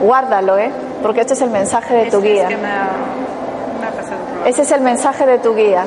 Guárdalo, 0.01 0.59
¿eh? 0.59 0.71
Porque 1.03 1.21
este 1.21 1.35
es 1.35 1.43
el 1.43 1.51
mensaje 1.51 1.95
de 1.95 2.11
tu 2.11 2.19
Es- 2.19 2.25
es 2.25 2.31
guía. 2.33 2.49
Ese 4.45 4.63
es 4.63 4.71
el 4.73 4.81
mensaje 4.81 5.25
de 5.27 5.39
tu 5.39 5.55
guía. 5.55 5.85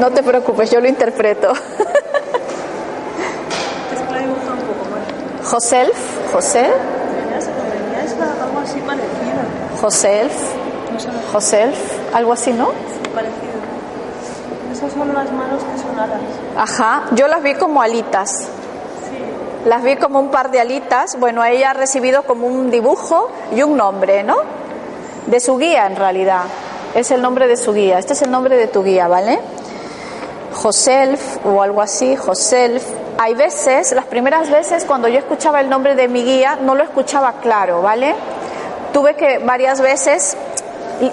No 0.00 0.10
te 0.10 0.22
preocupes, 0.22 0.70
yo 0.70 0.80
lo 0.80 0.88
interpreto. 0.88 1.52
es 1.52 1.58
que 4.00 4.12
la 4.12 4.18
he 4.18 4.22
dibujado 4.22 4.52
un 4.52 4.60
poco 4.60 4.84
mal. 4.90 5.00
Joself, 5.50 5.96
José. 6.32 6.66
Joself, 9.80 10.32
Joself, 11.32 11.76
algo 12.14 12.32
así, 12.32 12.52
¿no? 12.52 12.70
parecido. 13.14 13.36
Esas 14.72 14.92
son 14.92 15.14
las 15.14 15.30
manos 15.30 15.62
que 15.62 15.80
son 15.80 15.98
alas. 15.98 16.20
Ajá, 16.56 17.04
yo 17.12 17.28
las 17.28 17.42
vi 17.42 17.54
como 17.54 17.80
alitas. 17.80 18.30
Sí. 18.30 19.68
Las 19.68 19.84
vi 19.84 19.96
como 19.96 20.18
un 20.18 20.30
par 20.30 20.50
de 20.50 20.60
alitas. 20.60 21.16
Bueno, 21.20 21.44
ella 21.44 21.70
ha 21.70 21.74
recibido 21.74 22.24
como 22.24 22.48
un 22.48 22.70
dibujo 22.72 23.30
y 23.54 23.62
un 23.62 23.76
nombre, 23.76 24.24
¿no? 24.24 24.36
De 25.26 25.38
su 25.38 25.56
guía, 25.58 25.86
en 25.86 25.94
realidad. 25.94 26.42
Es 26.94 27.12
el 27.12 27.22
nombre 27.22 27.46
de 27.46 27.56
su 27.56 27.72
guía. 27.72 28.00
Este 28.00 28.14
es 28.14 28.22
el 28.22 28.32
nombre 28.32 28.56
de 28.56 28.66
tu 28.66 28.82
guía, 28.82 29.06
¿vale? 29.06 29.38
Joself 30.54 31.38
o 31.46 31.62
algo 31.62 31.80
así, 31.80 32.16
Joself. 32.16 32.84
Hay 33.18 33.34
veces, 33.34 33.92
las 33.92 34.04
primeras 34.04 34.50
veces 34.50 34.84
cuando 34.84 35.08
yo 35.08 35.18
escuchaba 35.18 35.60
el 35.60 35.70
nombre 35.70 35.94
de 35.94 36.06
mi 36.06 36.22
guía, 36.22 36.58
no 36.60 36.74
lo 36.74 36.84
escuchaba 36.84 37.34
claro, 37.40 37.80
¿vale? 37.80 38.14
Tuve 38.92 39.14
que 39.14 39.38
varias 39.38 39.80
veces 39.80 40.36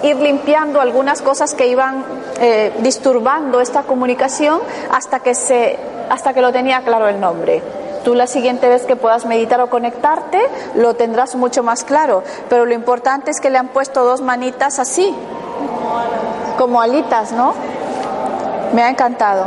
ir 0.02 0.16
limpiando 0.16 0.80
algunas 0.80 1.22
cosas 1.22 1.54
que 1.54 1.66
iban 1.66 2.04
eh, 2.40 2.72
disturbando 2.80 3.60
esta 3.60 3.84
comunicación 3.84 4.60
hasta 4.90 5.20
que, 5.20 5.34
se, 5.34 5.78
hasta 6.10 6.34
que 6.34 6.42
lo 6.42 6.52
tenía 6.52 6.82
claro 6.82 7.08
el 7.08 7.20
nombre. 7.20 7.62
Tú 8.04 8.14
la 8.14 8.26
siguiente 8.26 8.68
vez 8.68 8.84
que 8.84 8.96
puedas 8.96 9.24
meditar 9.24 9.62
o 9.62 9.70
conectarte 9.70 10.42
lo 10.74 10.94
tendrás 10.94 11.34
mucho 11.36 11.62
más 11.62 11.84
claro, 11.84 12.22
pero 12.50 12.66
lo 12.66 12.74
importante 12.74 13.30
es 13.30 13.40
que 13.40 13.48
le 13.48 13.56
han 13.56 13.68
puesto 13.68 14.04
dos 14.04 14.20
manitas 14.20 14.78
así, 14.78 15.14
como 16.58 16.82
alitas, 16.82 17.32
¿no? 17.32 17.54
Me 18.74 18.82
ha 18.82 18.90
encantado. 18.90 19.46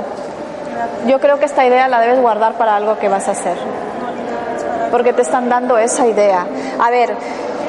Yo 1.07 1.19
creo 1.19 1.39
que 1.39 1.45
esta 1.45 1.65
idea 1.65 1.87
la 1.87 1.99
debes 1.99 2.19
guardar 2.21 2.53
para 2.53 2.75
algo 2.75 2.97
que 2.97 3.09
vas 3.09 3.27
a 3.27 3.31
hacer. 3.31 3.57
Porque 4.91 5.13
te 5.13 5.21
están 5.21 5.49
dando 5.49 5.77
esa 5.77 6.07
idea. 6.07 6.45
A 6.79 6.89
ver, 6.89 7.15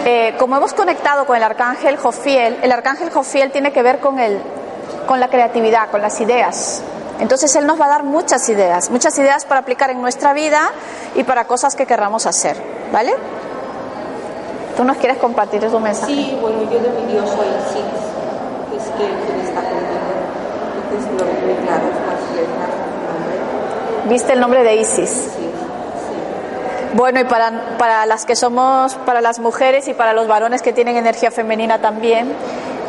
eh, 0.05 0.35
como 0.39 0.57
hemos 0.57 0.73
conectado 0.73 1.27
con 1.27 1.37
el 1.37 1.43
arcángel 1.43 1.97
Jofiel, 1.97 2.59
el 2.63 2.73
arcángel 2.73 3.11
Jofiel 3.11 3.51
tiene 3.51 3.73
que 3.73 3.83
ver 3.83 3.99
con, 3.99 4.19
el, 4.19 4.41
con 5.07 5.21
la 5.21 5.29
creatividad, 5.29 5.91
con 5.91 6.01
las 6.01 6.21
ideas. 6.21 6.83
Entonces 7.21 7.55
él 7.57 7.67
nos 7.67 7.81
va 7.81 7.87
a 7.87 7.89
dar 7.89 8.05
muchas 8.05 8.49
ideas, 8.49 8.91
muchas 8.91 9.19
ideas 9.19 9.45
para 9.45 9.61
aplicar 9.61 9.91
en 9.91 10.01
nuestra 10.01 10.33
vida 10.33 10.71
y 11.17 11.25
para 11.25 11.47
cosas 11.47 11.75
que 11.75 11.85
querramos 11.85 12.27
hacer. 12.27 12.57
¿Vale? 12.93 13.15
¿Tú 14.77 14.85
nos 14.85 14.97
quieres 14.99 15.19
compartir 15.19 15.61
tu 15.61 15.81
mensaje? 15.81 16.15
Sí, 16.15 16.39
bueno, 16.41 16.63
yo 16.63 16.79
de 16.79 16.89
mi 16.91 17.13
Dios 17.13 17.29
soy 17.29 17.49
que 18.71 18.77
es 18.77 18.85
que 18.85 19.27
quien 19.27 19.41
está 19.41 19.61
conmigo. 19.61 19.99
Entonces 20.85 21.11
lo 21.19 21.25
veo 21.27 21.35
muy 21.35 21.67
claro, 21.67 21.83
es 21.89 21.99
más 22.07 22.23
letras, 22.31 22.71
su 22.79 22.95
nombre. 23.03 23.37
¿Viste 24.09 24.33
el 24.33 24.41
nombre 24.41 24.63
de 24.65 24.77
Isis? 24.77 25.29
Bueno, 26.95 27.21
y 27.21 27.25
para, 27.25 27.77
para 27.77 28.07
las 28.07 28.25
que 28.25 28.35
somos, 28.37 28.95
para 28.95 29.21
las 29.21 29.39
mujeres 29.39 29.87
y 29.87 29.93
para 29.93 30.15
los 30.15 30.27
varones 30.27 30.63
que 30.63 30.73
tienen 30.73 30.97
energía 30.97 31.31
femenina 31.31 31.81
también, 31.81 32.33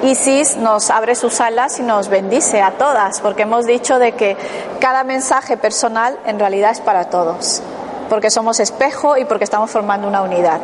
Isis 0.01 0.55
nos 0.55 0.89
abre 0.89 1.15
sus 1.15 1.41
alas 1.41 1.77
y 1.79 1.83
nos 1.83 2.07
bendice 2.07 2.61
a 2.61 2.71
todas, 2.71 3.19
porque 3.19 3.41
hemos 3.41 3.65
dicho 3.65 3.99
de 3.99 4.13
que 4.13 4.37
cada 4.79 5.03
mensaje 5.03 5.57
personal 5.57 6.17
en 6.25 6.39
realidad 6.39 6.71
es 6.71 6.79
para 6.79 7.09
todos, 7.09 7.61
porque 8.09 8.31
somos 8.31 8.61
espejo 8.61 9.17
y 9.17 9.25
porque 9.25 9.43
estamos 9.43 9.69
formando 9.69 10.07
una 10.07 10.21
unidad. 10.21 10.61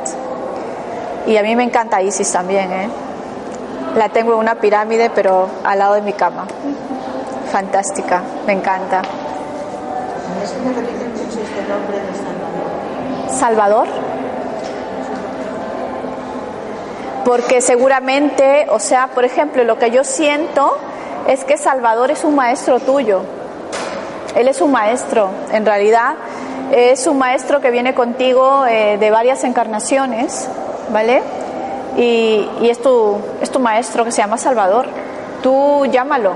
Y 1.28 1.36
a 1.36 1.43
mí 1.43 1.53
me 1.58 1.64
encanta 1.64 2.01
Isis 2.01 2.32
también, 2.32 2.72
¿eh? 2.72 2.89
La 3.97 4.08
tengo 4.08 4.34
en 4.34 4.39
una 4.39 4.56
pirámide, 4.56 5.10
pero 5.14 5.49
al 5.66 5.80
lado 5.80 5.95
de 5.95 6.01
mi 6.01 6.14
cama. 6.14 6.45
Fantástica, 7.51 8.22
me 8.47 8.53
encanta. 8.53 9.01
Es 10.43 10.51
este 10.51 11.61
nombre 11.69 11.99
de 11.99 12.13
Salvador. 12.13 13.30
Salvador? 13.30 13.88
Porque 17.23 17.61
seguramente, 17.61 18.67
o 18.69 18.80
sea, 18.80 19.07
por 19.07 19.26
ejemplo, 19.26 19.63
lo 19.63 19.78
que 19.80 19.91
yo 19.91 20.03
siento 20.03 20.78
es 21.28 21.43
que 21.43 21.57
Salvador 21.57 22.11
es 22.11 22.23
un 22.23 22.36
maestro 22.36 22.80
tuyo. 22.80 23.21
Él 24.36 24.47
es 24.47 24.61
un 24.61 24.71
maestro, 24.71 25.30
en 25.51 25.65
realidad 25.65 26.15
es 26.71 27.07
un 27.07 27.17
maestro 27.17 27.61
que 27.61 27.71
viene 27.71 27.93
contigo 27.93 28.65
eh, 28.67 28.97
de 28.99 29.11
varias 29.11 29.43
encarnaciones, 29.43 30.47
¿vale? 30.91 31.21
Y, 31.97 32.49
y 32.61 32.69
es, 32.69 32.82
tu, 32.82 33.17
es 33.41 33.49
tu 33.49 33.59
maestro 33.59 34.03
que 34.03 34.11
se 34.11 34.21
llama 34.21 34.38
Salvador. 34.38 34.88
Tú 35.41 35.86
llámalo, 35.86 36.34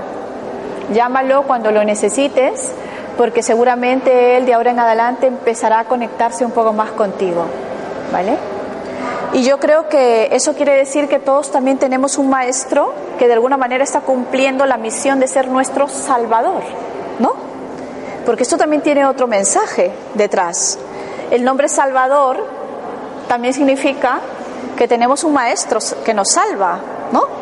llámalo 0.92 1.42
cuando 1.42 1.70
lo 1.72 1.84
necesites, 1.84 2.72
porque 3.20 3.42
seguramente 3.42 4.38
él 4.38 4.46
de 4.46 4.54
ahora 4.54 4.70
en 4.70 4.78
adelante 4.78 5.26
empezará 5.26 5.80
a 5.80 5.84
conectarse 5.84 6.42
un 6.42 6.52
poco 6.52 6.72
más 6.72 6.92
contigo, 6.92 7.44
¿vale? 8.10 8.38
Y 9.34 9.42
yo 9.42 9.60
creo 9.60 9.90
que 9.90 10.34
eso 10.34 10.54
quiere 10.54 10.74
decir 10.74 11.06
que 11.06 11.18
todos 11.18 11.50
también 11.50 11.76
tenemos 11.76 12.16
un 12.16 12.30
maestro 12.30 12.94
que 13.18 13.26
de 13.26 13.34
alguna 13.34 13.58
manera 13.58 13.84
está 13.84 14.00
cumpliendo 14.00 14.64
la 14.64 14.78
misión 14.78 15.20
de 15.20 15.28
ser 15.28 15.48
nuestro 15.48 15.86
salvador, 15.86 16.62
¿no? 17.18 17.34
Porque 18.24 18.44
esto 18.44 18.56
también 18.56 18.80
tiene 18.80 19.04
otro 19.04 19.26
mensaje 19.26 19.92
detrás. 20.14 20.78
El 21.30 21.44
nombre 21.44 21.68
Salvador 21.68 22.42
también 23.28 23.52
significa 23.52 24.20
que 24.78 24.88
tenemos 24.88 25.24
un 25.24 25.34
maestro 25.34 25.78
que 26.06 26.14
nos 26.14 26.30
salva, 26.30 26.78
¿no? 27.12 27.39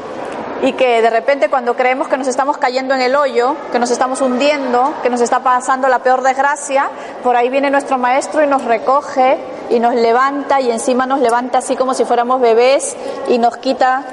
Y 0.62 0.72
que 0.72 1.00
de 1.00 1.10
repente 1.10 1.48
cuando 1.48 1.76
creemos 1.76 2.08
que 2.08 2.16
nos 2.16 2.26
estamos 2.26 2.58
cayendo 2.58 2.94
en 2.94 3.00
el 3.00 3.14
hoyo, 3.14 3.54
que 3.70 3.78
nos 3.78 3.90
estamos 3.90 4.20
hundiendo, 4.20 4.92
que 5.02 5.10
nos 5.10 5.20
está 5.20 5.40
pasando 5.40 5.86
la 5.88 6.00
peor 6.00 6.22
desgracia, 6.22 6.90
por 7.22 7.36
ahí 7.36 7.48
viene 7.48 7.70
nuestro 7.70 7.96
maestro 7.96 8.42
y 8.42 8.46
nos 8.48 8.64
recoge 8.64 9.38
y 9.70 9.78
nos 9.78 9.94
levanta 9.94 10.60
y 10.60 10.70
encima 10.70 11.06
nos 11.06 11.20
levanta 11.20 11.58
así 11.58 11.76
como 11.76 11.94
si 11.94 12.04
fuéramos 12.04 12.40
bebés 12.40 12.96
y 13.28 13.38
nos 13.38 13.56
quita 13.58 14.04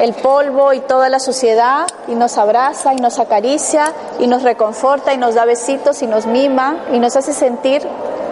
el 0.00 0.14
polvo 0.14 0.72
y 0.72 0.80
toda 0.80 1.08
la 1.08 1.18
suciedad 1.18 1.86
y 2.06 2.14
nos 2.14 2.38
abraza 2.38 2.94
y 2.94 2.96
nos 2.96 3.18
acaricia 3.18 3.92
y 4.18 4.26
nos 4.26 4.42
reconforta 4.42 5.12
y 5.12 5.18
nos 5.18 5.34
da 5.34 5.44
besitos 5.44 6.02
y 6.02 6.06
nos 6.06 6.26
mima 6.26 6.84
y 6.92 6.98
nos 6.98 7.16
hace 7.16 7.32
sentir, 7.32 7.86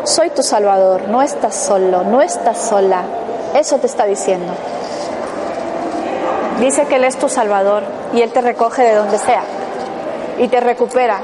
soy 0.05 0.31
tu 0.31 0.43
salvador, 0.43 1.09
no 1.09 1.23
estás 1.23 1.55
solo, 1.55 2.05
no 2.05 2.23
estás 2.23 2.59
sola. 2.59 3.03
Eso 3.55 3.79
te 3.79 3.87
está 3.87 4.05
diciendo. 4.05 4.53
Dice 6.61 6.87
que 6.87 6.97
Él 6.97 7.05
es 7.05 7.19
tu 7.19 7.29
salvador 7.29 7.83
y 8.15 8.23
Él 8.23 8.33
te 8.33 8.41
recoge 8.41 8.83
de 8.83 8.95
donde 8.95 9.19
sea 9.19 9.43
y 10.39 10.49
te 10.49 10.61
recupera. 10.61 11.21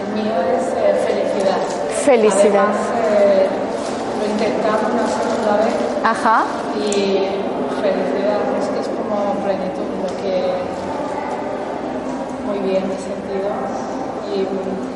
El 0.00 0.08
mío 0.14 0.32
es 0.56 0.62
eh, 0.76 0.94
felicidad. 1.06 1.60
Felicidad. 2.04 2.64
Además, 2.64 2.76
eh, 3.20 3.46
lo 4.18 4.26
intentamos 4.32 4.92
una 4.92 5.06
segunda 5.06 5.52
vez 5.64 5.74
Ajá. 6.04 6.44
y 6.76 7.28
felicidad 7.82 8.40
es 8.60 8.66
que 8.68 8.80
es 8.80 8.88
como 8.88 9.34
plenitud, 9.44 9.88
lo 10.02 10.10
que 10.22 10.34
muy 12.46 12.58
bien 12.60 12.84
he 12.84 12.96
sentido 12.96 13.50
y 14.32 14.44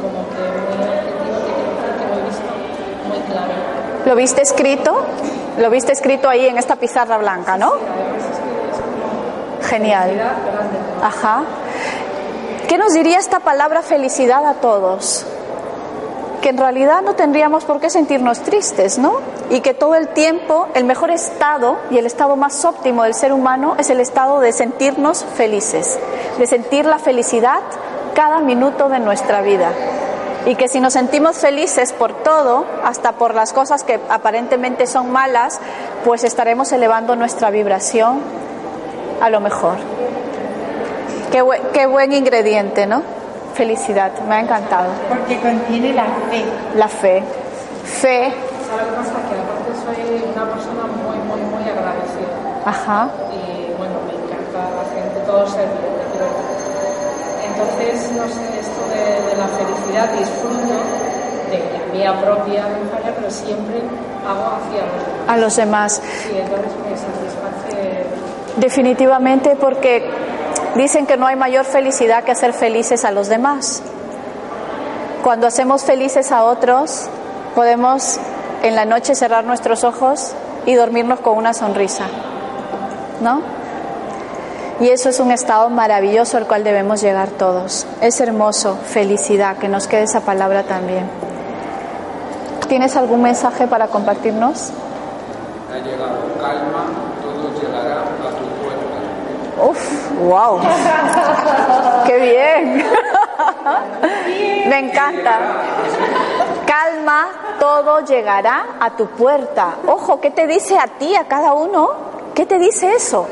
como 0.00 0.20
que 0.30 0.42
muy 0.64 0.78
objetivo 0.88 1.36
que 1.44 1.52
creo 1.80 1.94
que 1.98 2.04
lo 2.06 2.14
he 2.14 2.24
visto 2.24 2.50
muy 3.08 3.20
claro. 3.30 3.54
¿Lo 4.06 4.14
viste 4.16 4.40
escrito? 4.42 5.04
Lo 5.60 5.68
viste 5.68 5.92
escrito 5.92 6.26
ahí 6.26 6.46
en 6.46 6.56
esta 6.56 6.76
pizarra 6.76 7.18
blanca, 7.18 7.58
¿no? 7.58 7.72
Genial. 9.62 10.18
Ajá. 11.02 11.42
¿Qué 12.66 12.78
nos 12.78 12.94
diría 12.94 13.18
esta 13.18 13.40
palabra 13.40 13.82
felicidad 13.82 14.46
a 14.46 14.54
todos? 14.54 15.26
Que 16.40 16.48
en 16.48 16.56
realidad 16.56 17.02
no 17.02 17.14
tendríamos 17.14 17.64
por 17.64 17.78
qué 17.78 17.90
sentirnos 17.90 18.40
tristes, 18.40 18.98
¿no? 18.98 19.18
Y 19.50 19.60
que 19.60 19.74
todo 19.74 19.96
el 19.96 20.08
tiempo 20.08 20.68
el 20.72 20.84
mejor 20.84 21.10
estado 21.10 21.76
y 21.90 21.98
el 21.98 22.06
estado 22.06 22.36
más 22.36 22.64
óptimo 22.64 23.02
del 23.02 23.12
ser 23.12 23.34
humano 23.34 23.74
es 23.76 23.90
el 23.90 24.00
estado 24.00 24.40
de 24.40 24.52
sentirnos 24.52 25.26
felices, 25.34 25.98
de 26.38 26.46
sentir 26.46 26.86
la 26.86 26.98
felicidad 26.98 27.60
cada 28.14 28.38
minuto 28.40 28.88
de 28.88 28.98
nuestra 28.98 29.42
vida. 29.42 29.72
Y 30.46 30.54
que 30.54 30.68
si 30.68 30.80
nos 30.80 30.94
sentimos 30.94 31.36
felices 31.38 31.92
por 31.92 32.14
todo, 32.22 32.64
hasta 32.84 33.12
por 33.12 33.34
las 33.34 33.52
cosas 33.52 33.84
que 33.84 34.00
aparentemente 34.08 34.86
son 34.86 35.10
malas, 35.12 35.60
pues 36.04 36.24
estaremos 36.24 36.72
elevando 36.72 37.14
nuestra 37.14 37.50
vibración 37.50 38.20
a 39.20 39.28
lo 39.28 39.40
mejor. 39.40 39.74
Qué, 41.30 41.42
buen, 41.42 41.60
qué 41.72 41.86
buen 41.86 42.12
ingrediente, 42.12 42.86
¿no? 42.86 43.02
Felicidad, 43.54 44.12
me 44.28 44.36
ha 44.36 44.40
encantado. 44.40 44.88
Porque 45.08 45.38
contiene 45.40 45.92
la 45.92 46.04
fe. 46.30 46.44
La 46.74 46.88
fe. 46.88 47.22
Fe, 47.84 48.32
¿Sabes 48.70 48.86
lo 48.86 48.90
que 48.90 48.96
pasa? 48.96 49.12
Que 49.28 49.34
aparte 49.34 49.70
soy 49.82 50.30
una 50.32 50.44
persona 50.46 50.86
muy, 50.86 51.18
muy, 51.26 51.40
muy 51.50 51.62
agradecida. 51.68 52.62
ajá. 52.64 53.08
Y 53.34 53.72
bueno, 53.76 53.94
me 54.06 54.14
encanta 54.14 54.62
la 54.70 54.84
gente, 54.94 55.20
todo 55.26 55.40
decir. 55.44 55.68
Entonces, 57.50 58.12
no 58.12 58.28
sé, 58.28 58.60
esto 58.60 58.79
de, 58.90 59.30
de 59.30 59.36
la 59.36 59.48
felicidad 59.48 60.12
disfruto 60.18 60.74
de 61.50 61.58
la 61.58 61.92
mía 61.92 62.20
propia 62.20 62.64
falla, 62.92 63.14
pero 63.16 63.30
siempre 63.30 63.82
hago 64.26 64.44
hacia 64.56 64.86
los 64.86 65.06
demás. 65.06 65.28
A 65.28 65.36
los 65.36 65.56
demás. 65.56 66.02
Sí, 66.22 66.30
entonces 66.32 66.72
me 66.84 66.96
satisface. 66.96 68.06
Definitivamente 68.56 69.56
porque 69.56 70.10
dicen 70.76 71.06
que 71.06 71.16
no 71.16 71.26
hay 71.26 71.36
mayor 71.36 71.64
felicidad 71.64 72.24
que 72.24 72.32
hacer 72.32 72.52
felices 72.52 73.04
a 73.04 73.10
los 73.10 73.28
demás. 73.28 73.82
Cuando 75.22 75.46
hacemos 75.46 75.84
felices 75.84 76.32
a 76.32 76.44
otros, 76.44 77.08
podemos 77.54 78.18
en 78.62 78.74
la 78.74 78.84
noche 78.84 79.14
cerrar 79.14 79.44
nuestros 79.44 79.84
ojos 79.84 80.32
y 80.66 80.74
dormirnos 80.74 81.20
con 81.20 81.36
una 81.36 81.54
sonrisa. 81.54 82.06
¿No? 83.20 83.59
Y 84.80 84.88
eso 84.88 85.10
es 85.10 85.20
un 85.20 85.30
estado 85.30 85.68
maravilloso 85.68 86.38
al 86.38 86.46
cual 86.46 86.64
debemos 86.64 87.02
llegar 87.02 87.28
todos. 87.28 87.86
Es 88.00 88.18
hermoso, 88.18 88.78
felicidad, 88.82 89.58
que 89.58 89.68
nos 89.68 89.86
quede 89.86 90.04
esa 90.04 90.22
palabra 90.22 90.62
también. 90.62 91.06
¿Tienes 92.66 92.96
algún 92.96 93.20
mensaje 93.20 93.66
para 93.66 93.88
compartirnos? 93.88 94.70
Ha 95.70 95.78
llegado 95.84 96.34
calma, 96.40 96.86
todo 97.20 97.60
llegará 97.60 98.00
a 98.00 98.30
tu 98.30 98.44
puerta. 98.62 99.68
Uf, 99.68 100.10
wow. 100.22 100.60
Qué 102.06 102.18
bien. 102.18 102.84
Me 104.66 104.78
encanta. 104.78 105.38
Calma, 106.64 107.28
todo 107.58 108.00
llegará 108.00 108.64
a 108.80 108.96
tu 108.96 109.06
puerta. 109.08 109.74
Ojo, 109.86 110.20
¿qué 110.22 110.30
te 110.30 110.46
dice 110.46 110.78
a 110.78 110.86
ti, 110.86 111.14
a 111.16 111.24
cada 111.24 111.52
uno? 111.52 111.90
¿Qué 112.34 112.46
te 112.46 112.58
dice 112.58 112.94
eso? 112.94 113.26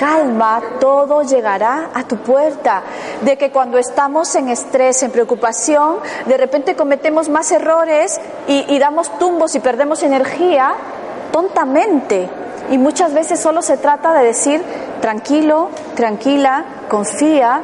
Calma, 0.00 0.62
todo 0.80 1.20
llegará 1.20 1.90
a 1.92 2.04
tu 2.04 2.16
puerta. 2.16 2.82
De 3.20 3.36
que 3.36 3.50
cuando 3.50 3.76
estamos 3.76 4.34
en 4.34 4.48
estrés, 4.48 5.02
en 5.02 5.10
preocupación, 5.10 5.96
de 6.24 6.38
repente 6.38 6.74
cometemos 6.74 7.28
más 7.28 7.52
errores 7.52 8.18
y, 8.48 8.64
y 8.74 8.78
damos 8.78 9.18
tumbos 9.18 9.54
y 9.54 9.60
perdemos 9.60 10.02
energía 10.02 10.72
tontamente. 11.32 12.30
Y 12.70 12.78
muchas 12.78 13.12
veces 13.12 13.40
solo 13.40 13.60
se 13.60 13.76
trata 13.76 14.14
de 14.14 14.24
decir, 14.24 14.64
tranquilo, 15.02 15.68
tranquila, 15.96 16.64
confía, 16.88 17.60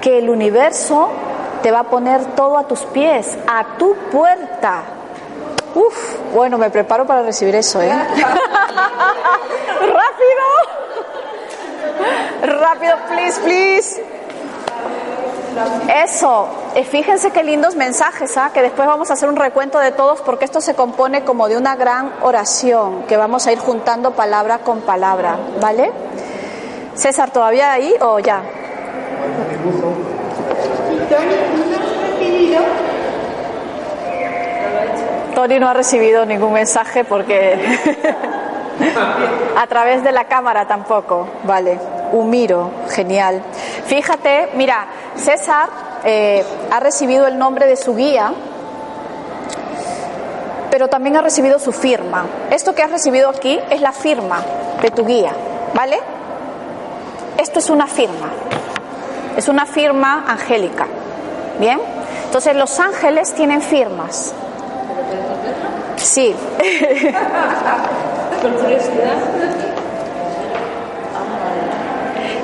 que 0.00 0.18
el 0.18 0.30
universo 0.30 1.08
te 1.64 1.72
va 1.72 1.80
a 1.80 1.84
poner 1.90 2.24
todo 2.36 2.58
a 2.58 2.68
tus 2.68 2.84
pies, 2.84 3.36
a 3.48 3.76
tu 3.76 3.96
puerta. 4.12 4.84
Uf, 5.74 6.16
bueno, 6.32 6.58
me 6.58 6.70
preparo 6.70 7.04
para 7.08 7.22
recibir 7.22 7.56
eso, 7.56 7.82
¿eh? 7.82 7.90
¡Rápido! 9.80 10.81
Rápido, 12.42 12.96
please, 13.08 13.40
please. 13.40 14.02
Eso, 16.04 16.48
fíjense 16.90 17.30
qué 17.30 17.42
lindos 17.42 17.76
mensajes, 17.76 18.36
¿ah? 18.36 18.50
que 18.54 18.62
después 18.62 18.88
vamos 18.88 19.10
a 19.10 19.14
hacer 19.14 19.28
un 19.28 19.36
recuento 19.36 19.78
de 19.78 19.92
todos 19.92 20.20
porque 20.22 20.44
esto 20.44 20.60
se 20.60 20.74
compone 20.74 21.24
como 21.24 21.48
de 21.48 21.56
una 21.56 21.76
gran 21.76 22.12
oración 22.22 23.02
que 23.04 23.16
vamos 23.16 23.46
a 23.46 23.52
ir 23.52 23.58
juntando 23.58 24.12
palabra 24.12 24.58
con 24.58 24.80
palabra, 24.80 25.36
¿vale? 25.60 25.92
César, 26.94 27.30
¿todavía 27.30 27.72
ahí 27.72 27.94
o 28.00 28.18
ya? 28.18 28.42
Tony 35.34 35.58
no 35.58 35.68
ha 35.68 35.74
recibido 35.74 36.24
ningún 36.24 36.52
mensaje 36.52 37.04
porque 37.04 37.58
a 39.56 39.66
través 39.66 40.02
de 40.02 40.12
la 40.12 40.24
cámara 40.24 40.66
tampoco, 40.66 41.28
vale. 41.44 41.78
Humiro, 42.12 42.70
genial. 42.90 43.42
Fíjate, 43.86 44.50
mira, 44.54 44.86
César 45.16 45.68
eh, 46.04 46.44
ha 46.70 46.80
recibido 46.80 47.26
el 47.26 47.38
nombre 47.38 47.66
de 47.66 47.76
su 47.76 47.94
guía, 47.94 48.32
pero 50.70 50.88
también 50.88 51.16
ha 51.16 51.22
recibido 51.22 51.58
su 51.58 51.72
firma. 51.72 52.26
Esto 52.50 52.74
que 52.74 52.82
has 52.82 52.90
recibido 52.90 53.28
aquí 53.28 53.58
es 53.70 53.80
la 53.80 53.92
firma 53.92 54.42
de 54.82 54.90
tu 54.90 55.06
guía, 55.06 55.32
¿vale? 55.74 55.98
Esto 57.38 57.60
es 57.60 57.70
una 57.70 57.86
firma, 57.86 58.30
es 59.36 59.48
una 59.48 59.64
firma 59.64 60.24
angélica, 60.28 60.86
¿bien? 61.58 61.80
Entonces 62.26 62.54
los 62.56 62.78
ángeles 62.78 63.34
tienen 63.34 63.62
firmas. 63.62 64.34
Sí. 65.96 66.34
Con 68.42 68.52
curiosidad. 68.54 69.16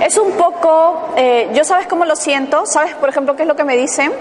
Es 0.01 0.17
un 0.17 0.31
poco, 0.33 1.09
eh, 1.17 1.51
yo 1.55 1.65
sabes 1.65 1.89
cómo 1.89 2.05
lo 2.05 2.15
siento, 2.15 2.67
sabes 2.67 2.95
por 2.95 3.09
ejemplo 3.09 3.35
qué 3.35 3.43
es 3.43 3.49
lo 3.49 3.57
que 3.57 3.65
me 3.65 3.77
dicen, 3.77 4.13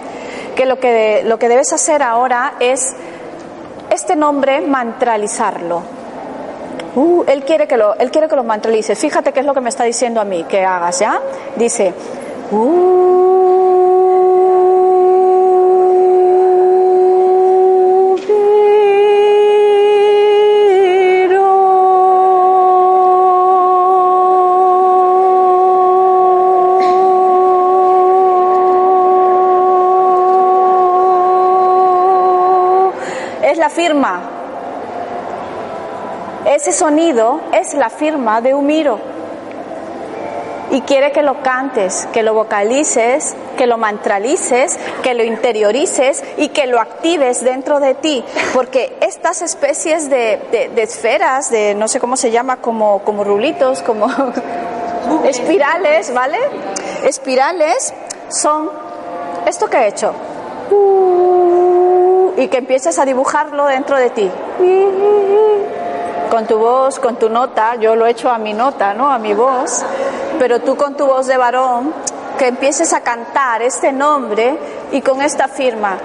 que 0.56 0.66
lo 0.66 0.80
que, 0.80 1.22
lo 1.24 1.38
que 1.38 1.48
debes 1.48 1.72
hacer 1.72 2.02
ahora 2.02 2.56
es 2.60 2.96
este 3.92 4.16
nombre 4.16 4.62
mantralizarlo. 4.62 5.84
Uh, 6.96 7.24
él 7.28 7.44
quiere 7.46 7.68
que 7.68 7.78
lo, 7.78 7.94
él 8.00 8.10
quiere 8.10 8.28
que 8.28 8.36
lo 8.36 8.44
mantralices. 8.44 8.98
Fíjate 8.98 9.32
qué 9.32 9.42
es 9.42 9.46
lo 9.46 9.54
que 9.54 9.62
me 9.62 9.70
está 9.70 9.84
diciendo 9.84 10.20
a 10.20 10.26
mí 10.26 10.46
que 10.46 10.66
hagas, 10.66 10.98
¿ya? 10.98 11.22
Dice, 11.56 11.90
es 11.90 12.54
Ese 36.46 36.72
sonido 36.72 37.42
es 37.54 37.74
la 37.74 37.90
firma 37.90 38.42
de 38.42 38.54
Humiro. 38.54 39.00
Y 40.70 40.82
quiere 40.82 41.14
que 41.14 41.22
lo 41.22 41.42
cantes, 41.44 42.08
que 42.12 42.24
lo 42.24 42.34
vocalices, 42.34 43.36
que 43.58 43.68
lo 43.68 43.78
mantralices, 43.78 44.78
que 45.02 45.14
lo 45.14 45.24
interiorices 45.24 46.24
y 46.36 46.50
que 46.50 46.68
lo 46.68 46.80
actives 46.82 47.42
dentro 47.44 47.80
de 47.80 47.94
ti. 47.96 48.24
Porque 48.54 48.98
estas 49.02 49.42
especies 49.42 50.10
de, 50.10 50.42
de- 50.52 50.70
de 50.70 50.84
esferas, 50.84 51.50
de 51.52 51.74
no 51.74 51.88
sé 51.88 52.02
cómo 52.02 52.18
se 52.18 52.32
llama, 52.32 52.58
como, 52.58 53.00
como 53.04 53.24
rulitos, 53.24 53.82
como 53.82 54.08
espirales, 55.26 56.14
¿vale? 56.14 56.38
Espirales 57.04 57.94
son 58.30 58.70
esto 59.46 59.70
que 59.70 59.78
he 59.78 59.88
hecho. 59.88 60.14
Y 62.38 62.48
que 62.48 62.60
empieces 62.60 62.98
a 62.98 63.06
dibujarlo 63.06 63.66
dentro 63.66 63.98
de 63.98 64.10
ti 64.10 64.32
con 66.28 66.46
tu 66.46 66.58
voz, 66.58 67.00
con 67.00 67.16
tu 67.16 67.30
nota, 67.30 67.76
yo 67.76 67.96
lo 67.96 68.06
he 68.06 68.12
hecho 68.12 68.30
a 68.30 68.38
mi 68.38 68.54
nota, 68.54 68.94
¿no? 68.94 69.12
A 69.12 69.18
mi 69.18 69.34
voz, 69.34 69.84
pero 70.38 70.60
tú 70.60 70.76
con 70.76 70.96
tu 70.96 71.06
voz 71.06 71.28
de 71.28 71.38
varón, 71.38 71.94
que 72.38 72.48
empieces 72.48 72.94
a 72.94 73.02
cantar 73.02 73.62
este 73.62 73.92
nombre 73.92 74.58
y 74.92 75.02
con 75.02 75.22
esta 75.22 75.48
firma. 75.48 75.98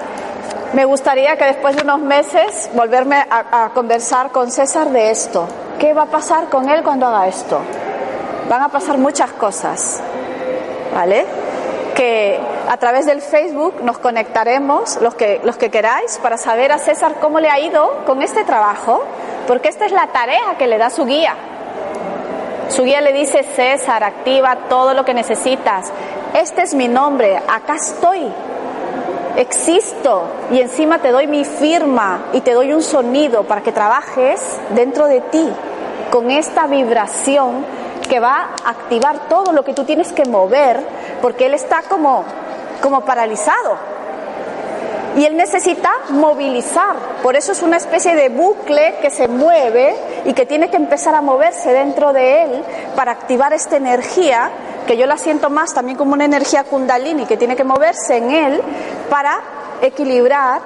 Me 0.73 0.85
gustaría 0.87 1.37
que 1.37 1.45
después 1.45 1.77
de 1.77 1.83
unos 1.83 2.01
meses 2.01 2.71
volverme 2.73 3.17
a, 3.17 3.65
a 3.65 3.69
conversar 3.71 4.31
con 4.31 4.51
César 4.51 4.89
de 4.89 5.11
esto. 5.11 5.47
¿Qué 5.79 5.93
va 5.93 6.03
a 6.03 6.07
pasar 6.07 6.49
con 6.49 6.69
él 6.71 6.83
cuando 6.83 7.07
haga 7.07 7.29
esto? 7.29 7.61
Van 8.49 8.63
a 8.63 8.69
pasar 8.69 8.97
muchas 8.97 9.33
cosas, 9.33 10.01
¿vale? 10.95 11.27
Que 11.95 12.41
a 12.73 12.79
través 12.79 13.05
del 13.05 13.21
Facebook 13.21 13.83
nos 13.83 13.99
conectaremos, 13.99 14.99
los 15.03 15.15
que, 15.15 15.43
los 15.45 15.59
que 15.59 15.71
queráis, 15.71 16.19
para 16.23 16.39
saber 16.39 16.73
a 16.73 16.79
César 16.79 17.17
cómo 17.21 17.39
le 17.39 17.51
ha 17.51 17.61
ido 17.61 18.03
con 18.07 18.23
este 18.23 18.45
trabajo, 18.45 19.05
porque 19.47 19.69
esta 19.69 19.85
es 19.85 19.93
la 19.93 20.07
tarea 20.07 20.57
que 20.57 20.67
le 20.67 20.79
da 20.79 20.89
su 20.89 21.05
guía. 21.05 21.35
Su 22.71 22.85
guía 22.85 23.03
le 23.03 23.13
dice, 23.13 23.43
César, 23.43 24.03
activa 24.03 24.57
todo 24.71 24.95
lo 24.95 25.05
que 25.05 25.13
necesitas. 25.13 25.93
Este 26.33 26.63
es 26.63 26.73
mi 26.73 26.89
nombre, 26.89 27.37
acá 27.47 27.75
estoy. 27.75 28.33
Existo 29.37 30.25
y 30.51 30.63
encima 30.63 30.99
te 30.99 31.11
doy 31.11 31.27
mi 31.27 31.45
firma 31.45 32.29
y 32.33 32.41
te 32.41 32.55
doy 32.55 32.73
un 32.73 32.83
sonido 32.83 33.45
para 33.45 33.61
que 33.61 33.73
trabajes 33.73 34.41
dentro 34.71 35.09
de 35.09 35.21
ti 35.21 35.47
con 36.11 36.31
esta 36.31 36.67
vibración 36.67 37.67
que 38.09 38.19
va 38.19 38.49
a 38.65 38.71
activar 38.71 39.29
todo 39.29 39.53
lo 39.53 39.63
que 39.63 39.75
tú 39.75 39.85
tienes 39.85 40.11
que 40.13 40.25
mover 40.25 40.81
porque 41.23 41.47
él 41.47 41.55
está 41.55 41.83
como, 41.83 42.25
como 42.83 43.03
paralizado 43.03 43.79
y 45.17 45.25
él 45.25 45.37
necesita 45.37 45.91
movilizar. 46.11 46.97
Por 47.23 47.37
eso 47.37 47.53
es 47.53 47.63
una 47.63 47.77
especie 47.77 48.15
de 48.15 48.29
bucle 48.29 48.97
que 49.01 49.11
se 49.11 49.29
mueve 49.29 49.95
y 50.25 50.33
que 50.33 50.47
tiene 50.47 50.71
que 50.71 50.77
empezar 50.77 51.15
a 51.15 51.21
moverse 51.21 51.73
dentro 51.73 52.13
de 52.13 52.45
él 52.45 52.65
para 52.97 53.13
activar 53.13 53.53
esta 53.53 53.77
energía, 53.77 54.51
que 54.87 54.97
yo 54.97 55.07
la 55.07 55.19
siento 55.19 55.51
más 55.51 55.75
también 55.75 55.97
como 55.97 56.15
una 56.15 56.25
energía 56.25 56.65
kundalini 56.65 57.27
que 57.27 57.37
tiene 57.37 57.57
que 57.57 57.65
moverse 57.65 58.17
en 58.17 58.31
él 58.31 58.63
para 59.11 59.41
equilibrar 59.83 60.61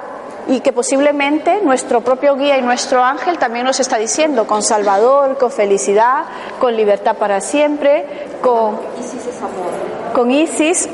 y 0.49 0.61
que 0.61 0.73
posiblemente 0.73 1.61
nuestro 1.63 2.03
propio 2.03 2.37
guía 2.37 2.57
y 2.57 2.63
nuestro 2.63 3.03
ángel 3.03 3.37
también 3.37 3.67
nos 3.67 3.81
está 3.81 3.99
diciendo, 3.99 4.47
con 4.47 4.63
Salvador, 4.63 5.37
con 5.39 5.51
felicidad, 5.51 6.25
con 6.61 6.77
libertad 6.77 7.17
para 7.17 7.41
siempre, 7.41 8.07
con 8.43 8.79
Isis 9.01 9.27
es 9.27 9.39
amor. 9.39 10.13
con 10.15 10.31
Isis, 10.31 10.89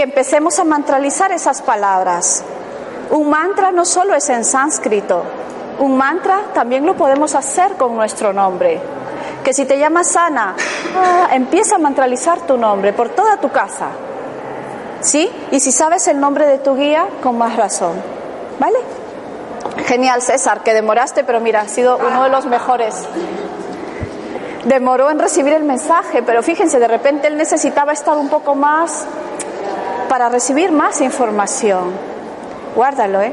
que 0.00 0.04
empecemos 0.04 0.58
a 0.58 0.64
mantralizar 0.64 1.30
esas 1.30 1.60
palabras. 1.60 2.42
Un 3.10 3.28
mantra 3.28 3.70
no 3.70 3.84
solo 3.84 4.14
es 4.14 4.30
en 4.30 4.46
sánscrito, 4.46 5.22
un 5.78 5.94
mantra 5.94 6.40
también 6.54 6.86
lo 6.86 6.96
podemos 6.96 7.34
hacer 7.34 7.74
con 7.74 7.94
nuestro 7.96 8.32
nombre. 8.32 8.80
Que 9.44 9.52
si 9.52 9.66
te 9.66 9.78
llamas 9.78 10.16
Ana, 10.16 10.54
ah, 10.96 11.28
empieza 11.34 11.74
a 11.76 11.78
mantralizar 11.78 12.40
tu 12.46 12.56
nombre 12.56 12.94
por 12.94 13.10
toda 13.10 13.36
tu 13.36 13.50
casa. 13.50 13.88
¿Sí? 15.02 15.30
Y 15.50 15.60
si 15.60 15.70
sabes 15.70 16.08
el 16.08 16.18
nombre 16.18 16.46
de 16.46 16.56
tu 16.56 16.76
guía, 16.76 17.06
con 17.22 17.36
más 17.36 17.56
razón. 17.56 17.92
¿Vale? 18.58 18.78
Genial, 19.84 20.22
César, 20.22 20.62
que 20.62 20.72
demoraste, 20.72 21.24
pero 21.24 21.40
mira, 21.40 21.60
ha 21.60 21.68
sido 21.68 21.98
uno 21.98 22.24
de 22.24 22.30
los 22.30 22.46
mejores. 22.46 23.06
Demoró 24.64 25.10
en 25.10 25.18
recibir 25.18 25.52
el 25.52 25.64
mensaje, 25.64 26.22
pero 26.22 26.42
fíjense, 26.42 26.78
de 26.78 26.88
repente 26.88 27.26
él 27.26 27.36
necesitaba 27.36 27.92
estar 27.92 28.16
un 28.16 28.30
poco 28.30 28.54
más 28.54 29.04
para 30.10 30.28
recibir 30.28 30.72
más 30.72 31.00
información. 31.00 31.92
Guárdalo, 32.74 33.22
¿eh? 33.22 33.32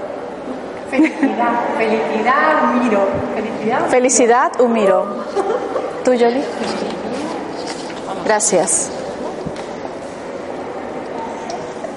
Felicidad, 0.91 1.49
felicidad, 1.75 2.63
Humiro. 2.71 2.99
Felicidad. 3.33 3.87
Felicidad, 3.87 4.61
Humiro. 4.61 5.05
¿Tú, 6.05 6.13
Yoli? 6.13 6.43
Gracias. 8.25 8.91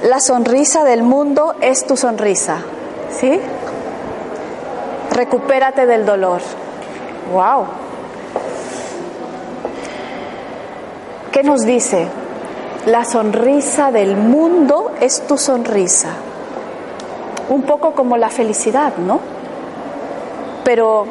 La 0.03 0.19
sonrisa 0.19 0.83
del 0.83 1.03
mundo 1.03 1.57
es 1.61 1.87
tu 1.87 1.99
sonrisa. 1.99 2.63
¿Sí? 3.11 3.39
Recupérate 5.13 5.85
del 5.85 6.07
dolor. 6.07 6.41
¡Wow! 7.35 7.67
¿Qué 11.33 11.43
nos 11.43 11.67
dice? 11.67 12.09
La 12.87 13.05
sonrisa 13.05 13.93
del 13.93 14.17
mundo 14.17 14.93
es 15.01 15.27
tu 15.27 15.37
sonrisa. 15.37 16.15
Un 17.51 17.63
poco 17.63 17.93
como 17.93 18.17
la 18.17 18.31
felicidad, 18.31 18.97
¿no? 18.97 19.21
Pero 20.65 21.07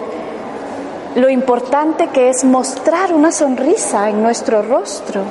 lo 1.15 1.30
importante 1.30 2.07
que 2.07 2.30
es 2.30 2.43
mostrar 2.43 3.13
una 3.13 3.32
sonrisa 3.32 4.09
en 4.09 4.24
nuestro 4.24 4.63
rostro. 4.63 5.22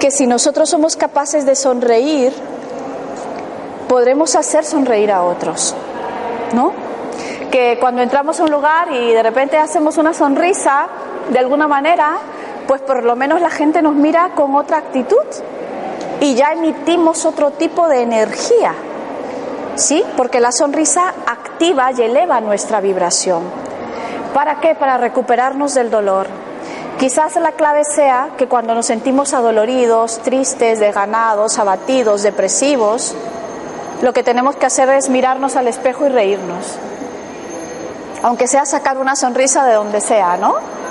Que 0.00 0.10
si 0.10 0.26
nosotros 0.26 0.68
somos 0.68 0.96
capaces 0.96 1.46
de 1.46 1.54
sonreír, 1.54 2.32
podremos 3.88 4.34
hacer 4.34 4.64
sonreír 4.64 5.12
a 5.12 5.22
otros, 5.22 5.76
¿no? 6.52 6.72
Que 7.52 7.78
cuando 7.78 8.02
entramos 8.02 8.40
a 8.40 8.44
un 8.44 8.50
lugar 8.50 8.90
y 8.92 9.12
de 9.12 9.22
repente 9.22 9.56
hacemos 9.56 9.98
una 9.98 10.14
sonrisa, 10.14 10.88
de 11.30 11.38
alguna 11.38 11.68
manera, 11.68 12.18
pues 12.72 12.80
por 12.80 13.04
lo 13.04 13.16
menos 13.16 13.42
la 13.42 13.50
gente 13.50 13.82
nos 13.82 13.94
mira 13.94 14.30
con 14.34 14.54
otra 14.54 14.78
actitud 14.78 15.26
y 16.20 16.34
ya 16.34 16.52
emitimos 16.52 17.26
otro 17.26 17.50
tipo 17.50 17.86
de 17.86 18.00
energía, 18.00 18.72
¿sí? 19.74 20.02
Porque 20.16 20.40
la 20.40 20.52
sonrisa 20.52 21.12
activa 21.26 21.92
y 21.92 22.00
eleva 22.00 22.40
nuestra 22.40 22.80
vibración. 22.80 23.42
¿Para 24.32 24.60
qué? 24.60 24.74
Para 24.74 24.96
recuperarnos 24.96 25.74
del 25.74 25.90
dolor. 25.90 26.28
Quizás 26.98 27.36
la 27.36 27.52
clave 27.52 27.84
sea 27.84 28.30
que 28.38 28.48
cuando 28.48 28.74
nos 28.74 28.86
sentimos 28.86 29.34
adoloridos, 29.34 30.20
tristes, 30.20 30.80
desganados, 30.80 31.58
abatidos, 31.58 32.22
depresivos, 32.22 33.14
lo 34.00 34.14
que 34.14 34.22
tenemos 34.22 34.56
que 34.56 34.64
hacer 34.64 34.88
es 34.88 35.10
mirarnos 35.10 35.56
al 35.56 35.68
espejo 35.68 36.06
y 36.06 36.08
reírnos. 36.08 36.78
Aunque 38.22 38.46
sea 38.46 38.64
sacar 38.64 38.96
una 38.96 39.14
sonrisa 39.14 39.62
de 39.66 39.74
donde 39.74 40.00
sea, 40.00 40.38
¿no? 40.38 40.81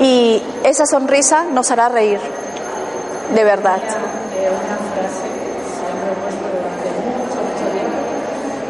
Y 0.00 0.42
esa 0.64 0.86
sonrisa 0.86 1.44
nos 1.44 1.70
hará 1.70 1.88
reír, 1.90 2.20
de 3.34 3.44
verdad. 3.44 3.78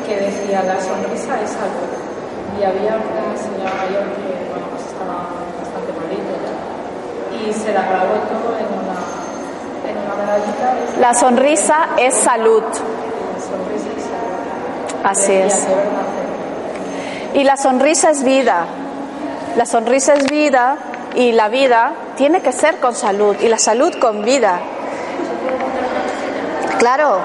Que 0.07 0.17
decía, 0.17 0.63
la 0.65 0.81
sonrisa 0.81 1.41
es 1.43 1.51
algo. 1.57 1.87
Y 2.59 2.65
había 2.65 2.97
una 2.97 3.37
señora 3.39 3.75
mayor 3.77 4.05
que, 4.17 4.51
bueno, 4.51 4.67
pues 4.71 4.83
estaba 4.87 5.29
bastante 5.61 5.93
malito, 6.01 6.35
y 7.39 7.53
se 7.53 7.73
la 7.73 7.83
grabó 7.83 8.15
todo 8.27 8.59
en 8.59 8.67
una, 8.75 8.99
en 9.89 9.97
una 10.05 10.15
medallita. 10.17 10.75
La 11.01 11.15
sonrisa 11.15 11.91
es 11.99 12.15
salud. 12.15 12.63
La 12.65 13.41
sonrisa 13.41 13.89
es 13.97 14.03
salud. 14.03 15.05
Así 15.05 15.33
Decía, 15.33 15.47
es. 15.47 15.69
"De 15.69 15.75
verdad, 15.75 15.91
Y 17.35 17.45
la 17.45 17.57
sonrisa 17.57 18.11
es 18.11 18.25
vida. 18.25 18.65
La 19.57 19.65
sonrisa 19.65 20.15
es 20.15 20.27
vida 20.29 20.77
y 21.15 21.33
la 21.33 21.49
vida 21.49 21.93
tiene 22.17 22.41
que 22.41 22.53
ser 22.53 22.79
con 22.79 22.95
salud 22.95 23.37
y 23.41 23.49
la 23.49 23.59
salud 23.59 23.93
con 23.99 24.23
vida. 24.23 24.61
Claro, 26.79 27.21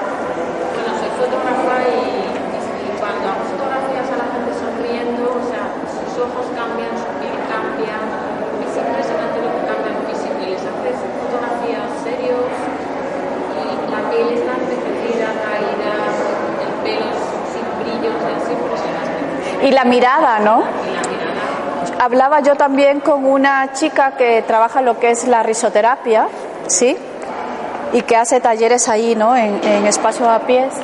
Bueno, 0.74 0.98
soy 0.98 1.08
fotógrafa 1.16 1.76
y, 1.88 2.98
cuando 2.98 3.28
hago 3.28 3.44
fotografías 3.50 4.06
a 4.12 4.16
la 4.20 4.26
gente 4.32 4.52
sonriendo, 4.52 5.24
o 5.32 5.44
sea, 5.48 5.64
sus 5.88 6.22
ojos 6.22 6.46
cambian, 6.54 6.92
su 6.98 7.08
piel 7.20 7.32
que 7.32 7.48
cambia 7.48 7.96
y 19.62 19.70
la 19.72 19.84
mirada, 19.84 20.38
¿no? 20.38 20.64
Hablaba 21.98 22.40
yo 22.40 22.56
también 22.56 23.00
con 23.00 23.24
una 23.24 23.72
chica 23.72 24.12
que 24.12 24.42
trabaja 24.42 24.82
lo 24.82 24.98
que 24.98 25.10
es 25.10 25.26
la 25.26 25.42
risoterapia, 25.42 26.28
¿sí? 26.66 26.96
Y 27.92 28.02
que 28.02 28.16
hace 28.16 28.40
talleres 28.40 28.88
ahí, 28.88 29.14
¿no? 29.14 29.34
En, 29.34 29.60
en 29.64 29.86
espacio 29.86 30.28
a 30.28 30.40
pies. 30.40 30.74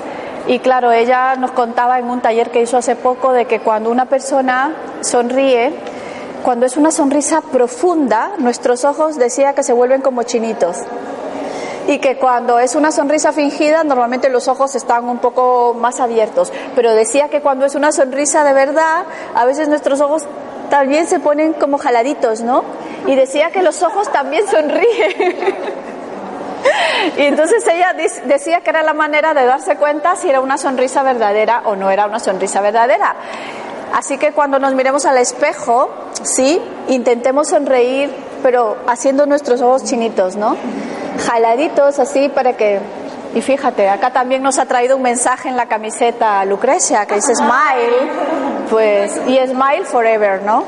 Y 0.46 0.58
claro, 0.60 0.90
ella 0.90 1.36
nos 1.36 1.50
contaba 1.52 1.98
en 1.98 2.08
un 2.08 2.20
taller 2.20 2.50
que 2.50 2.62
hizo 2.62 2.78
hace 2.78 2.96
poco 2.96 3.32
de 3.32 3.44
que 3.44 3.60
cuando 3.60 3.90
una 3.90 4.06
persona 4.06 4.74
sonríe, 5.02 5.72
cuando 6.42 6.66
es 6.66 6.76
una 6.76 6.90
sonrisa 6.90 7.42
profunda, 7.42 8.32
nuestros 8.38 8.84
ojos 8.84 9.16
decía 9.16 9.52
que 9.54 9.62
se 9.62 9.72
vuelven 9.72 10.00
como 10.00 10.22
chinitos. 10.22 10.78
Y 11.86 11.98
que 11.98 12.16
cuando 12.16 12.58
es 12.58 12.74
una 12.74 12.90
sonrisa 12.90 13.32
fingida, 13.32 13.84
normalmente 13.84 14.28
los 14.28 14.48
ojos 14.48 14.74
están 14.74 15.08
un 15.08 15.18
poco 15.18 15.76
más 15.78 16.00
abiertos. 16.00 16.52
Pero 16.74 16.94
decía 16.94 17.28
que 17.28 17.42
cuando 17.42 17.66
es 17.66 17.74
una 17.74 17.92
sonrisa 17.92 18.44
de 18.44 18.52
verdad, 18.52 19.04
a 19.34 19.44
veces 19.44 19.68
nuestros 19.68 20.00
ojos 20.00 20.26
también 20.72 21.06
se 21.06 21.20
ponen 21.20 21.52
como 21.52 21.76
jaladitos, 21.76 22.40
¿no? 22.40 22.64
Y 23.06 23.14
decía 23.14 23.50
que 23.50 23.60
los 23.60 23.82
ojos 23.82 24.10
también 24.10 24.48
sonríen. 24.48 25.36
Y 27.18 27.22
entonces 27.22 27.66
ella 27.66 27.94
decía 28.24 28.62
que 28.62 28.70
era 28.70 28.82
la 28.82 28.94
manera 28.94 29.34
de 29.34 29.44
darse 29.44 29.76
cuenta 29.76 30.16
si 30.16 30.30
era 30.30 30.40
una 30.40 30.56
sonrisa 30.56 31.02
verdadera 31.02 31.64
o 31.66 31.76
no 31.76 31.90
era 31.90 32.06
una 32.06 32.20
sonrisa 32.20 32.62
verdadera. 32.62 33.16
Así 33.92 34.16
que 34.16 34.32
cuando 34.32 34.58
nos 34.58 34.72
miremos 34.72 35.04
al 35.04 35.18
espejo, 35.18 35.90
sí, 36.22 36.58
intentemos 36.88 37.48
sonreír, 37.48 38.10
pero 38.42 38.78
haciendo 38.86 39.26
nuestros 39.26 39.60
ojos 39.60 39.84
chinitos, 39.84 40.36
¿no? 40.36 40.56
Jaladitos 41.26 41.98
así 41.98 42.30
para 42.30 42.56
que... 42.56 42.80
Y 43.34 43.40
fíjate, 43.40 43.88
acá 43.88 44.10
también 44.10 44.42
nos 44.42 44.58
ha 44.58 44.66
traído 44.66 44.96
un 44.96 45.02
mensaje 45.02 45.48
en 45.48 45.56
la 45.56 45.66
camiseta 45.66 46.44
Lucrecia 46.44 47.06
que 47.06 47.14
dice 47.14 47.34
Smile, 47.34 48.10
pues, 48.68 49.18
y 49.26 49.38
Smile 49.38 49.84
Forever, 49.84 50.42
¿no? 50.42 50.64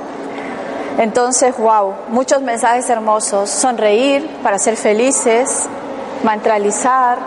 Entonces, 0.98 1.56
wow, 1.58 1.92
muchos 2.08 2.40
mensajes 2.40 2.88
hermosos. 2.88 3.50
Sonreír 3.50 4.26
para 4.42 4.58
ser 4.58 4.76
felices, 4.76 5.66
mantralizar. 6.22 7.18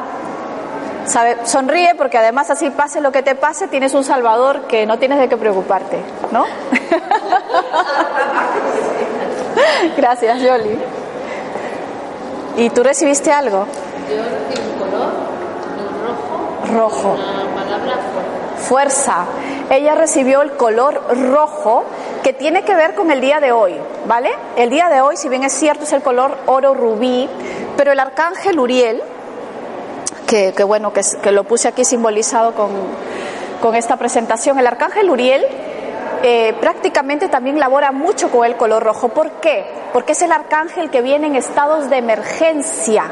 Sabe, 1.05 1.37
sonríe 1.45 1.93
porque 1.95 2.17
además 2.17 2.49
así 2.49 2.69
pase 2.71 2.99
lo 2.99 3.11
que 3.11 3.21
te 3.21 3.35
pase, 3.35 3.67
tienes 3.67 3.93
un 3.93 4.03
salvador 4.03 4.67
que 4.67 4.85
no 4.85 4.97
tienes 4.97 5.19
de 5.19 5.29
qué 5.29 5.37
preocuparte, 5.37 5.99
¿no? 6.31 6.45
Gracias, 9.97 10.41
Yoli. 10.41 10.79
¿Y 12.57 12.69
tú 12.71 12.83
recibiste 12.83 13.31
algo? 13.31 13.67
yo 14.09 14.23
recibí 14.23 14.76
rojo, 16.73 17.15
fuerza. 18.57 19.25
Ella 19.69 19.95
recibió 19.95 20.41
el 20.41 20.51
color 20.53 21.01
rojo 21.31 21.83
que 22.23 22.33
tiene 22.33 22.63
que 22.63 22.75
ver 22.75 22.95
con 22.95 23.11
el 23.11 23.21
día 23.21 23.39
de 23.39 23.51
hoy, 23.51 23.75
¿vale? 24.05 24.31
El 24.55 24.69
día 24.69 24.89
de 24.89 25.01
hoy, 25.01 25.17
si 25.17 25.29
bien 25.29 25.43
es 25.43 25.53
cierto, 25.53 25.83
es 25.83 25.93
el 25.93 26.01
color 26.01 26.37
oro 26.45 26.73
rubí, 26.73 27.29
pero 27.75 27.91
el 27.91 27.99
arcángel 27.99 28.59
Uriel, 28.59 29.01
que, 30.25 30.51
bueno, 30.63 30.91
que, 30.91 31.01
que 31.21 31.31
lo 31.31 31.45
puse 31.45 31.67
aquí 31.67 31.85
simbolizado 31.85 32.53
con, 32.53 32.69
con 33.61 33.75
esta 33.75 33.97
presentación, 33.97 34.59
el 34.59 34.67
arcángel 34.67 35.09
Uriel 35.09 35.45
eh, 36.23 36.55
prácticamente 36.59 37.29
también 37.29 37.59
labora 37.59 37.91
mucho 37.91 38.31
con 38.31 38.45
el 38.45 38.55
color 38.57 38.83
rojo. 38.83 39.09
¿Por 39.09 39.31
qué? 39.33 39.65
Porque 39.93 40.13
es 40.13 40.21
el 40.21 40.31
arcángel 40.31 40.89
que 40.89 41.01
viene 41.01 41.27
en 41.27 41.35
estados 41.35 41.89
de 41.89 41.97
emergencia. 41.97 43.11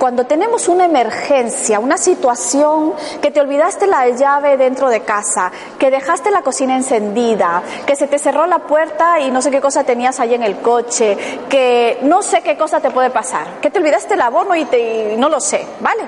Cuando 0.00 0.24
tenemos 0.24 0.66
una 0.68 0.86
emergencia, 0.86 1.78
una 1.78 1.98
situación 1.98 2.94
que 3.20 3.30
te 3.30 3.38
olvidaste 3.38 3.86
la 3.86 4.08
llave 4.08 4.56
dentro 4.56 4.88
de 4.88 5.02
casa, 5.02 5.52
que 5.78 5.90
dejaste 5.90 6.30
la 6.30 6.40
cocina 6.40 6.74
encendida, 6.74 7.62
que 7.84 7.94
se 7.94 8.06
te 8.06 8.18
cerró 8.18 8.46
la 8.46 8.60
puerta 8.60 9.20
y 9.20 9.30
no 9.30 9.42
sé 9.42 9.50
qué 9.50 9.60
cosa 9.60 9.84
tenías 9.84 10.18
ahí 10.18 10.32
en 10.32 10.42
el 10.42 10.56
coche, 10.60 11.18
que 11.50 11.98
no 12.00 12.22
sé 12.22 12.40
qué 12.40 12.56
cosa 12.56 12.80
te 12.80 12.90
puede 12.90 13.10
pasar, 13.10 13.60
que 13.60 13.68
te 13.68 13.78
olvidaste 13.78 14.14
el 14.14 14.22
abono 14.22 14.56
y, 14.56 14.64
te, 14.64 15.12
y 15.12 15.16
no 15.18 15.28
lo 15.28 15.38
sé, 15.38 15.66
¿vale? 15.80 16.04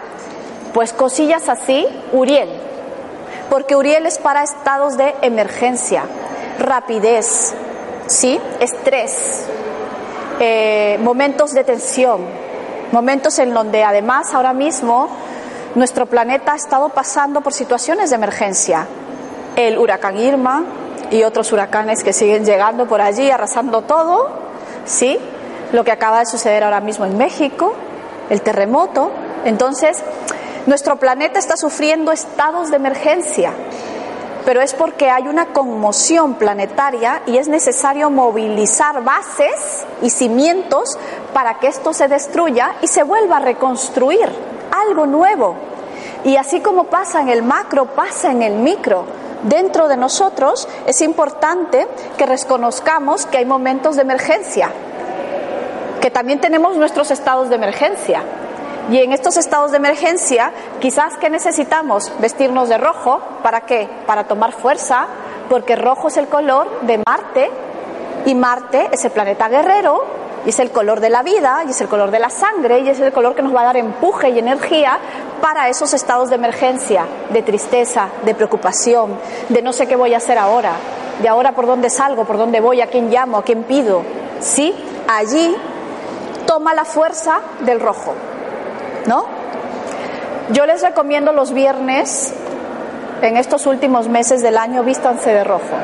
Pues 0.72 0.94
cosillas 0.94 1.50
así, 1.50 1.86
Uriel, 2.12 2.48
porque 3.50 3.76
Uriel 3.76 4.06
es 4.06 4.16
para 4.16 4.42
estados 4.42 4.96
de 4.96 5.14
emergencia, 5.20 6.04
rapidez, 6.58 7.52
¿sí? 8.06 8.40
estrés, 8.58 9.44
eh, 10.40 10.98
momentos 11.02 11.52
de 11.52 11.62
tensión, 11.62 12.51
momentos 12.92 13.38
en 13.38 13.52
donde 13.52 13.82
además 13.82 14.32
ahora 14.34 14.52
mismo 14.52 15.08
nuestro 15.74 16.06
planeta 16.06 16.52
ha 16.52 16.56
estado 16.56 16.90
pasando 16.90 17.40
por 17.40 17.52
situaciones 17.52 18.10
de 18.10 18.16
emergencia. 18.16 18.86
El 19.56 19.78
huracán 19.78 20.18
Irma 20.18 20.64
y 21.10 21.24
otros 21.24 21.52
huracanes 21.52 22.04
que 22.04 22.12
siguen 22.12 22.44
llegando 22.44 22.86
por 22.86 23.00
allí, 23.00 23.30
arrasando 23.30 23.82
todo, 23.82 24.28
¿sí? 24.84 25.18
Lo 25.72 25.84
que 25.84 25.92
acaba 25.92 26.20
de 26.20 26.26
suceder 26.26 26.64
ahora 26.64 26.80
mismo 26.80 27.04
en 27.06 27.16
México, 27.16 27.74
el 28.30 28.42
terremoto. 28.42 29.10
Entonces, 29.44 30.02
nuestro 30.66 30.96
planeta 30.96 31.38
está 31.38 31.56
sufriendo 31.56 32.12
estados 32.12 32.70
de 32.70 32.76
emergencia, 32.76 33.52
pero 34.44 34.60
es 34.60 34.74
porque 34.74 35.10
hay 35.10 35.28
una 35.28 35.46
conmoción 35.46 36.34
planetaria 36.34 37.22
y 37.26 37.36
es 37.36 37.48
necesario 37.48 38.10
movilizar 38.10 39.02
bases 39.04 39.84
y 40.02 40.10
cimientos 40.10 40.98
para 41.32 41.58
que 41.58 41.68
esto 41.68 41.92
se 41.92 42.08
destruya 42.08 42.74
y 42.82 42.88
se 42.88 43.02
vuelva 43.02 43.36
a 43.36 43.40
reconstruir 43.40 44.28
algo 44.70 45.06
nuevo. 45.06 45.56
Y 46.24 46.36
así 46.36 46.60
como 46.60 46.84
pasa 46.84 47.20
en 47.20 47.28
el 47.28 47.42
macro, 47.42 47.86
pasa 47.86 48.30
en 48.30 48.42
el 48.42 48.54
micro. 48.54 49.04
Dentro 49.42 49.88
de 49.88 49.96
nosotros 49.96 50.68
es 50.86 51.00
importante 51.00 51.88
que 52.16 52.26
reconozcamos 52.26 53.26
que 53.26 53.38
hay 53.38 53.44
momentos 53.44 53.96
de 53.96 54.02
emergencia, 54.02 54.70
que 56.00 56.10
también 56.10 56.40
tenemos 56.40 56.76
nuestros 56.76 57.10
estados 57.10 57.48
de 57.48 57.56
emergencia. 57.56 58.22
Y 58.90 58.98
en 58.98 59.12
estos 59.12 59.36
estados 59.36 59.70
de 59.70 59.76
emergencia, 59.76 60.52
quizás 60.80 61.16
que 61.16 61.30
necesitamos 61.30 62.12
vestirnos 62.18 62.68
de 62.68 62.78
rojo, 62.78 63.20
¿para 63.42 63.62
qué? 63.62 63.88
Para 64.06 64.24
tomar 64.24 64.52
fuerza, 64.52 65.06
porque 65.48 65.76
rojo 65.76 66.08
es 66.08 66.16
el 66.16 66.28
color 66.28 66.68
de 66.82 67.00
Marte 67.06 67.50
y 68.26 68.34
Marte 68.34 68.88
es 68.92 69.04
el 69.04 69.10
planeta 69.12 69.48
guerrero 69.48 70.04
y 70.44 70.48
es 70.48 70.58
el 70.58 70.70
color 70.70 71.00
de 71.00 71.10
la 71.10 71.22
vida 71.22 71.62
y 71.66 71.70
es 71.70 71.80
el 71.80 71.88
color 71.88 72.10
de 72.10 72.18
la 72.18 72.30
sangre 72.30 72.80
y 72.80 72.88
es 72.88 72.98
el 73.00 73.12
color 73.12 73.34
que 73.34 73.42
nos 73.42 73.54
va 73.54 73.62
a 73.62 73.64
dar 73.64 73.76
empuje 73.76 74.30
y 74.30 74.38
energía 74.38 74.98
para 75.40 75.68
esos 75.68 75.94
estados 75.94 76.30
de 76.30 76.36
emergencia, 76.36 77.06
de 77.30 77.42
tristeza, 77.42 78.08
de 78.24 78.34
preocupación, 78.34 79.18
de 79.48 79.62
no 79.62 79.72
sé 79.72 79.86
qué 79.86 79.96
voy 79.96 80.14
a 80.14 80.18
hacer 80.18 80.38
ahora, 80.38 80.72
de 81.20 81.28
ahora 81.28 81.52
por 81.52 81.66
dónde 81.66 81.90
salgo, 81.90 82.24
por 82.24 82.38
dónde 82.38 82.60
voy, 82.60 82.80
a 82.80 82.88
quién 82.88 83.10
llamo, 83.10 83.38
a 83.38 83.44
quién 83.44 83.62
pido. 83.64 84.02
Sí, 84.40 84.74
allí 85.08 85.54
toma 86.46 86.74
la 86.74 86.84
fuerza 86.84 87.40
del 87.60 87.80
rojo. 87.80 88.14
¿No? 89.06 89.24
Yo 90.50 90.66
les 90.66 90.82
recomiendo 90.82 91.32
los 91.32 91.52
viernes, 91.52 92.34
en 93.22 93.36
estos 93.36 93.66
últimos 93.66 94.08
meses 94.08 94.42
del 94.42 94.58
año, 94.58 94.82
vístanse 94.82 95.30
de 95.30 95.44
rojo. 95.44 95.76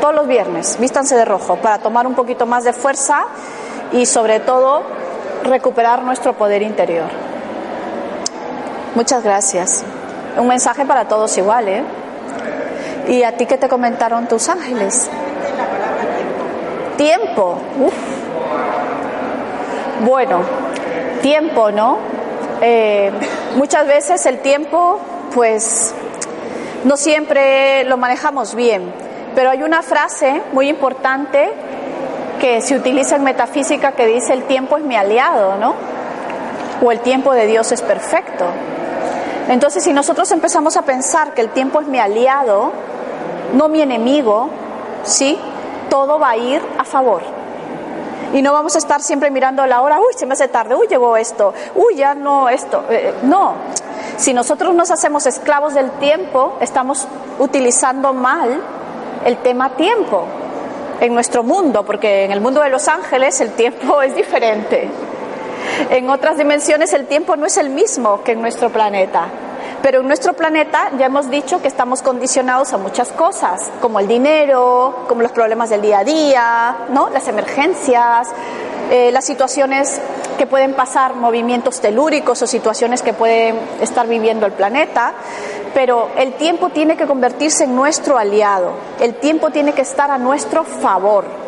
Todos 0.00 0.14
los 0.14 0.26
viernes, 0.26 0.76
vístanse 0.80 1.16
de 1.16 1.24
rojo 1.24 1.56
para 1.56 1.78
tomar 1.78 2.06
un 2.06 2.14
poquito 2.14 2.44
más 2.44 2.64
de 2.64 2.72
fuerza 2.72 3.24
y 3.92 4.06
sobre 4.06 4.40
todo 4.40 4.82
recuperar 5.44 6.02
nuestro 6.02 6.34
poder 6.34 6.62
interior. 6.62 7.06
Muchas 8.94 9.22
gracias. 9.22 9.84
Un 10.36 10.48
mensaje 10.48 10.84
para 10.84 11.06
todos 11.06 11.36
igual, 11.38 11.68
¿eh? 11.68 11.84
¿Y 13.08 13.22
a 13.22 13.36
ti 13.36 13.46
qué 13.46 13.56
te 13.56 13.68
comentaron 13.68 14.26
tus 14.26 14.48
ángeles? 14.48 15.08
Tiempo. 16.96 17.58
Uf. 17.80 17.94
Bueno, 20.00 20.40
tiempo, 21.22 21.70
¿no? 21.70 21.98
Eh, 22.60 23.12
muchas 23.56 23.86
veces 23.86 24.26
el 24.26 24.38
tiempo, 24.40 24.98
pues, 25.32 25.94
no 26.84 26.96
siempre 26.96 27.84
lo 27.84 27.96
manejamos 27.96 28.54
bien, 28.54 28.92
pero 29.34 29.50
hay 29.50 29.62
una 29.62 29.82
frase 29.82 30.42
muy 30.52 30.68
importante 30.68 31.50
que 32.40 32.60
se 32.60 32.76
utiliza 32.76 33.16
en 33.16 33.24
metafísica 33.24 33.92
que 33.92 34.06
dice 34.06 34.32
el 34.32 34.44
tiempo 34.44 34.76
es 34.76 34.84
mi 34.84 34.96
aliado, 34.96 35.56
¿no? 35.56 35.74
O 36.82 36.90
el 36.90 37.00
tiempo 37.00 37.32
de 37.32 37.46
Dios 37.46 37.70
es 37.72 37.80
perfecto. 37.80 38.44
Entonces, 39.48 39.84
si 39.84 39.92
nosotros 39.92 40.30
empezamos 40.32 40.76
a 40.76 40.82
pensar 40.82 41.34
que 41.34 41.40
el 41.40 41.50
tiempo 41.50 41.80
es 41.80 41.86
mi 41.86 41.98
aliado, 42.00 42.72
no 43.54 43.68
mi 43.68 43.80
enemigo, 43.80 44.50
¿sí? 45.04 45.38
Todo 45.88 46.18
va 46.18 46.30
a 46.30 46.36
ir 46.36 46.60
a 46.78 46.84
favor. 46.84 47.43
Y 48.34 48.42
no 48.42 48.52
vamos 48.52 48.74
a 48.74 48.78
estar 48.78 49.00
siempre 49.00 49.30
mirando 49.30 49.64
la 49.64 49.80
hora, 49.80 50.00
uy, 50.00 50.12
se 50.16 50.26
me 50.26 50.34
hace 50.34 50.48
tarde, 50.48 50.74
uy, 50.74 50.88
llegó 50.88 51.16
esto, 51.16 51.54
uy, 51.76 51.94
ya 51.94 52.14
no 52.14 52.48
esto. 52.48 52.84
Eh, 52.90 53.14
no, 53.22 53.54
si 54.16 54.34
nosotros 54.34 54.74
nos 54.74 54.90
hacemos 54.90 55.24
esclavos 55.26 55.72
del 55.74 55.92
tiempo, 55.92 56.56
estamos 56.60 57.06
utilizando 57.38 58.12
mal 58.12 58.60
el 59.24 59.36
tema 59.38 59.70
tiempo 59.76 60.26
en 61.00 61.14
nuestro 61.14 61.44
mundo, 61.44 61.84
porque 61.84 62.24
en 62.24 62.32
el 62.32 62.40
mundo 62.40 62.60
de 62.60 62.70
los 62.70 62.88
ángeles 62.88 63.40
el 63.40 63.52
tiempo 63.52 64.02
es 64.02 64.16
diferente. 64.16 64.88
En 65.90 66.10
otras 66.10 66.36
dimensiones 66.36 66.92
el 66.92 67.06
tiempo 67.06 67.36
no 67.36 67.46
es 67.46 67.56
el 67.56 67.70
mismo 67.70 68.22
que 68.24 68.32
en 68.32 68.42
nuestro 68.42 68.70
planeta. 68.70 69.28
Pero 69.84 70.00
en 70.00 70.06
nuestro 70.06 70.32
planeta 70.32 70.92
ya 70.98 71.04
hemos 71.04 71.28
dicho 71.28 71.60
que 71.60 71.68
estamos 71.68 72.00
condicionados 72.00 72.72
a 72.72 72.78
muchas 72.78 73.12
cosas, 73.12 73.70
como 73.82 74.00
el 74.00 74.08
dinero, 74.08 75.04
como 75.06 75.20
los 75.20 75.30
problemas 75.30 75.68
del 75.68 75.82
día 75.82 75.98
a 75.98 76.04
día, 76.04 76.76
¿no? 76.88 77.10
las 77.10 77.28
emergencias, 77.28 78.28
eh, 78.90 79.12
las 79.12 79.26
situaciones 79.26 80.00
que 80.38 80.46
pueden 80.46 80.72
pasar, 80.72 81.16
movimientos 81.16 81.82
telúricos 81.82 82.40
o 82.40 82.46
situaciones 82.46 83.02
que 83.02 83.12
puede 83.12 83.52
estar 83.82 84.08
viviendo 84.08 84.46
el 84.46 84.52
planeta. 84.52 85.12
Pero 85.74 86.08
el 86.16 86.32
tiempo 86.32 86.70
tiene 86.70 86.96
que 86.96 87.06
convertirse 87.06 87.64
en 87.64 87.76
nuestro 87.76 88.16
aliado, 88.16 88.72
el 89.02 89.16
tiempo 89.16 89.50
tiene 89.50 89.74
que 89.74 89.82
estar 89.82 90.10
a 90.10 90.16
nuestro 90.16 90.64
favor. 90.64 91.43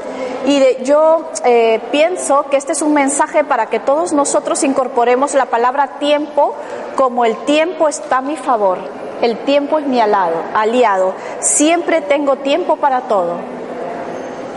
Y 0.46 0.84
yo 0.84 1.30
eh, 1.44 1.80
pienso 1.90 2.44
que 2.48 2.56
este 2.56 2.72
es 2.72 2.82
un 2.82 2.92
mensaje 2.92 3.42
para 3.42 3.66
que 3.66 3.80
todos 3.80 4.12
nosotros 4.12 4.62
incorporemos 4.62 5.34
la 5.34 5.46
palabra 5.46 5.98
tiempo 5.98 6.54
como 6.94 7.24
el 7.24 7.36
tiempo 7.44 7.88
está 7.88 8.18
a 8.18 8.20
mi 8.20 8.36
favor, 8.36 8.78
el 9.22 9.38
tiempo 9.38 9.78
es 9.78 9.86
mi 9.86 10.00
aliado. 10.00 11.14
Siempre 11.40 12.00
tengo 12.00 12.36
tiempo 12.36 12.76
para 12.76 13.02
todo. 13.02 13.34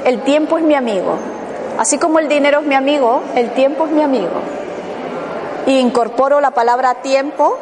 El 0.05 0.21
tiempo 0.21 0.57
es 0.57 0.63
mi 0.63 0.75
amigo. 0.75 1.17
Así 1.77 1.97
como 1.97 2.19
el 2.19 2.27
dinero 2.27 2.59
es 2.59 2.67
mi 2.67 2.75
amigo, 2.75 3.21
el 3.35 3.51
tiempo 3.51 3.85
es 3.85 3.91
mi 3.91 4.03
amigo. 4.03 4.41
Y 5.65 5.79
incorporo 5.79 6.41
la 6.41 6.51
palabra 6.51 6.95
tiempo, 6.95 7.57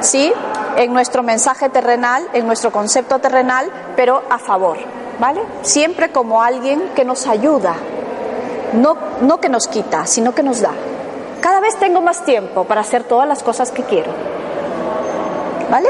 ¿sí? 0.00 0.32
En 0.76 0.92
nuestro 0.92 1.22
mensaje 1.22 1.68
terrenal, 1.68 2.28
en 2.32 2.46
nuestro 2.46 2.70
concepto 2.70 3.18
terrenal, 3.18 3.70
pero 3.96 4.22
a 4.30 4.38
favor. 4.38 4.78
¿Vale? 5.18 5.42
Siempre 5.62 6.10
como 6.10 6.42
alguien 6.42 6.90
que 6.94 7.04
nos 7.04 7.26
ayuda, 7.26 7.74
no, 8.72 8.96
no 9.20 9.40
que 9.40 9.48
nos 9.48 9.66
quita, 9.68 10.06
sino 10.06 10.34
que 10.34 10.42
nos 10.42 10.60
da. 10.60 10.72
Cada 11.40 11.60
vez 11.60 11.76
tengo 11.76 12.00
más 12.00 12.24
tiempo 12.24 12.64
para 12.64 12.80
hacer 12.80 13.04
todas 13.04 13.28
las 13.28 13.42
cosas 13.42 13.70
que 13.70 13.82
quiero. 13.82 14.10
¿Vale? 15.70 15.88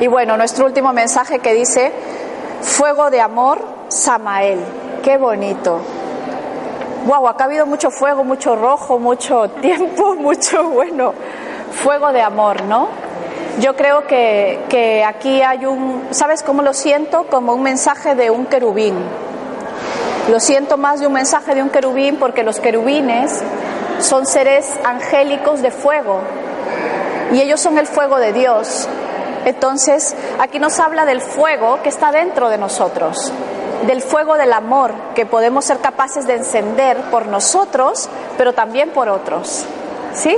Y 0.00 0.06
bueno, 0.06 0.36
nuestro 0.36 0.66
último 0.66 0.92
mensaje 0.92 1.38
que 1.38 1.54
dice, 1.54 1.92
fuego 2.60 3.10
de 3.10 3.20
amor, 3.20 3.64
Samael. 3.88 4.60
Qué 5.02 5.16
bonito. 5.18 5.80
Wow, 7.06 7.28
acá 7.28 7.44
ha 7.44 7.46
habido 7.46 7.66
mucho 7.66 7.90
fuego, 7.90 8.24
mucho 8.24 8.56
rojo, 8.56 8.98
mucho 8.98 9.48
tiempo, 9.60 10.14
mucho 10.14 10.68
bueno. 10.70 11.12
Fuego 11.72 12.12
de 12.12 12.22
amor, 12.22 12.64
¿no? 12.64 12.88
Yo 13.60 13.76
creo 13.76 14.06
que, 14.08 15.04
aquí 15.06 15.40
hay 15.42 15.64
un, 15.64 16.08
¿sabes 16.10 16.42
cómo 16.42 16.62
lo 16.62 16.74
siento? 16.74 17.26
Como 17.30 17.54
un 17.54 17.62
mensaje 17.62 18.14
de 18.16 18.30
un 18.30 18.46
querubín. 18.46 18.96
Lo 20.28 20.40
siento 20.40 20.76
más 20.76 21.00
de 21.00 21.06
un 21.06 21.12
mensaje 21.12 21.54
de 21.54 21.62
un 21.62 21.70
querubín 21.70 22.16
porque 22.16 22.42
los 22.42 22.58
querubines 22.58 23.42
son 24.00 24.26
seres 24.26 24.72
angélicos 24.84 25.62
de 25.62 25.70
fuego 25.70 26.20
y 27.32 27.40
ellos 27.40 27.60
son 27.60 27.78
el 27.78 27.86
fuego 27.86 28.18
de 28.18 28.32
Dios. 28.32 28.88
Entonces, 29.44 30.16
aquí 30.40 30.58
nos 30.58 30.80
habla 30.80 31.04
del 31.04 31.20
fuego 31.20 31.80
que 31.82 31.90
está 31.90 32.10
dentro 32.10 32.48
de 32.48 32.58
nosotros, 32.58 33.32
del 33.86 34.02
fuego 34.02 34.36
del 34.36 34.52
amor 34.52 34.94
que 35.14 35.26
podemos 35.26 35.64
ser 35.64 35.78
capaces 35.78 36.26
de 36.26 36.34
encender 36.34 36.96
por 37.10 37.26
nosotros, 37.26 38.08
pero 38.36 38.52
también 38.52 38.90
por 38.90 39.08
otros. 39.08 39.64
¿Sí? 40.14 40.36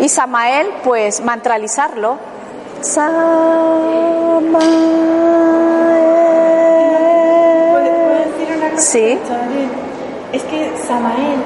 Y 0.00 0.08
Samael, 0.08 0.68
pues 0.82 1.20
mantralizarlo 1.20 2.18
Samael. 2.84 4.04
Sí. 8.76 9.18
Es 10.32 10.42
que 10.42 10.72
Samael 10.86 11.40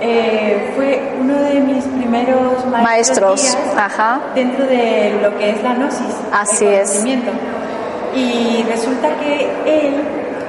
eh, 0.00 0.72
fue 0.74 1.14
uno 1.20 1.34
de 1.34 1.60
mis 1.60 1.84
primeros 1.84 2.66
maestros, 2.66 3.56
Ajá. 3.76 4.20
dentro 4.34 4.66
de 4.66 5.18
lo 5.22 5.38
que 5.38 5.50
es 5.50 5.62
la 5.62 5.74
gnosis. 5.74 6.14
Así 6.32 6.66
es. 6.66 7.04
Y 8.16 8.64
resulta 8.68 9.10
que 9.20 9.48
él, 9.66 9.94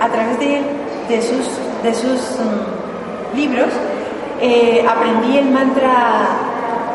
a 0.01 0.09
través 0.09 0.39
de, 0.39 0.61
de 1.09 1.21
sus, 1.21 1.47
de 1.83 1.93
sus 1.93 2.39
mm, 2.39 3.35
libros, 3.37 3.69
eh, 4.41 4.85
aprendí 4.87 5.37
el 5.37 5.51
mantra 5.51 6.44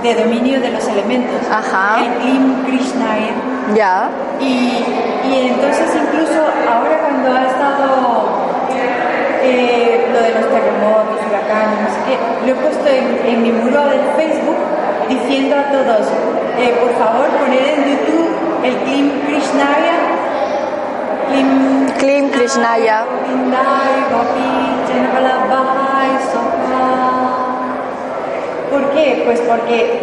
de 0.02 0.14
dominio 0.14 0.60
de 0.60 0.70
los 0.70 0.86
elementos, 0.88 1.40
Ajá. 1.50 2.04
el 2.04 2.12
Klim 2.22 2.64
Krishnaya. 2.64 3.34
Ya. 3.74 4.08
Y, 4.40 4.84
y 5.28 5.48
entonces 5.48 5.88
incluso 5.94 6.40
ahora 6.68 6.98
cuando 7.00 7.36
ha 7.36 7.44
estado 7.46 8.28
eh, 9.42 10.08
lo 10.12 10.20
de 10.22 10.30
los 10.30 10.48
terremotos, 10.50 11.18
huracanes, 11.28 11.78
no 11.82 11.88
sé 11.90 12.00
qué, 12.08 12.46
lo 12.46 12.52
he 12.52 12.62
puesto 12.62 12.88
en, 12.88 13.26
en 13.26 13.42
mi 13.42 13.52
muro 13.52 13.84
del 13.86 14.00
Facebook 14.16 14.56
diciendo 15.08 15.56
a 15.56 15.64
todos, 15.70 16.06
eh, 16.58 16.74
por 16.80 16.92
favor 16.98 17.26
poner 17.38 17.62
en 17.62 17.84
YouTube 17.84 18.30
el 18.64 18.76
Klim 18.84 19.10
Krishnaya. 19.26 19.96
Klim, 21.30 21.86
Klim 21.98 22.30
Krishnaya. 22.30 23.04
¿Por 28.70 28.90
qué? 28.90 29.22
Pues 29.24 29.40
porque 29.40 30.00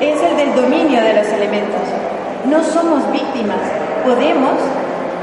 es 0.00 0.22
el 0.22 0.36
del 0.36 0.54
dominio 0.54 1.02
de 1.02 1.14
los 1.14 1.26
elementos. 1.28 1.80
No 2.44 2.62
somos 2.62 3.10
víctimas, 3.10 3.58
podemos 4.04 4.52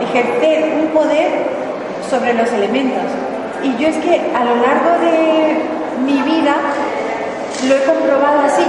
ejercer 0.01 0.73
un 0.81 0.87
poder 0.87 1.29
sobre 2.09 2.33
los 2.33 2.51
elementos. 2.51 3.03
Y 3.63 3.75
yo 3.77 3.87
es 3.87 3.97
que 3.97 4.19
a 4.35 4.43
lo 4.43 4.55
largo 4.55 4.99
de 4.99 5.57
mi 6.05 6.21
vida 6.21 6.55
lo 7.67 7.75
he 7.75 7.83
comprobado 7.83 8.41
así, 8.41 8.65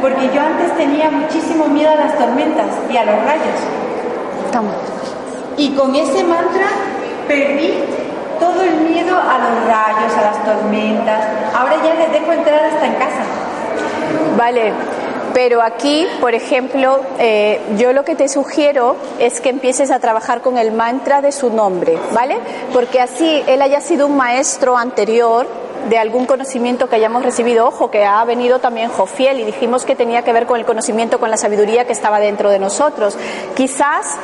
porque 0.00 0.30
yo 0.34 0.40
antes 0.40 0.76
tenía 0.76 1.10
muchísimo 1.10 1.66
miedo 1.66 1.90
a 1.90 1.96
las 1.96 2.18
tormentas 2.18 2.66
y 2.90 2.96
a 2.96 3.04
los 3.04 3.16
rayos. 3.24 3.58
Toma. 4.52 4.72
Y 5.56 5.70
con 5.70 5.94
ese 5.94 6.24
mantra 6.24 6.66
perdí 7.26 7.74
todo 8.40 8.62
el 8.62 8.80
miedo 8.80 9.16
a 9.16 9.38
los 9.38 9.66
rayos, 9.68 10.12
a 10.16 10.22
las 10.22 10.44
tormentas. 10.44 11.24
Ahora 11.54 11.76
ya 11.84 11.94
les 11.94 12.12
dejo 12.12 12.32
entrar 12.32 12.64
hasta 12.64 12.86
en 12.86 12.94
casa. 12.94 13.22
Vale, 14.36 14.72
pero 15.32 15.62
aquí, 15.62 16.06
por 16.20 16.34
ejemplo, 16.34 17.00
eh, 17.18 17.60
yo 17.76 17.92
lo 17.92 18.04
que 18.04 18.16
te 18.16 18.28
sugiero 18.28 18.96
es 19.18 19.40
que 19.40 19.50
empieces 19.50 19.90
a 19.90 20.00
trabajar 20.00 20.40
con 20.40 20.58
el 20.58 20.72
mantra 20.72 21.22
de 21.22 21.30
su 21.30 21.50
nombre, 21.50 21.98
¿vale? 22.12 22.38
Porque 22.72 23.00
así 23.00 23.42
él 23.46 23.62
haya 23.62 23.80
sido 23.80 24.06
un 24.06 24.16
maestro 24.16 24.76
anterior 24.76 25.46
de 25.88 25.98
algún 25.98 26.26
conocimiento 26.26 26.88
que 26.88 26.96
hayamos 26.96 27.22
recibido. 27.22 27.66
Ojo, 27.66 27.90
que 27.90 28.04
ha 28.04 28.24
venido 28.24 28.58
también 28.58 28.90
Jofiel 28.90 29.40
y 29.40 29.44
dijimos 29.44 29.84
que 29.84 29.96
tenía 29.96 30.22
que 30.22 30.32
ver 30.32 30.46
con 30.46 30.58
el 30.58 30.66
conocimiento, 30.66 31.20
con 31.20 31.30
la 31.30 31.36
sabiduría 31.36 31.86
que 31.86 31.92
estaba 31.92 32.20
dentro 32.20 32.50
de 32.50 32.58
nosotros. 32.58 33.16
Quizás 33.54 34.18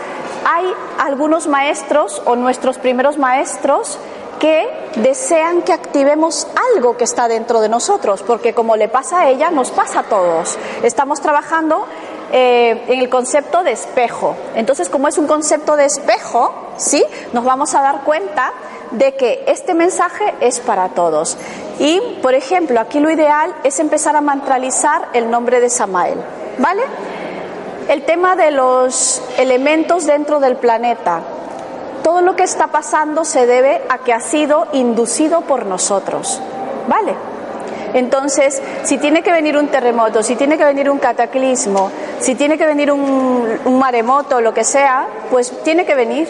hay 0.48 0.72
algunos 0.98 1.48
maestros 1.48 2.22
o 2.24 2.36
nuestros 2.36 2.78
primeros 2.78 3.18
maestros 3.18 3.98
que 4.38 4.68
desean 4.94 5.62
que 5.62 5.72
activemos 5.72 6.46
algo 6.74 6.96
que 6.96 7.02
está 7.02 7.26
dentro 7.26 7.60
de 7.60 7.68
nosotros, 7.68 8.22
porque 8.22 8.54
como 8.54 8.76
le 8.76 8.88
pasa 8.88 9.22
a 9.22 9.28
ella, 9.28 9.50
nos 9.50 9.72
pasa 9.72 10.00
a 10.00 10.02
todos. 10.04 10.56
Estamos 10.84 11.20
trabajando 11.20 11.84
eh, 12.30 12.84
en 12.86 13.00
el 13.00 13.08
concepto 13.08 13.64
de 13.64 13.72
espejo. 13.72 14.36
Entonces, 14.54 14.88
como 14.88 15.08
es 15.08 15.18
un 15.18 15.26
concepto 15.26 15.74
de 15.74 15.86
espejo, 15.86 16.54
¿sí? 16.76 17.04
Nos 17.32 17.44
vamos 17.44 17.74
a 17.74 17.82
dar 17.82 18.04
cuenta 18.04 18.52
de 18.92 19.16
que 19.16 19.42
este 19.48 19.74
mensaje 19.74 20.32
es 20.38 20.60
para 20.60 20.90
todos. 20.90 21.36
Y, 21.80 22.00
por 22.22 22.34
ejemplo, 22.34 22.78
aquí 22.78 23.00
lo 23.00 23.10
ideal 23.10 23.52
es 23.64 23.80
empezar 23.80 24.14
a 24.14 24.20
mantralizar 24.20 25.08
el 25.12 25.28
nombre 25.28 25.58
de 25.58 25.70
Samael, 25.70 26.18
¿vale? 26.58 26.82
El 27.88 28.02
tema 28.02 28.34
de 28.34 28.50
los 28.50 29.22
elementos 29.38 30.06
dentro 30.06 30.40
del 30.40 30.56
planeta. 30.56 31.20
Todo 32.02 32.20
lo 32.20 32.34
que 32.34 32.42
está 32.42 32.66
pasando 32.66 33.24
se 33.24 33.46
debe 33.46 33.80
a 33.88 33.98
que 33.98 34.12
ha 34.12 34.18
sido 34.18 34.66
inducido 34.72 35.42
por 35.42 35.66
nosotros, 35.66 36.40
¿vale? 36.88 37.14
Entonces, 37.94 38.60
si 38.82 38.98
tiene 38.98 39.22
que 39.22 39.30
venir 39.30 39.56
un 39.56 39.68
terremoto, 39.68 40.24
si 40.24 40.34
tiene 40.34 40.58
que 40.58 40.64
venir 40.64 40.90
un 40.90 40.98
cataclismo, 40.98 41.90
si 42.18 42.34
tiene 42.34 42.58
que 42.58 42.66
venir 42.66 42.90
un, 42.90 43.78
maremoto, 43.78 44.40
lo 44.40 44.52
que 44.52 44.64
sea, 44.64 45.06
pues 45.30 45.52
tiene 45.62 45.84
que 45.86 45.94
venir, 45.94 46.28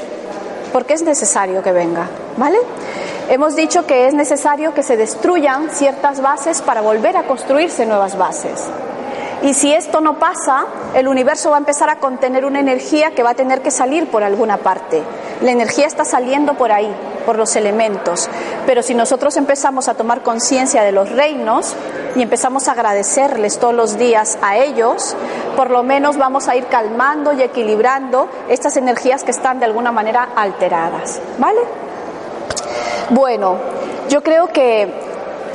porque 0.75 0.93
es 0.93 1.03
necesario 1.03 1.63
que 1.63 1.73
venga, 1.73 2.07
¿vale? 2.37 2.59
Hemos 3.31 3.57
dicho 3.57 3.87
que 3.87 4.07
es 4.07 4.15
necesario 4.15 4.75
que 4.75 4.83
se 4.83 4.99
destruyan 4.99 5.71
ciertas 5.71 6.21
bases 6.21 6.61
para 6.61 6.83
volver 6.83 7.17
a 7.17 7.23
construirse 7.23 7.87
nuevas 7.87 8.17
bases. 8.17 8.69
Y 9.43 9.55
si 9.55 9.73
esto 9.73 10.01
no 10.01 10.19
pasa, 10.19 10.67
el 10.95 11.09
universo 11.09 11.51
va 11.51 11.57
a 11.57 11.59
empezar 11.59 11.91
a 11.91 11.97
contener 11.97 12.45
una 12.45 12.61
energía 12.61 13.11
que 13.11 13.23
va 13.23 13.31
a 13.31 13.35
tener 13.35 13.61
que 13.61 13.71
salir 13.71 14.09
por 14.11 14.23
alguna 14.23 14.57
parte. 14.57 15.03
La 15.43 15.51
energía 15.51 15.87
está 15.87 16.05
saliendo 16.05 16.55
por 16.55 16.73
ahí, 16.73 16.91
por 17.27 17.37
los 17.37 17.55
elementos. 17.55 18.31
Pero 18.65 18.83
si 18.83 18.95
nosotros 18.95 19.37
empezamos 19.37 19.89
a 19.89 19.95
tomar 19.95 20.23
conciencia 20.23 20.83
de 20.83 20.93
los 20.93 21.11
reinos 21.11 21.75
y 22.15 22.23
empezamos 22.23 22.67
a 22.69 22.73
agradecerles 22.73 23.59
todos 23.59 23.75
los 23.75 23.99
días 23.99 24.39
a 24.41 24.57
ellos, 24.57 25.15
por 25.55 25.71
lo 25.71 25.83
menos 25.83 26.17
vamos 26.17 26.49
a 26.49 26.57
ir 26.57 26.67
calmando 26.67 27.33
y 27.33 27.43
equilibrando 27.43 28.29
estas 28.49 28.77
energías 28.79 29.23
que 29.23 29.33
están 29.33 29.59
de 29.59 29.67
alguna 29.67 29.93
manera 29.93 30.31
alteradas. 30.35 31.21
¿Vale? 31.39 31.61
Bueno, 33.11 33.57
yo 34.09 34.23
creo 34.23 34.49
que 34.49 35.06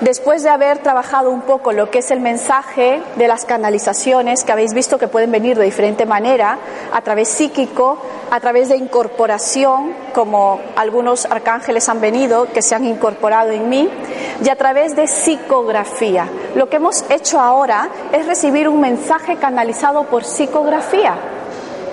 después 0.02 0.44
de 0.44 0.50
haber 0.50 0.80
trabajado 0.80 1.32
un 1.32 1.42
poco 1.42 1.72
lo 1.72 1.90
que 1.90 2.00
es 2.00 2.12
el 2.12 2.20
mensaje 2.20 3.02
de 3.16 3.28
las 3.28 3.46
canalizaciones, 3.46 4.44
que 4.44 4.52
habéis 4.52 4.74
visto 4.74 4.98
que 4.98 5.08
pueden 5.08 5.32
venir 5.32 5.58
de 5.58 5.66
diferente 5.66 6.06
manera, 6.06 6.58
a 6.92 7.02
través 7.02 7.30
psíquico, 7.30 7.98
a 8.30 8.40
través 8.40 8.70
de 8.70 8.78
incorporación, 8.78 9.94
como 10.14 10.60
algunos 10.76 11.26
arcángeles 11.26 11.88
han 11.88 12.02
venido, 12.02 12.52
que 12.52 12.62
se 12.62 12.76
han 12.76 12.86
incorporado 12.86 13.52
en 13.52 13.70
mí, 13.70 13.90
y 14.44 14.50
a 14.50 14.56
través 14.56 14.96
de 14.96 15.08
psicografía. 15.08 16.28
Lo 16.56 16.70
que 16.70 16.78
hemos 16.78 17.06
hecho 17.10 17.40
ahora 17.40 17.90
es 18.12 18.26
recibir 18.26 18.68
un 18.68 18.82
mensaje 18.82 19.38
canalizado 19.38 20.04
por 20.06 20.24
psicografía. 20.24 21.16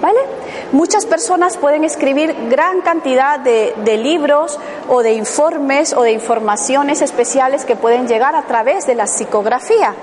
¿Vale? 0.00 0.37
Muchas 0.70 1.06
personas 1.06 1.56
pueden 1.56 1.82
escribir 1.82 2.36
gran 2.50 2.82
cantidad 2.82 3.40
de, 3.40 3.74
de, 3.84 3.96
libros 3.96 4.58
o 4.88 5.02
de 5.02 5.14
informes 5.14 5.94
o 5.94 6.02
de 6.02 6.12
informaciones 6.12 7.00
especiales 7.00 7.64
que 7.64 7.74
pueden 7.74 8.06
llegar 8.06 8.34
a 8.36 8.42
través 8.42 8.86
de 8.86 8.94
la 8.94 9.06
psicografía. 9.06 9.94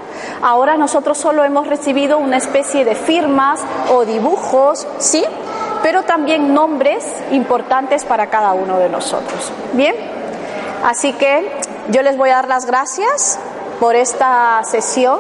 Ahora 0.42 0.76
nosotros 0.76 1.20
solo 1.20 1.44
hemos 1.44 1.68
recibido 1.68 2.18
una 2.18 2.38
especie 2.38 2.84
de 2.84 2.96
firmas 2.96 3.62
o 3.94 4.06
dibujos, 4.06 4.88
¿sí? 4.98 5.24
Pero 5.84 6.02
también 6.02 6.56
nombres 6.56 7.06
importantes 7.32 8.04
para 8.04 8.32
cada 8.32 8.54
uno 8.54 8.80
de 8.80 8.90
nosotros. 8.90 9.52
Bien, 9.74 9.96
así 10.84 11.14
que 11.14 11.48
yo 11.90 12.02
les 12.02 12.18
voy 12.18 12.32
a 12.32 12.38
dar 12.38 12.48
las 12.48 12.66
gracias 12.66 13.38
por 13.80 13.96
esta 13.96 14.64
sesión 14.64 15.20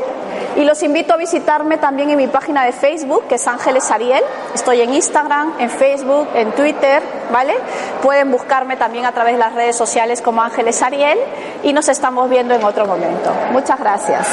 y 0.55 0.63
los 0.63 0.81
invito 0.83 1.13
a 1.13 1.17
visitarme 1.17 1.77
también 1.77 2.09
en 2.09 2.17
mi 2.17 2.27
página 2.27 2.63
de 2.63 2.71
Facebook, 2.71 3.27
que 3.27 3.35
es 3.35 3.47
Ángeles 3.47 3.91
Ariel. 3.91 4.23
Estoy 4.53 4.81
en 4.81 4.93
Instagram, 4.93 5.53
en 5.59 5.69
Facebook, 5.69 6.27
en 6.33 6.51
Twitter, 6.53 7.01
¿vale? 7.31 7.53
Pueden 8.01 8.31
buscarme 8.31 8.77
también 8.77 9.05
a 9.05 9.11
través 9.11 9.33
de 9.33 9.39
las 9.39 9.53
redes 9.53 9.75
sociales 9.75 10.21
como 10.21 10.41
Ángeles 10.41 10.81
Ariel 10.81 11.19
y 11.63 11.73
nos 11.73 11.89
estamos 11.89 12.29
viendo 12.29 12.53
en 12.53 12.63
otro 12.63 12.85
momento. 12.85 13.31
Muchas 13.51 13.79
gracias. 13.79 14.27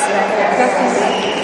Gracias. 0.59 1.42